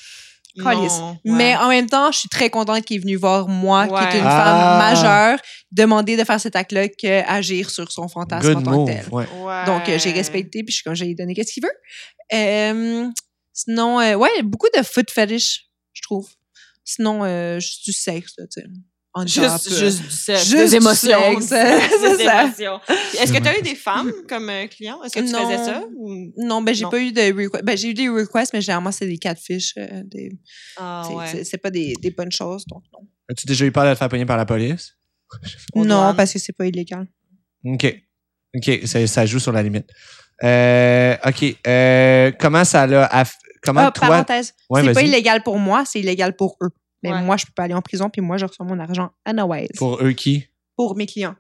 [0.57, 1.15] Non, ouais.
[1.25, 4.19] Mais en même temps, je suis très contente qu'il est venu voir moi, qui est
[4.19, 4.45] une Ah.
[4.45, 5.39] femme majeure,
[5.71, 9.05] demander de faire cet acte-là qu'agir sur son fantasme en Good tant que tel.
[9.13, 9.27] Ouais.
[9.41, 9.65] Ouais.
[9.67, 11.71] Donc, euh, j'ai respecté, puis je suis comme, j'ai donné qu'est-ce qu'il veut.
[12.37, 13.09] Euh,
[13.53, 16.29] sinon, euh, ouais, beaucoup de foot fetish, je trouve.
[16.85, 18.67] Sinon, euh, juste du sexe, là, tu sais.
[19.27, 19.45] Job.
[19.45, 21.41] Juste, juste du sexe, Juste des émotions.
[21.41, 22.45] sexe, des c'est ça.
[22.45, 22.81] émotions.
[23.21, 25.03] Est-ce que tu as eu des femmes comme euh, clients?
[25.03, 25.49] Est-ce que tu Non.
[25.49, 25.83] faisais ça?
[25.97, 26.91] ou- Non, ben j'ai Non.
[26.91, 27.65] pas eu de request.
[27.65, 29.75] Ben j'ai eu des requests, mais généralement c'est des catfish.
[29.79, 30.31] euh, des,
[30.77, 31.25] Ah, c'est- ouais.
[31.33, 33.01] c'est- c'est pas des, des bonnes choses, donc non.
[33.31, 34.95] As-tu déjà eu peur de te faire pogner par la police?
[35.75, 37.07] Non, parce que c'est pas illégal.
[37.65, 37.95] OK.
[38.57, 39.87] OK, ça, ça joue sur la limite.
[40.43, 41.57] Euh, OK.
[41.67, 43.07] euh, comment ça l'a...
[43.09, 44.09] aff- Comment Ah, toi...
[44.09, 46.71] parenthèse, Ouais, c'est pas illégal pour moi, c'est illégal pour eux.
[47.03, 47.23] Mais Ouais.
[47.23, 49.69] moi, je peux pas aller en prison, puis moi, je reçois mon argent à Noël
[49.77, 50.47] pour, Pour eux qui?
[50.97, 51.37] mes clients.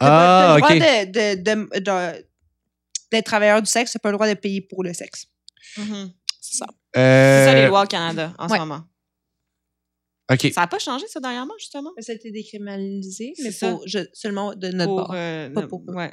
[0.00, 2.26] Ah, pas le droit de, de, de- de-
[3.12, 5.26] d'être travailleur du sexe, t'as pas le droit de payer pour le sexe.
[5.76, 6.12] Mhm.
[6.40, 6.66] C'est ça.
[6.94, 7.00] C'est
[7.46, 8.56] ça les Euh, lois au Canada en Ouais.
[8.56, 8.82] ce moment.
[10.32, 10.50] OK.
[10.52, 11.90] Ça n'a pas changé ça dernièrement, justement?
[12.00, 15.12] Ça a été décriminalisé, mais pour, je- seulement de notre Pour, bord.
[15.14, 16.10] euh, Pas pour ouais.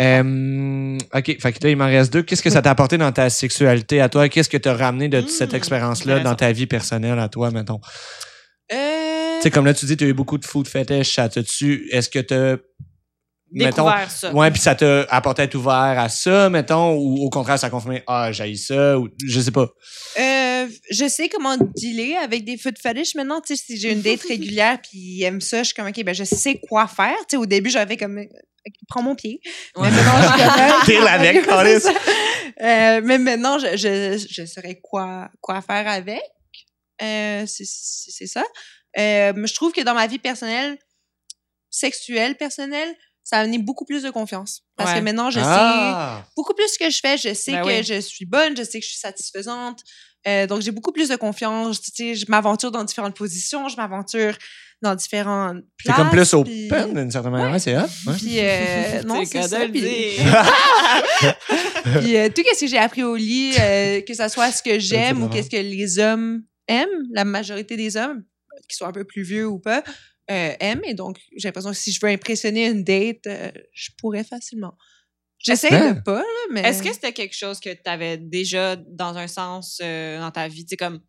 [0.00, 1.36] Euh, OK.
[1.40, 2.22] Fait que là, il m'en reste deux.
[2.22, 4.28] Qu'est-ce que ça t'a apporté dans ta sexualité à toi?
[4.28, 7.80] Qu'est-ce que t'as ramené de Hmm, cette expérience-là dans ta vie personnelle à toi, mettons?
[8.72, 11.28] Euh, Tu sais, comme là, tu dis, tu as eu beaucoup de food fetish, ça
[11.28, 11.88] t'a-tu...
[11.90, 12.56] Est-ce que t'as...
[13.50, 13.88] Mettons...
[14.08, 14.32] ça.
[14.32, 17.68] Ouais, puis ça t'a apporté à être ouvert à ça, mettons, ou au contraire, ça
[17.68, 19.68] a confirmé, ah, j'ai ça, ou je sais pas.
[20.18, 23.40] Euh, je sais comment dealer avec des foot fetish maintenant.
[23.40, 26.04] Tu sais, si j'ai une date régulière puis ils aiment ça, je suis comme, OK,
[26.04, 27.16] ben je sais quoi faire.
[27.20, 29.40] Tu sais, au début, j'avais comme, OK, prends mon pied.
[29.76, 29.88] Ouais.
[29.90, 31.44] Mais maintenant, avec.
[32.60, 36.22] Euh, mais maintenant, je, je, je saurais quoi, quoi faire avec.
[37.00, 38.42] Euh, c'est ça.
[38.98, 40.76] Euh, je trouve que dans ma vie personnelle,
[41.70, 42.94] sexuelle, personnelle,
[43.28, 44.62] ça a amené beaucoup plus de confiance.
[44.74, 45.00] Parce Ouais.
[45.00, 46.24] que maintenant, je sais Ah!
[46.34, 47.18] beaucoup plus ce que je fais.
[47.18, 47.82] Je sais Ben que oui.
[47.84, 49.80] je suis bonne, je sais que je suis satisfaisante.
[50.26, 51.82] Euh, donc, j'ai beaucoup plus de confiance.
[51.82, 54.34] Tu sais, je m'aventure dans différentes positions, je m'aventure
[54.80, 55.96] dans différentes C'est places.
[55.98, 57.52] comme plus puis- open, d'une certaine manière.
[57.52, 57.82] Ouais, c'est hot.
[58.06, 58.14] ouais.
[58.16, 59.58] Puis, euh, non, c'est ça.
[59.68, 59.82] Puis,
[62.00, 64.78] puis, euh, tout ce que j'ai appris au lit, euh, que ça soit ce que
[64.78, 68.24] j'aime ou qu'est-ce que les hommes aiment, la majorité des hommes,
[68.68, 69.82] qui soient un peu plus vieux ou pas,
[70.30, 70.84] euh, aiment.
[70.84, 74.74] Et donc, j'ai l'impression que si je veux impressionner une date, euh, je pourrais facilement.
[75.38, 76.62] J'essaie de pas, là, mais...
[76.62, 80.48] Est-ce que c'était quelque chose que tu avais déjà, dans un sens, euh, dans ta
[80.48, 81.00] vie, tu sais, comme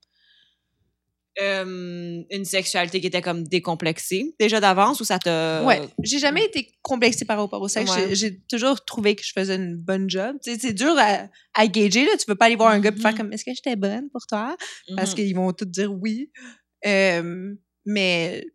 [1.42, 5.64] euh, une sexualité qui était comme décomplexée déjà d'avance ou ça t'a.
[5.64, 7.96] Ouais, j'ai jamais été complexée par rapport au sexe.
[7.96, 8.14] Ouais.
[8.14, 10.36] J'ai- toujours trouvé que je faisais une bonne job.
[10.44, 12.12] Tu sais, c'est dur à, à gager, là.
[12.20, 13.18] Tu peux pas aller voir un gars et faire Mhm.
[13.18, 14.58] comme, est-ce que j'étais bonne pour toi?
[14.98, 16.30] Parce qu'ils vont tous dire oui.
[16.86, 17.54] Euh,
[17.86, 18.46] mais,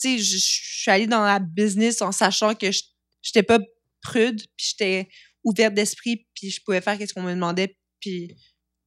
[0.00, 2.82] tu sais, je suis allée dans la business en sachant que je
[3.24, 3.58] j'étais pas
[4.02, 5.08] prude, puis j'étais
[5.42, 8.28] ouverte d'esprit, puis je pouvais faire ce qu'on me demandait, puis,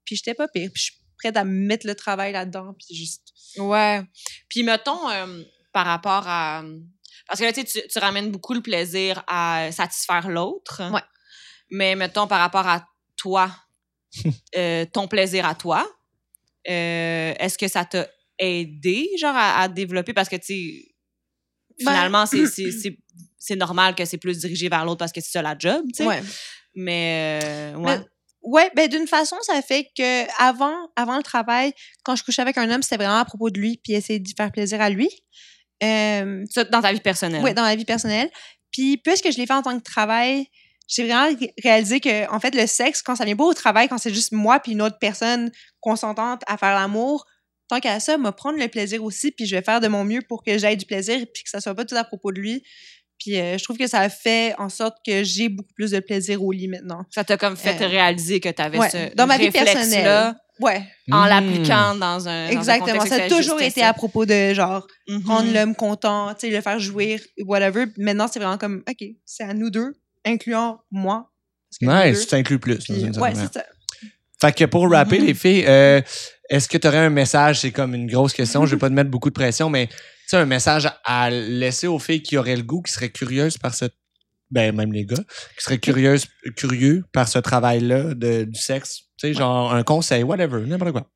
[0.06, 0.70] puis j'étais pas pire.
[0.74, 3.34] Puis je suis prête à mettre le travail là-dedans, puis juste...
[3.58, 4.04] Ouais.
[4.50, 5.44] Puis mettons, euh,
[5.74, 6.64] par rapport à.
[7.28, 10.82] Parce que là, tu, sais, tu tu ramènes beaucoup le plaisir à satisfaire l'autre.
[10.92, 11.02] Ouais.
[11.72, 13.52] Mais mettons, par rapport à toi,
[14.56, 15.88] euh, ton plaisir à toi,
[16.70, 20.14] euh, est-ce que ça t'a aidé, genre, à, à développer?
[20.14, 20.86] Parce que, tu
[21.84, 22.98] Ben- finalement, c'est-
[23.40, 26.04] c'est normal que c'est plus dirigé vers l'autre parce que c'est ça la job, tu
[26.04, 26.06] sais.
[26.06, 26.22] Ouais.
[26.76, 27.98] Mais, euh, ouais.
[28.00, 28.06] Mais-
[28.44, 31.74] Ouais, ben d'une façon, ça fait que avant, avant le travail,
[32.04, 34.30] quand je couchais avec un homme, c'était vraiment à propos de lui, puis essayer de
[34.38, 35.10] faire plaisir à lui.
[35.84, 37.44] Euh, Ça, dans ta vie personnelle.
[37.44, 38.30] ouais, dans la vie personnelle.
[38.72, 40.46] Puis puisque je l'ai fait en tant que travail,
[40.88, 43.90] j'ai vraiment ré- réalisé que en fait le sexe, quand ça vient pas au travail,
[43.90, 45.52] quand c'est juste moi puis une autre personne
[45.82, 47.26] consentante à faire l'amour,
[47.70, 50.22] tant qu'à ça, me prendre le plaisir aussi, puis je vais faire de mon mieux
[50.28, 52.64] pour que j'aie du plaisir, puis que ça soit pas tout à propos de lui.
[53.20, 56.00] Puis euh, je trouve que ça a fait en sorte que j'ai beaucoup plus de
[56.00, 57.04] plaisir au lit maintenant.
[57.10, 59.74] Ça t'a comme fait Euh, réaliser que tu avais ouais, ce dans ma vie réflexe-là
[59.74, 60.36] personnelle.
[60.60, 61.28] Ouais, en Hmm.
[61.30, 62.20] l'appliquant dans un.
[62.20, 62.86] dans un exactement.
[63.00, 63.90] contexte Ça a toujours été ça.
[63.90, 65.22] à propos de genre Mhm.
[65.26, 67.86] rendre l'homme content, tu sais, le faire jouir, whatever.
[67.98, 69.94] Maintenant, c'est vraiment comme, OK, c'est à nous deux,
[70.26, 71.32] incluant moi.
[71.82, 72.78] Nice, tu t'inclus plus.
[72.88, 73.66] dans puis- ouais, c'est ça.
[74.40, 75.26] Fait que pour rapper, Mhm.
[75.26, 76.02] les filles, euh,
[76.50, 77.62] est-ce que tu aurais un message?
[77.62, 78.66] C'est comme une grosse question.
[78.66, 79.96] Je vais pas te mettre beaucoup de pression, mais tu
[80.28, 83.74] sais, un message à laisser aux filles qui auraient le goût, qui seraient curieuses par
[83.74, 83.86] ce.
[84.50, 85.24] Ben, même les gars,
[85.58, 86.26] qui seraient curieuses,
[86.56, 89.04] curieux par ce travail-là de, du sexe.
[89.18, 91.12] Tu sais, genre un conseil, whatever, n'importe quoi.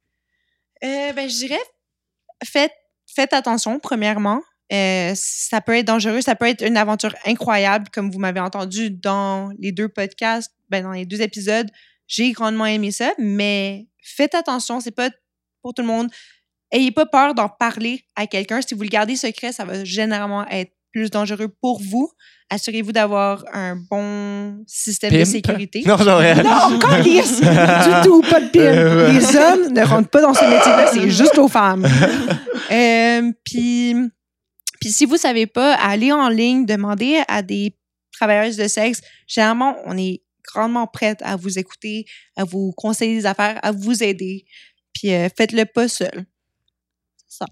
[0.84, 1.62] Euh, ben, je dirais,
[2.44, 2.74] faites,
[3.08, 4.42] faites attention, premièrement.
[4.74, 8.90] Euh, ça peut être dangereux, ça peut être une aventure incroyable, comme vous m'avez entendu
[8.90, 11.70] dans les deux podcasts, ben, dans les deux épisodes.
[12.08, 15.10] J'ai grandement aimé ça, mais faites attention, c'est pas
[15.62, 16.10] pour tout le monde.
[16.72, 18.62] Ayez pas peur d'en parler à quelqu'un.
[18.62, 22.12] Si vous le gardez secret, ça va généralement être plus dangereux pour vous.
[22.50, 25.26] Assurez-vous d'avoir un bon système de Pimp?
[25.26, 25.84] sécurité.
[25.86, 26.36] Non, non, ouais.
[26.44, 27.40] Non, câlisse!
[27.40, 28.62] du tout, pas de pile.
[28.62, 29.12] Euh.
[29.12, 31.88] Les hommes ne rentrent pas dans ce métier-là, c'est juste aux femmes.
[32.72, 33.94] Euh, puis,
[34.80, 37.76] puis si vous savez pas, allez en ligne, demandez à des
[38.14, 39.02] travailleuses de sexe.
[39.28, 40.22] Généralement, on est
[40.54, 42.06] grandement prête à vous écouter,
[42.36, 44.46] à vous conseiller des affaires, à vous aider.
[44.94, 46.26] Puis euh, faites-le pas seul.
[47.18, 47.46] C'est ça.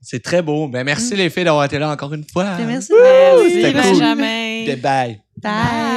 [0.00, 0.68] C'est très beau.
[0.68, 2.56] Ben, merci les filles d'avoir été là encore une fois.
[2.58, 2.92] Merci.
[2.92, 3.72] Merci, cool.
[3.72, 4.66] Benjamin.
[4.66, 4.76] Bye.
[4.76, 5.20] Bye.
[5.42, 5.95] Bye.